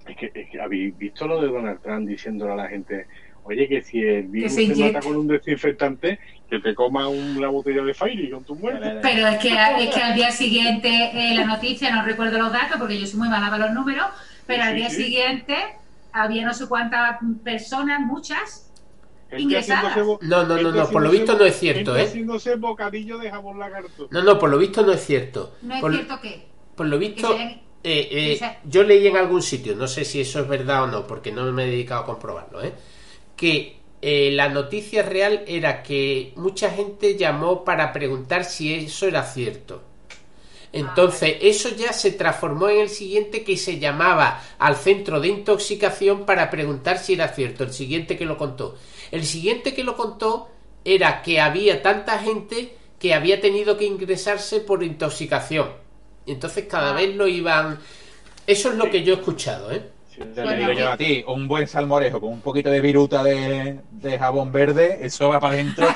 [0.07, 3.07] es que, es que habéis visto lo de Donald Trump diciéndole a la gente,
[3.45, 4.93] oye, que si el virus se te inyecte.
[4.93, 6.19] mata con un desinfectante,
[6.49, 8.99] que te coma una botella de Fairy con tu muerte.
[9.03, 12.77] Pero es que, es que al día siguiente eh, la noticia, no recuerdo los datos
[12.79, 14.07] porque yo soy muy mala para los números,
[14.47, 15.05] pero Sí, al día sí.
[15.05, 15.57] siguiente
[16.13, 18.71] había no sé cuántas personas, muchas.
[19.37, 19.97] Ingresadas.
[19.97, 22.03] No, no, no, no, por lo visto no es cierto, ¿eh?
[22.03, 24.09] haciéndose bocadillo de jabón lagarto.
[24.11, 25.55] No, no, por lo visto no es cierto.
[25.63, 26.49] No es por, cierto que.
[26.77, 27.61] por lo visto, se eh,
[28.33, 31.07] eh, se- yo leí en algún sitio, no sé si eso es verdad o no,
[31.07, 32.73] porque no me he dedicado a comprobarlo, ¿eh?
[33.37, 39.23] Que eh, la noticia real era que mucha gente llamó para preguntar si eso era
[39.23, 39.83] cierto.
[40.73, 46.27] Entonces, eso ya se transformó en el siguiente que se llamaba al centro de intoxicación
[46.27, 47.63] para preguntar si era cierto.
[47.63, 48.77] El siguiente que lo contó.
[49.13, 50.49] El siguiente que lo contó
[50.85, 55.69] era que había tanta gente que había tenido que ingresarse por intoxicación.
[56.27, 56.95] Entonces cada Ah.
[56.95, 57.79] vez lo iban...
[58.47, 59.94] Eso es lo que yo he escuchado, ¿eh?
[60.17, 63.81] Te Bueno, digo yo a ti, un buen salmorejo con un poquito de viruta de,
[63.91, 65.87] de jabón verde, eso va para adentro,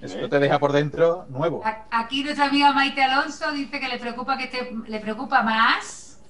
[0.00, 1.62] Eso te deja por dentro nuevo.
[1.90, 6.20] Aquí nuestra amiga Maite Alonso dice que le preocupa que esté, le preocupa más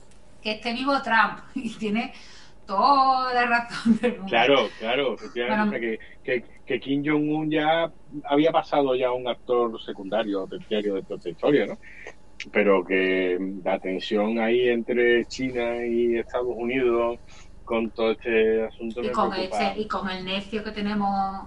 [0.42, 1.38] que esté vivo Trump.
[1.54, 2.12] Y tiene
[2.66, 4.26] toda la razón del mundo.
[4.28, 5.78] Claro, claro, efectivamente.
[5.78, 5.94] Bueno.
[5.96, 7.90] o que, que, que Kim Jong-un ya
[8.24, 11.78] había pasado ya a un actor secundario, terciario de toda esta historia, ¿no?
[12.52, 17.18] Pero que la tensión ahí entre China y Estados Unidos
[17.64, 19.68] con todo este asunto Y me con, preocupa.
[19.68, 21.46] este, y con el necio que tenemos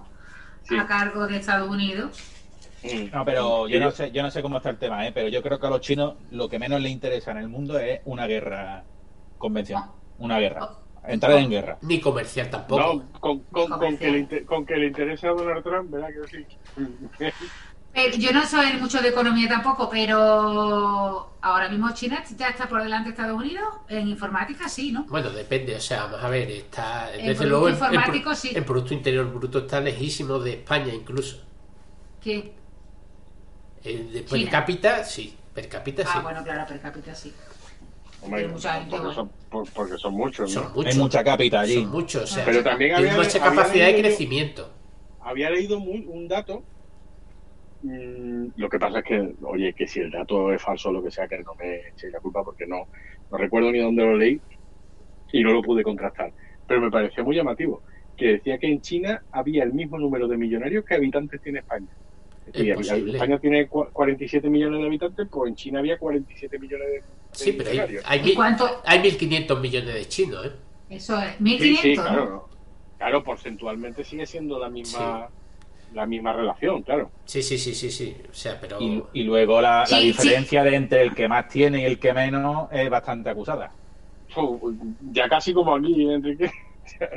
[0.62, 0.76] Sí.
[0.76, 2.18] a cargo de Estados Unidos.
[2.82, 3.14] Mm.
[3.14, 5.12] No, pero yo no sé, yo no sé cómo está el tema, ¿eh?
[5.12, 7.78] pero yo creo que a los chinos lo que menos les interesa en el mundo
[7.78, 8.84] es una guerra
[9.38, 9.90] convencional.
[10.18, 10.68] Una guerra.
[11.06, 11.78] Entrar en guerra.
[11.82, 12.80] Ni comercial tampoco.
[12.82, 16.08] No, con, con, con, que le, inter- con que le interese a Donald Trump, ¿verdad
[16.08, 16.46] que sí?
[17.98, 22.80] Eh, yo no soy mucho de economía tampoco, pero ahora mismo China ya está por
[22.82, 23.64] delante de Estados Unidos.
[23.88, 25.04] En informática sí, ¿no?
[25.04, 28.36] Bueno, depende, o sea, vamos a ver, está, El desde Producto luego, el, Informático, el-
[28.36, 28.52] sí.
[28.54, 31.42] el Producto Interior Bruto está lejísimo de España incluso.
[32.22, 32.52] Que,
[33.82, 36.08] El de per cápita, sí, per cápita sí.
[36.14, 37.32] ah, bueno, claro, per cápita sí.
[38.22, 40.62] Hombre, mucha porque, son, por- porque son muchos, ¿no?
[40.62, 40.92] Son muchos.
[40.94, 41.74] Hay mucha cápita allí.
[41.82, 44.70] Son muchos, o sea, Pero también tienen había- mucha había capacidad de leído crecimiento.
[45.20, 46.62] había leído mu- un dato.
[47.82, 51.02] Mm, lo que pasa es que, oye, que si el dato es falso o lo
[51.02, 52.88] que sea, que no me eche la culpa porque no,
[53.30, 54.40] no recuerdo ni dónde lo leí
[55.32, 56.32] y no lo pude contrastar.
[56.66, 57.82] Pero me pareció muy llamativo,
[58.16, 61.88] que decía que en China había el mismo número de millonarios que habitantes tiene España.
[62.52, 63.12] Es posible.
[63.12, 67.02] España tiene cua- 47 millones de habitantes, pues en China había 47 millones de, de
[67.32, 68.36] Sí, pero hay, hay,
[68.84, 70.50] hay 1.500 millones de chinos, ¿eh?
[70.88, 72.54] Eso es, Sí, 1500, sí.
[72.96, 75.30] Claro, porcentualmente sigue siendo la misma
[75.94, 77.10] la misma relación, claro.
[77.24, 78.16] Sí, sí, sí, sí, sí.
[78.30, 78.80] O sea, pero...
[78.80, 80.06] Y, y luego la, la Sí, sí.
[80.08, 83.70] diferencia de entre el que más tiene y el que menos es bastante acusada.
[85.12, 86.50] Ya casi como aquí, Enrique.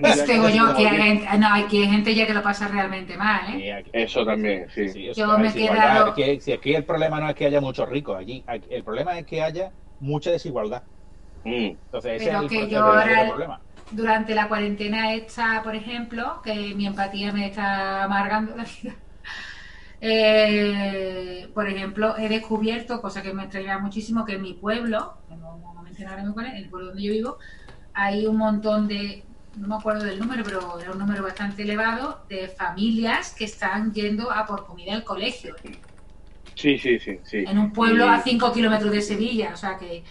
[0.01, 0.85] Ya Es que yo, aquí.
[0.85, 3.73] hay gente, no, hay que hay gente ya que lo pasa realmente mal, ¿eh?
[3.73, 5.11] Aquí- Eso también, sí.
[5.13, 8.43] Yo me quedado- que- si aquí el problema no es que haya muchos ricos, allí
[8.47, 10.83] aquí- el problema es que haya mucha desigualdad.
[11.43, 11.53] Mm.
[11.85, 13.61] Entonces ese Pero es el, que el yo verdadero ahora- problema.
[13.91, 18.95] Durante la cuarentena esta, por ejemplo, que mi empatía me está amargando la vida.
[20.01, 25.35] eh, por ejemplo, he descubierto, cosa que me extraña muchísimo, que en mi pueblo, que
[25.35, 27.37] no vamos a mencionar ahora mismo cuál es, en el pueblo donde yo vivo,
[27.93, 29.23] hay un montón de,
[29.57, 33.93] no me acuerdo del número, pero era un número bastante elevado, de familias que están
[33.93, 35.55] yendo a por comida al colegio.
[36.55, 37.37] Sí, sí, sí, sí.
[37.47, 39.51] en un pueblo a 5 kilómetros de Sevilla.
[39.53, 40.03] O sea que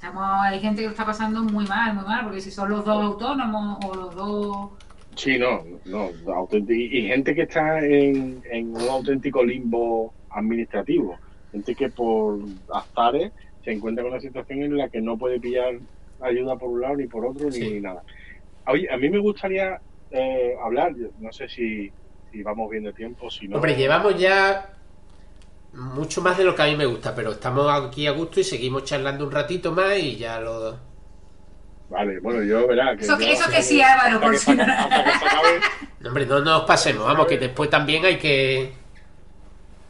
[0.00, 2.86] estamos hay gente que lo está pasando muy mal, muy mal, porque si son los
[2.86, 4.70] dos autónomos o los dos...
[5.14, 6.08] Sí, no, no.
[6.52, 11.18] Y, y gente que está en, en un auténtico limbo administrativo.
[11.52, 12.38] Gente que por
[12.72, 13.30] azares
[13.62, 15.74] se encuentra con una situación en la que no puede pillar
[16.22, 17.70] ayuda por un lado ni por otro Sí.
[17.70, 18.02] ni nada.
[18.68, 19.80] Oye, a mí me gustaría
[20.12, 21.92] eh, hablar, no sé si,
[22.32, 23.56] si vamos bien de tiempo, si no.
[23.56, 24.70] Hombre, llevamos ya
[25.72, 28.44] mucho más de lo que a mí me gusta, pero estamos aquí a gusto y
[28.44, 30.78] seguimos charlando un ratito más y ya lo...
[31.88, 32.96] Vale, bueno, yo verá.
[32.96, 34.64] Que Eso que- yo- eso que sí, Álvaro, por si no-
[36.06, 38.72] Hombre, no nos pasemos, vamos, que después también hay que...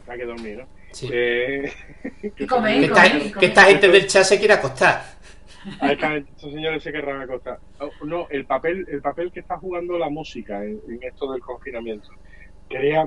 [0.07, 0.67] hay que dormir, ¿no?
[0.91, 1.09] Sí.
[1.11, 1.71] Eh,
[2.37, 5.03] Y comer, Que esta, comer, esta gente del chat se quiere acostar.
[5.79, 7.59] A esta gente, estos señores se querrán acostar.
[7.79, 11.41] Oh, No, el papel, el papel que está jugando la música en, en esto del
[11.41, 12.09] confinamiento.
[12.67, 13.05] Quería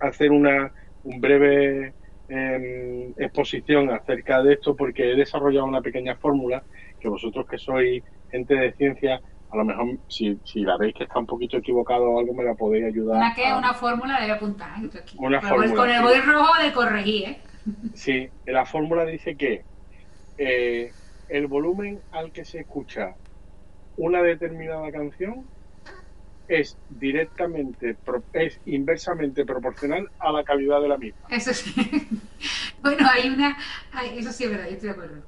[0.00, 0.72] hacer una
[1.06, 1.94] un breve
[2.28, 6.64] em, exposición acerca de esto porque he desarrollado una pequeña fórmula
[6.98, 9.20] que vosotros que sois gente de ciencia,
[9.50, 12.42] a lo mejor si, si la veis que está un poquito equivocado o algo me
[12.42, 13.18] la podéis ayudar.
[13.18, 14.82] Una que a- una fórmula debe apuntar.
[14.84, 14.90] ¿eh?
[14.98, 15.16] Aquí.
[15.20, 17.38] Una Con el bol- fórmula, Con el rojo de corregir, ¿eh?
[17.94, 19.64] Sí, la fórmula dice que
[20.38, 20.92] eh,
[21.28, 23.16] el volumen al que se escucha
[23.96, 25.48] una determinada canción
[26.48, 27.96] es directamente,
[28.32, 31.26] es inversamente proporcional a la calidad de la misma.
[31.30, 31.74] Eso sí.
[32.82, 33.56] bueno, hay una...
[33.92, 35.22] hay- eso sí es verdad, yo estoy de acuerdo.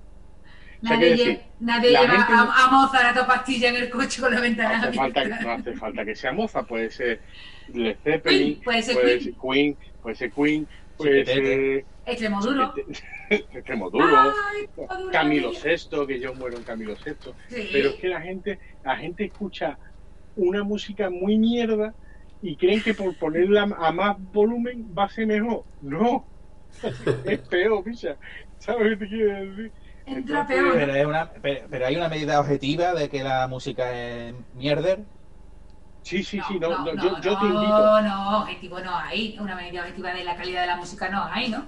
[0.80, 4.30] Nadie, decir, nadie lleva gente- a, a Mozart a tu pastilla en el coche con
[4.30, 5.42] la No ventana hace, falta, abierta.
[5.44, 7.20] no hace falta que sea moza, puede ser
[7.66, 9.24] Led Zeppelin, Queen, puede ser puede Queen.
[9.24, 12.72] ser Queen, puede ser Queen, puede ser Extremoduro.
[13.30, 15.50] Extremoduro, Ay, Extremoduro, Camilo.
[15.50, 17.12] VI, que yo muero en Camilo VI.
[17.48, 17.68] Sí.
[17.72, 19.76] pero es que la gente la gente escucha
[20.38, 21.94] una música muy mierda
[22.40, 26.30] y creen que por ponerla a más volumen va a ser mejor no
[27.22, 28.18] es peor picha
[28.58, 29.74] ¿sabes qué te quiero decir?
[30.06, 30.74] Entra peor.
[30.74, 35.06] Pero, es una, pero, pero hay una medida objetiva de que la música es mierder.
[36.02, 39.36] sí sí sí no, no, no, yo, yo te no, invito no, objetivo no hay.
[39.38, 41.66] Una medida objetiva de la calidad de la música no hay, ¿no?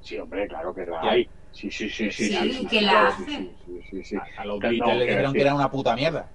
[0.00, 3.08] sí hombre claro que la hay sí sí sí sí Sí, que sí, la claro,
[3.08, 3.24] hace.
[3.28, 4.16] sí, sí, sí, sí.
[4.16, 6.34] A, a los Que no, Beatles le que dijeron que era una puta mierda.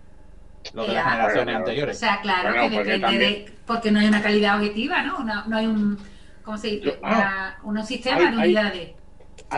[0.74, 2.00] Los de las generaciones Bueno, O anteriores.
[2.00, 3.52] sea, claro Bueno, que porque depende también- de.
[3.66, 5.20] Porque no hay una calidad objetiva, ¿no?
[5.48, 5.98] No hay un.
[6.44, 7.00] ¿Cómo se dice?
[7.04, 7.56] Ah.
[7.64, 8.92] Unos sistemas Hay- de hay- unidades.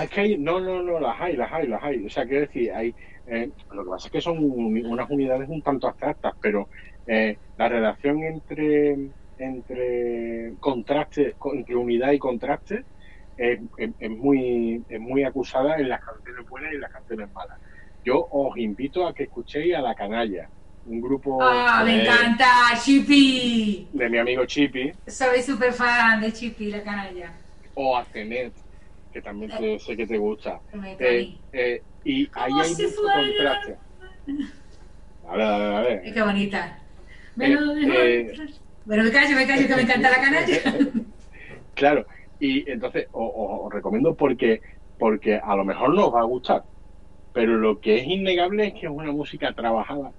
[0.02, 2.06] Es que hay, no, no, no, las hay, las hay, las hay.
[2.06, 2.94] O sea, quiero decir, hay,
[3.27, 6.69] eh, lo que pasa es que son unas unidades un tanto abstractas, pero
[7.07, 8.98] eh, la relación entre,
[9.38, 12.84] entre contraste, co- entre unidad y contraste
[13.38, 17.32] es, es- es muy, es muy acusada en las canciones buenas y en las canciones
[17.34, 17.60] malas.
[18.03, 20.49] Yo os invito a que escuchéis a La Canalla,
[20.86, 22.45] un grupo ¡Ah, me eh, encanta!
[22.84, 23.90] ¡Chippy!
[23.91, 27.34] de mi amigo Chippy, Soy súper fan de Chippy, la canalla.
[27.74, 28.53] o a Cenet,
[29.12, 30.62] que también te- sé que te gusta.
[30.74, 33.78] Me Eh, eh, y ahí hay si mucho fuera- contraste.
[35.28, 36.14] A ver, a ver, a ver.
[36.14, 36.80] Qué bonita.
[37.36, 38.34] Lo Eh, eh.
[38.86, 40.57] Bueno, me callo, me callo, que me encanta la canalla.
[41.74, 42.06] Claro,
[42.40, 44.62] y entonces os, os- os recomiendo porque,
[44.98, 46.64] porque a lo mejor no os va a gustar,
[47.34, 50.14] pero lo que es innegable es que es una música trabajada.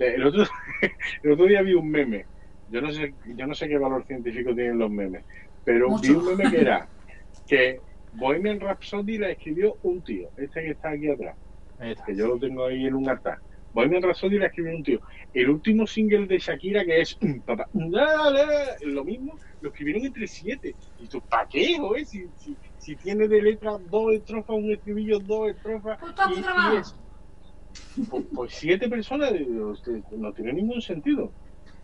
[0.00, 0.44] Eh, El otro,
[1.22, 2.26] el otro día vi un meme,
[2.66, 5.24] yo no sé, yo no sé qué valor científico tienen los memes,
[5.62, 6.88] pero vi un meme que era
[7.46, 7.78] que
[8.12, 11.36] Bohemian Rhapsody la escribió un tío, este que está aquí atrás.
[11.78, 12.04] Está.
[12.04, 13.38] que yo lo tengo ahí en un altar.
[13.72, 15.00] Bohemian Rhapsody la escribió un tío.
[15.32, 17.16] El último single de Shakira, que es
[17.46, 20.76] papá, lo mismo, lo escribieron entre siete.
[20.96, 22.04] Y tú, ¿para qué, joder?
[22.04, 25.98] Si, si, si tiene de letra dos estrofas, un estribillo, dos estrofas.
[26.00, 26.96] Pues y- y es-
[28.08, 29.32] pues, pues siete personas,
[30.12, 31.30] no tiene ningún sentido.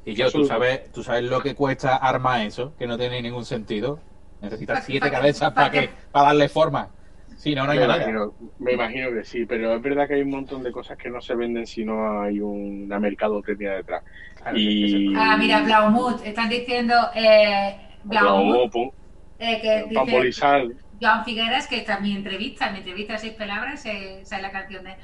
[0.05, 3.45] Y yo, ¿tú sabes, tú sabes lo que cuesta armar eso, que no tiene ningún
[3.45, 3.99] sentido.
[4.41, 6.91] Necesitas siete cabezas para que, para darle forma.
[7.37, 10.23] Sí, no, no hay me, imagino, me imagino que sí, pero es verdad que hay
[10.23, 14.05] un montón de cosas que no se venden si no hay una mercadotecnia detrás.
[14.37, 15.13] Claro, y...
[15.15, 18.95] Ah, mira, Blaumut, están diciendo eh, Blaumut, Blaumut,
[19.39, 20.71] eh, que dice.
[21.01, 24.43] Joan Figueras, que está en mi entrevista, en mi entrevista de seis palabras, eh, sale
[24.43, 24.97] la canción de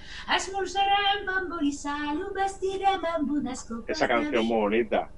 [3.88, 5.08] Esa canción muy bonita.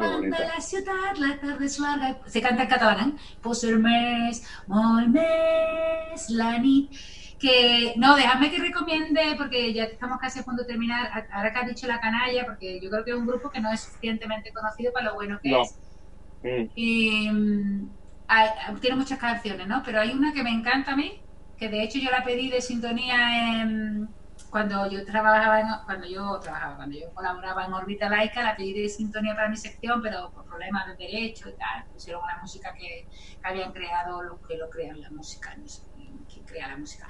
[0.00, 0.54] Davant de bonita.
[0.54, 2.18] la ciutat, la tarda és larga...
[2.26, 3.12] Se canta en català, eh?
[3.44, 6.90] Posar més, molt més, la nit...
[7.38, 11.52] Que, no, déjame que recomiende, porque ya estamos casi a punto de terminar, a- ahora
[11.52, 13.80] que has dicho La Canalla, porque yo creo que es un grupo que no es
[13.80, 15.62] suficientemente conocido para lo bueno que No.
[15.62, 15.78] es.
[16.42, 16.70] Mm.
[16.74, 17.90] Y mm,
[18.28, 19.82] hay- tiene muchas canciones, ¿no?
[19.84, 21.12] Pero hay una que me encanta a mí,
[21.56, 24.08] que de hecho yo la pedí de sintonía en-
[24.50, 28.72] cuando yo trabajaba, en, cuando yo trabajaba, cuando yo colaboraba en Orbita Laica, la pedí
[28.72, 32.72] de sintonía para mi sección, pero por problemas de derecho y tal, pusieron una música
[32.78, 33.08] que,
[33.42, 35.82] que habían creado los que lo crean la música, no sé
[36.32, 37.06] quién crea la música.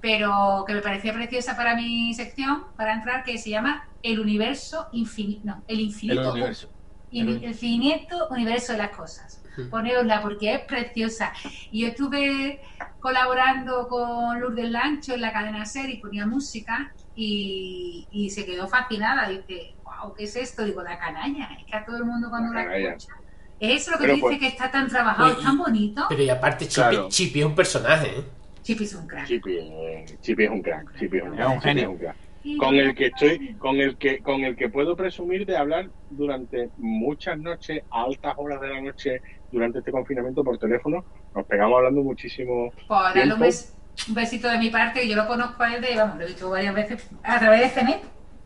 [0.00, 4.88] Pero que me parecía preciosa para mi sección, para entrar, que se llama El universo
[4.92, 6.72] infinito, no, el El infinito universo.
[7.10, 9.40] el infinito universo de las cosas.
[9.70, 11.32] Poneosla porque es preciosa.
[11.70, 12.60] Y yo estuve
[13.00, 18.66] colaborando con Lourdes Lancho en la cadena SER y ponía música y, y se quedó
[18.68, 19.28] fascinada.
[19.28, 20.64] Dice, wow, ¿qué es esto?
[20.64, 21.50] Digo, la canalla.
[21.58, 23.14] Es que a todo el mundo cuando La la, escucha.
[23.60, 25.56] Es eso lo que Pero te pues- dice que está tan trabajado, Oye, es tan
[25.58, 26.06] bonito.
[26.08, 27.08] Pero y aparte, Chipi, Claro.
[27.08, 28.24] Chipi es un personaje, ¿eh?
[28.62, 29.26] Chipi es un crack.
[29.26, 30.98] Chipi, eh, Chipi es un crack.
[30.98, 31.90] Chipi es un, Es genio.
[31.92, 32.16] un crack.
[32.58, 36.68] Con el que estoy, con el que, con el que puedo presumir de hablar durante
[36.76, 41.04] muchas noches, a altas horas de la noche, durante este confinamiento por teléfono.
[41.34, 42.70] Nos pegamos hablando muchísimo.
[42.86, 43.44] Pues dale un, tiempo.
[43.44, 43.74] bes-
[44.08, 46.26] un besito de mi parte, que yo lo conozco a él de, vamos, lo he
[46.26, 48.02] visto varias veces a través de CNET,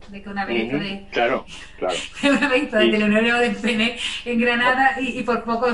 [0.09, 1.45] de que una vez de, Claro,
[1.77, 1.95] claro.
[2.23, 2.89] una vez de.
[2.91, 5.67] Teleonero de CNE en Granada y, y por poco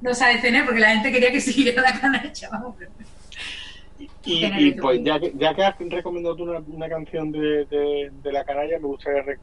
[0.00, 2.76] no sale CNE porque la gente quería que siguiera la canalla, vamos.
[2.78, 2.90] pero-
[4.22, 8.32] Y, pues ya que, ya que has recomendado tú una, una canción de, de, de
[8.32, 9.38] la canalla, me gustaría re-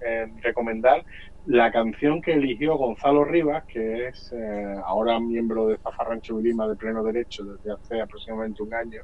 [0.00, 1.04] eh, recomendar
[1.44, 6.76] la canción que eligió Gonzalo Rivas, que es eh, ahora miembro de Zafarrancho Vilima de
[6.76, 9.02] pleno derecho desde hace aproximadamente un año,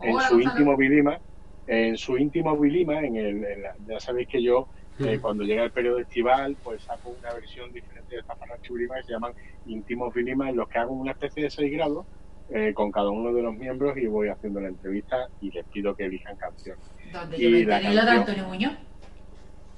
[0.00, 0.54] en Hola, su Gonzalo.
[0.54, 1.20] íntimo Vilima,
[1.66, 4.68] en su íntimo Vilima, en el, en la- ya sabéis que yo
[5.00, 9.04] eh, cuando llega el periodo estival, pues saco una versión diferente de Zafarrancho Vilima que
[9.04, 9.32] se llaman
[9.64, 12.06] íntimos Vilima, en los que hago una especie de 6 grados
[12.50, 15.94] eh, con cada uno de los miembros y voy haciendo la entrevista y les pido
[15.94, 16.76] que elijan canción.
[17.12, 18.18] Donde Y yo me la lo de canción.
[18.18, 18.72] Antonio Muñoz.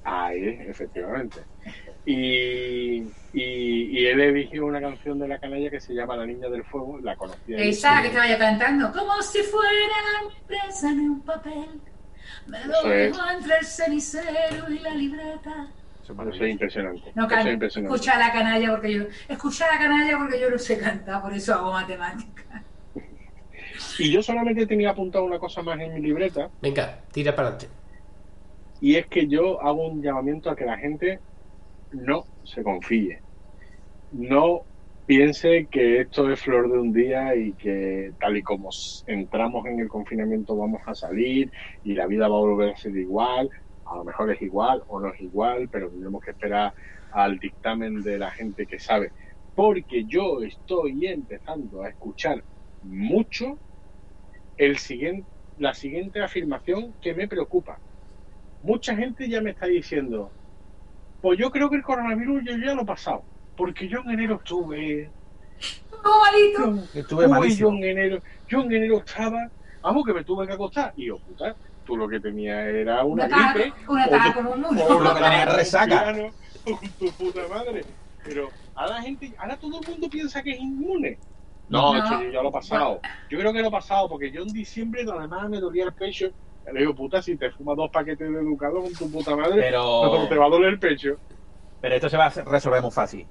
[0.02, 1.40] Ahí, efectivamente.
[2.06, 3.02] Y,
[3.32, 6.64] y, y él eligió una canción de la canalla que se llama La Niña del
[6.64, 7.58] Fuego, la conocía.
[7.58, 9.70] Esa que estaba yo cantando, como si fuera
[10.38, 11.80] impresa en un papel.
[12.46, 13.16] Me lo es.
[13.34, 15.68] entre el cenicero y la libreta.
[16.12, 17.12] Eso es es impresionante.
[17.14, 17.94] No es can- impresionante.
[17.96, 21.22] escucha a la canalla porque yo escucha a la canalla porque yo no sé cantar,
[21.22, 22.64] por eso hago matemáticas.
[23.98, 27.76] Y yo solamente tenía apuntado una cosa más en mi libreta, Venga, tira para adelante.
[28.80, 31.20] y es que yo hago un llamamiento a que la gente
[31.92, 33.22] no se confíe.
[34.10, 34.66] No
[35.06, 38.70] piense que esto es flor de un día y que tal y como
[39.06, 42.96] entramos en el confinamiento vamos a salir y la vida va a volver a ser
[42.96, 43.50] igual.
[43.90, 46.72] A lo mejor es igual o no es igual, pero tendremos que esperar
[47.12, 49.10] al dictamen de la gente que sabe.
[49.54, 52.42] Porque yo estoy empezando a escuchar
[52.82, 53.58] mucho
[54.56, 55.26] el siguiente,
[55.58, 57.78] la siguiente afirmación que me preocupa.
[58.62, 60.30] Mucha gente ya me está diciendo,
[61.20, 63.22] pues yo creo que el coronavirus yo ya lo he pasado,
[63.56, 65.10] porque yo en enero estuve,
[66.04, 66.84] ¡Oh, malito!
[66.94, 67.70] Estuve uy, yo malísimo.
[67.70, 69.50] en enero, yo en enero estaba,
[69.82, 71.56] vamos que me tuve que acostar, y yo, puta,
[71.90, 76.14] tú lo que tenías era una Una gripe, una como un o lo que resaca.
[76.98, 77.84] tu puta madre.
[78.24, 81.18] Pero ahora la gente, ahora todo el mundo piensa que es inmune.
[81.68, 83.00] No, yo ya lo he pasado.
[83.28, 86.30] Yo creo que lo he pasado porque yo en diciembre además me dolía el pecho.
[86.72, 90.02] Le digo, puta, si te fumas dos paquetes de educado con tu puta madre, Pero-
[90.04, 91.16] no te va a doler el pecho.
[91.80, 93.26] Pero esto se va a resolver muy fácil.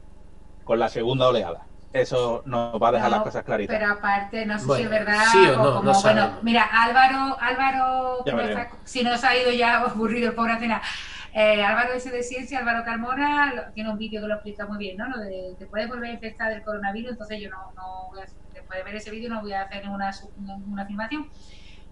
[0.65, 1.65] Con la segunda oleada.
[1.91, 3.75] Eso nos va a dejar No, las cosas claritas.
[3.75, 6.39] Pero aparte, no sé Bueno, si es verdad sí o o no, como, no bueno,
[6.43, 10.81] mira, Álvaro, Álvaro, está- si no se ha ido ya aburrido el pobre Acena,
[11.33, 14.77] eh, Álvaro ese de Ciencia, Álvaro Carmona, lo- tiene un vídeo que lo explica muy
[14.77, 15.07] bien, ¿no?
[15.09, 18.25] Lo de te puedes volver a infectar del coronavirus, entonces yo no, no voy a,
[18.53, 21.27] después de ver ese vídeo no voy a hacer ninguna, su- ninguna afirmación.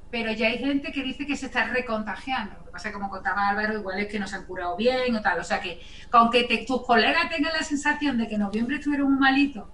[0.09, 2.55] Pero ya hay gente que dice que se está recontagiando.
[2.59, 4.77] Lo que pasa es que, como contaba Álvaro, igual es que no se han curado
[4.77, 5.37] bien o tal.
[5.39, 8.77] O sea que, con que te- tus colegas tengan la sensación de que en noviembre
[8.77, 9.65] estuvieron muy malitos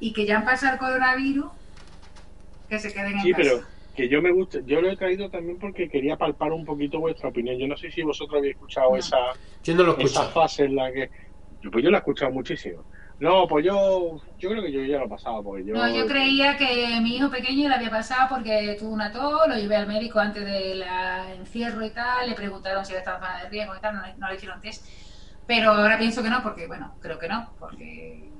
[0.00, 1.46] y que ya han pasado el coronavirus,
[2.68, 3.42] que se queden en Sí, casa.
[3.42, 3.62] pero
[3.96, 7.30] que yo me gusta, yo lo he traído también porque quería palpar un poquito vuestra
[7.30, 7.58] opinión.
[7.58, 8.96] Yo no sé si vosotros habéis escuchado No.
[8.96, 9.16] esa,
[9.64, 11.10] Yo no lo esa fase en la que.
[11.60, 12.84] yo- Pues yo la he escuchado muchísimo.
[13.18, 15.74] No, pues yo, yo creo que yo ya lo he pasado, porque yo.
[15.74, 19.56] No, yo creía que mi hijo pequeño le había pasado porque tuvo una tos, lo
[19.56, 20.84] llevé al médico antes del
[21.36, 24.14] encierro y tal, le preguntaron si estaba en zona de riesgo y tal, no, le-
[24.18, 24.86] no le hicieron test.
[25.48, 28.30] Pero ahora pienso que no, porque, bueno, creo que no, porque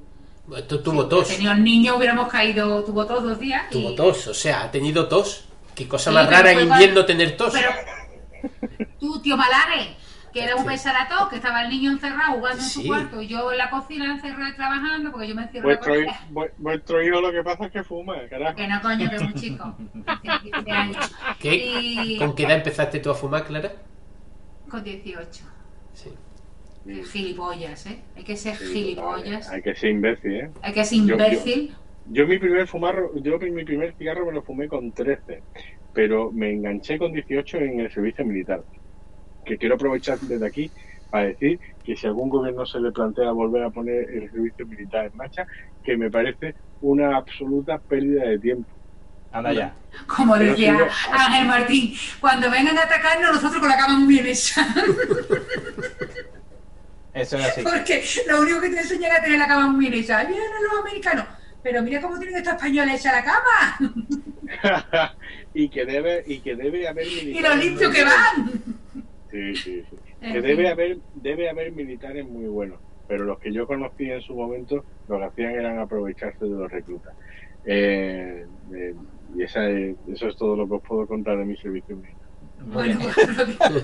[0.56, 1.28] Esto tuvo si tos.
[1.28, 3.64] tenía un niño hubiéramos caído, tuvo tos dos días.
[3.70, 5.44] y- Tuvo tos, o sea, ha tenido tos.
[5.74, 7.52] Qué cosa Sí, más rara en invierno tener tos.
[7.52, 7.70] Pero
[9.00, 9.96] tú, tío Malague,
[10.32, 12.82] que era un pesarato, que estaba el niño encerrado jugando en Sí.
[12.82, 15.80] su cuarto, y yo en la cocina encerrada trabajando, porque yo me encierro en la
[15.86, 16.52] Vuestro, cocina.
[16.58, 18.56] vuestro hijo lo que pasa es que fuma, carajo.
[18.56, 19.76] Que no, coño, que es muy chico.
[20.22, 21.12] Tiene 15 años.
[21.38, 21.54] ¿Qué?
[21.54, 23.72] Y- ¿Con qué edad empezaste tú a fumar, Clara?
[24.70, 25.44] Con 18.
[25.94, 26.10] Sí.
[27.12, 27.98] Gilipollas, ¿eh?
[28.16, 29.48] Hay que ser Sí, gilipollas.
[29.50, 30.50] Hay que ser imbécil, ¿eh?
[30.62, 31.74] Hay que ser Yo- yo- imbécil.
[32.10, 35.42] Yo mi primer fumarro, yo mi primer cigarro me lo fumé con 13,
[35.92, 38.62] pero me enganché con 18 en el servicio militar.
[39.44, 40.70] Que quiero aprovechar desde aquí
[41.10, 45.06] para decir que si algún gobierno se le plantea volver a poner el servicio militar
[45.06, 45.46] en marcha,
[45.84, 48.70] que me parece una absoluta pérdida de tiempo.
[49.30, 49.74] Anda ya.
[50.06, 53.98] Como Pero decía si yo- Ángel Martín, cuando vengan a atacarnos, nosotros con la cama
[53.98, 54.66] muy bien hecha.
[57.20, 57.62] Eso es así.
[57.62, 60.24] Porque lo único que te enseñan a tener la cama muy bien hecha.
[60.24, 61.26] Vienen los americanos.
[61.62, 63.78] Pero mira cómo tienen estos españoles hecha la cama.
[65.54, 68.52] y que debe y que debe haber Y militares lo limpio muy que van.
[69.30, 69.96] Sí, sí, sí.
[70.20, 70.48] En Que fin.
[70.48, 74.86] debe haber debe haber militares muy buenos, pero los que yo conocí en su momento
[75.06, 77.14] lo que hacían eran aprovecharse de los reclutas.
[77.64, 78.94] Eh, eh,
[79.34, 82.17] y esa es- eso es todo lo que os puedo contar de mi servicio militar.
[82.60, 82.98] Bueno,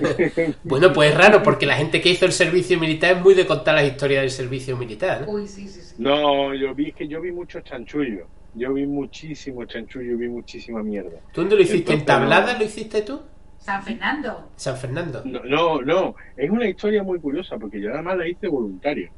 [0.65, 3.47] Bueno, pues es raro, porque la gente que hizo el servicio militar es muy de
[3.47, 5.23] contar las historias del servicio militar.
[5.23, 5.33] ¿no?
[5.33, 5.95] Uy, sí, sí, sí.
[5.99, 8.27] No, yo vi que yo vi muchos chanchullos.
[8.55, 11.19] Yo vi muchísimo chanchullo, vi muchísima mierda.
[11.33, 11.93] ¿Tú dónde lo hiciste?
[11.93, 12.59] ¿En Entonces, Tablada no.
[12.61, 13.21] lo hiciste tú?
[13.59, 14.51] San Fernando.
[14.57, 15.23] San Fernando.
[15.25, 19.11] No, no, no, es una historia muy curiosa porque yo además la hice voluntario,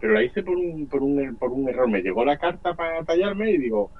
[0.00, 1.88] pero la hice por un, por un, por un error.
[1.88, 3.92] Me llegó la carta para tallarme y digo,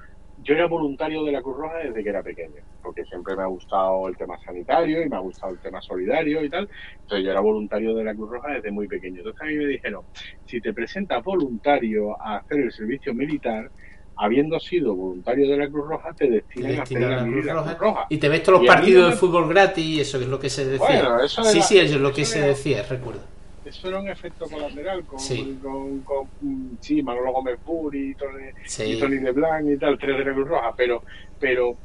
[0.43, 3.47] yo era voluntario de la Cruz Roja desde que era pequeño, porque siempre me ha
[3.47, 6.69] gustado el tema sanitario y me ha gustado el tema solidario y tal.
[7.01, 9.17] Entonces yo era voluntario de la Cruz Roja desde muy pequeño.
[9.19, 10.03] Entonces a mí me dijeron,
[10.45, 13.69] si te presentas voluntario a hacer el servicio militar,
[14.15, 17.77] habiendo sido voluntario de la Cruz Roja, te destinan a hacer la la Cruz Cruz
[17.79, 18.05] Roja.
[18.09, 20.39] Y te ves todos los Y partidos de me- fútbol gratis y eso es lo
[20.39, 20.85] que se decía.
[20.85, 23.21] Bueno, eso sí, era- sí, eso es lo que se era- decía, recuerdo.
[23.73, 25.57] Eso era un efecto colateral con, Sí.
[25.61, 28.83] con, con, mm, sí, Manolo Gómez Puri y Tony, Sí.
[28.93, 31.01] y Tony de Blanc y tal, tres de la Cruz Roja, pero,
[31.39, 31.75] pero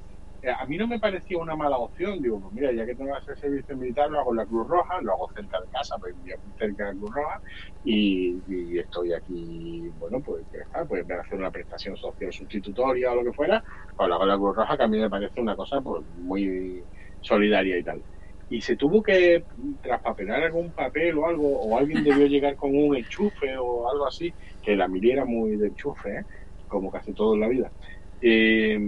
[0.43, 2.21] eh, a mí no me parecía una mala opción.
[2.23, 4.69] Digo, pues mira, ya que tengo que hacer servicio militar, lo hago en la Cruz
[4.69, 7.41] Roja, lo hago cerca de casa, pues muy cerca de la Cruz Roja,
[7.85, 13.13] y, y estoy aquí, bueno, pues ya está, pues me hacer una prestación social sustitutoria
[13.13, 13.65] o lo que fuera,
[13.99, 16.83] lo hago en la Cruz Roja, que a mí me parece una cosa pues muy
[17.23, 18.03] solidaria y tal.
[18.51, 19.45] Y se tuvo que
[19.83, 24.33] traspapelar algún papel o algo, o alguien debió llegar con un enchufe o algo así,
[24.63, 26.25] que la mili era muy de enchufe, ¿eh?
[26.67, 27.73] como casi todo en la vida.
[28.21, 28.79] Eh,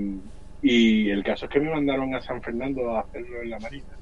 [0.62, 3.98] y el caso es que me mandaron a San Fernando a hacerlo en la Marina.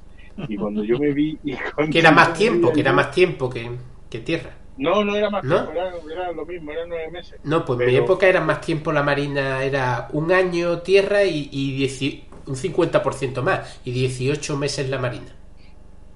[0.48, 1.39] Y cuando yo me vi...
[1.43, 1.56] Y
[1.90, 3.68] Que era más tiempo, que era más tiempo que,
[4.09, 4.51] que tierra.
[4.76, 5.56] No, no era más ¿No?
[5.64, 7.40] tiempo, era, era lo mismo, eran nueve meses.
[7.43, 11.48] No, pues en mi época era más tiempo la marina, era un año tierra y,
[11.51, 15.35] y dieci- un 50% más, y 18 meses la marina.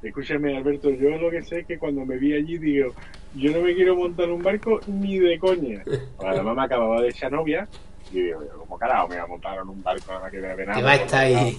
[0.02, 2.92] Escúchame, Alberto, yo lo que sé es que cuando me vi allí digo,
[3.34, 5.82] yo no me quiero montar un barco ni de coña.
[6.18, 7.68] Además me acababa de echar novia
[8.10, 10.54] y digo, como carajo me voy a montar en un barco nada más que de
[10.56, 10.78] venado.
[10.78, 11.56] Que va a estar ahí.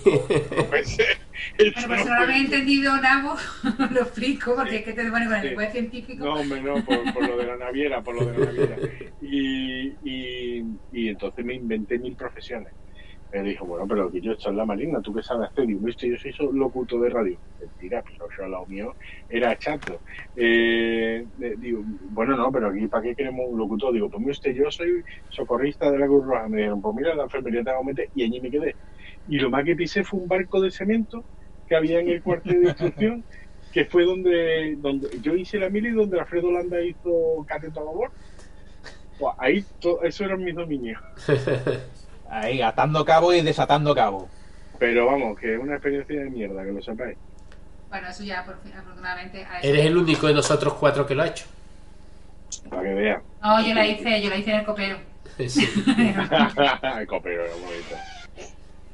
[0.69, 0.97] Pues,
[1.57, 3.35] Bueno, pues si no lo habéis entendido, Nabo,
[3.91, 5.47] lo explico, porque es que te pone con el Sí.
[5.47, 6.25] lenguaje científico.
[6.25, 8.75] No, hombre, no, por, por lo de la naviera, por lo de la naviera.
[9.21, 12.73] Y, y, y entonces me inventé mil profesiones.
[13.33, 15.65] Me dijo, bueno, pero que yo estoy en la marina, ¿tú qué sabes hacer?
[15.65, 17.39] Digo, viste, yo soy so- locutor de radio.
[17.59, 18.95] Mentira, pero yo al lado mío
[19.27, 20.01] era chato.
[20.35, 21.25] Eh,
[21.57, 21.81] digo,
[22.11, 23.91] bueno, no, pero aquí, ¿para qué queremos un locutor?
[23.91, 26.47] Digo, pues mire usted, yo soy socorrista de la Cruz Roja.
[26.47, 28.75] Me dijeron, pues mira, la enfermería te hago meter, y allí me quedé.
[29.27, 31.25] Y lo más que pisé fue un barco de cemento
[31.67, 33.23] que había en el cuartel de instrucción,
[33.71, 38.11] que fue donde, donde yo hice la mili, donde Alfredo Landa hizo cateto a.
[39.17, 39.65] Pues ahí,
[40.03, 41.01] eso eran mis dominios.
[42.33, 44.27] Ahí, atando cabo y desatando cabo.
[44.79, 47.15] Pero vamos, que es una experiencia de mierda, que lo sepáis.
[47.89, 49.45] Bueno, eso ya, por fin, afortunadamente.
[49.61, 51.45] Eres el único de nosotros cuatro que lo ha hecho.
[52.69, 53.21] Para que vean.
[53.41, 54.97] No, yo la hice, yo la hice en el copero.
[55.47, 55.67] Sí.
[56.97, 57.95] el copero era bonito.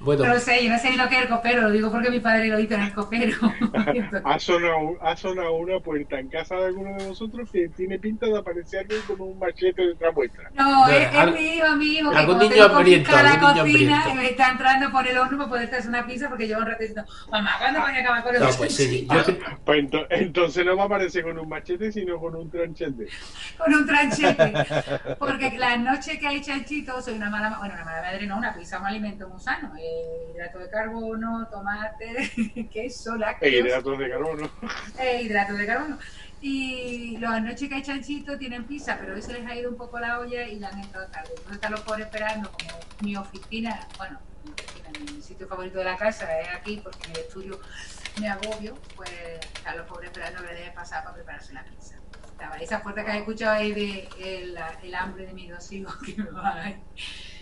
[0.02, 1.92] Bueno, No lo sé, yo no sé ni lo que es el copero, lo digo
[1.92, 3.38] porque mi padre lo hizo en el copero.
[4.24, 8.26] Ha sonado, ha sonado una puerta en casa de alguno de vosotros que tiene pinta
[8.28, 10.50] de aparecer alguien con un machete detrás vuestra.
[10.54, 12.12] No, No, es, es al- mi hijo, mi hijo.
[12.12, 15.50] que algún niño hambriento, la niño cocina y me está entrando por el horno para
[15.50, 18.36] poder hacerse una pizza porque llevo un rato diciendo, mamá, ¿cuándo voy a acabar con
[18.36, 19.24] el no, pues sí, yo
[19.66, 23.08] Pues ento- entonces no va a aparecer con un machete, sino con un tranchete.
[23.58, 24.54] con un tranchete.
[25.20, 28.54] Porque la noche que hay chanchito, soy una mala, bueno, una mala madre, no, una
[28.56, 29.74] pizza, un alimento muy sano.
[29.78, 29.89] Eh,
[30.34, 33.54] hidrato de carbono, tomate, queso, E lácteos.
[33.66, 34.52] hidratos de carbono.
[35.00, 35.98] eh, hidrato de carbono.
[36.42, 39.76] Y las noches que hay chanchito tienen pizza, pero hoy se les ha ido un
[39.78, 41.30] poco la olla y la han entrado tarde.
[41.32, 45.84] Entonces están los pobres esperando, como mi oficina, bueno, mi oficina, mi sitio favorito de
[45.86, 47.60] la casa es aquí, porque en el estudio
[48.22, 49.10] me agobio, pues
[49.54, 51.96] están los pobres esperando a ver de pasar para prepararse la pizza.
[52.32, 55.94] Estaba esa fuerza que has escuchado ahí de el, el hambre de mis dos hijos
[56.06, 56.80] que me van a,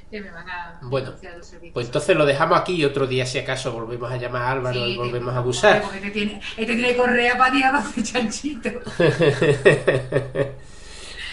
[0.10, 1.74] que me van a Bueno, los servicios.
[1.74, 4.80] pues entonces lo dejamos aquí y otro día, si acaso, volvemos a llamar a Álvaro
[4.80, 5.82] Sí, y volvemos a abusar.
[5.82, 7.36] Porque este tiene, este tiene correa
[7.72, 8.70] 12 chanchito.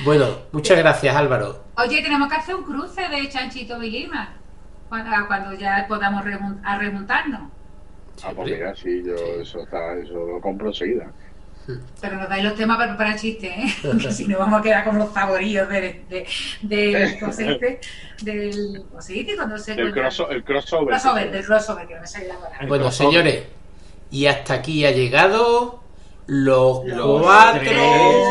[0.05, 1.65] bueno, muchas gracias, Álvaro.
[1.77, 4.35] Oye, tenemos que hacer un cruce de Chanchito y Lima
[4.89, 7.51] cuando, cuando ya podamos remontarnos.
[8.23, 11.11] Ah, pues mira, sí, yo eso, está, eso lo compro enseguida.
[12.01, 13.75] Pero nos dais los temas para preparar chistes, ¿eh?
[14.03, 16.27] Que si no vamos a quedar como los favorillos de, de,
[16.63, 17.81] del ¿cómo se dice?
[18.23, 19.37] Del, ¿cómo se dice?
[19.37, 20.89] Cuando se El, encuentran- crosso- el crossover.
[20.89, 22.59] crossover, del crossover, que no me sale la palabra.
[22.69, 23.11] Bueno, crossover.
[23.13, 23.43] señores,
[24.11, 25.81] y hasta aquí ha llegado
[26.27, 27.61] los, Los cuatro.
[27.61, 27.77] tres.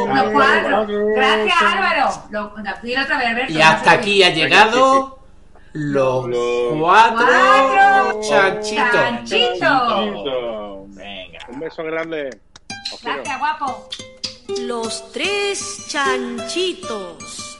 [0.07, 0.69] Los cuatro.
[0.71, 1.05] Cuatro.
[1.15, 2.09] Gracias, Álvaro.
[2.31, 2.53] Lo,
[2.83, 3.53] dilo otra vez, Alberto.
[3.53, 5.19] Y hasta aquí ha llegado
[5.73, 8.91] los Los cuatro cuatro chanchitos.
[8.91, 9.59] chanchitos.
[9.59, 10.85] Chanchito.
[10.89, 11.39] Venga.
[11.49, 12.29] Un beso grande.
[13.03, 13.39] Gracias, quiero.
[13.39, 13.89] guapo.
[14.61, 17.59] Los tres chanchitos.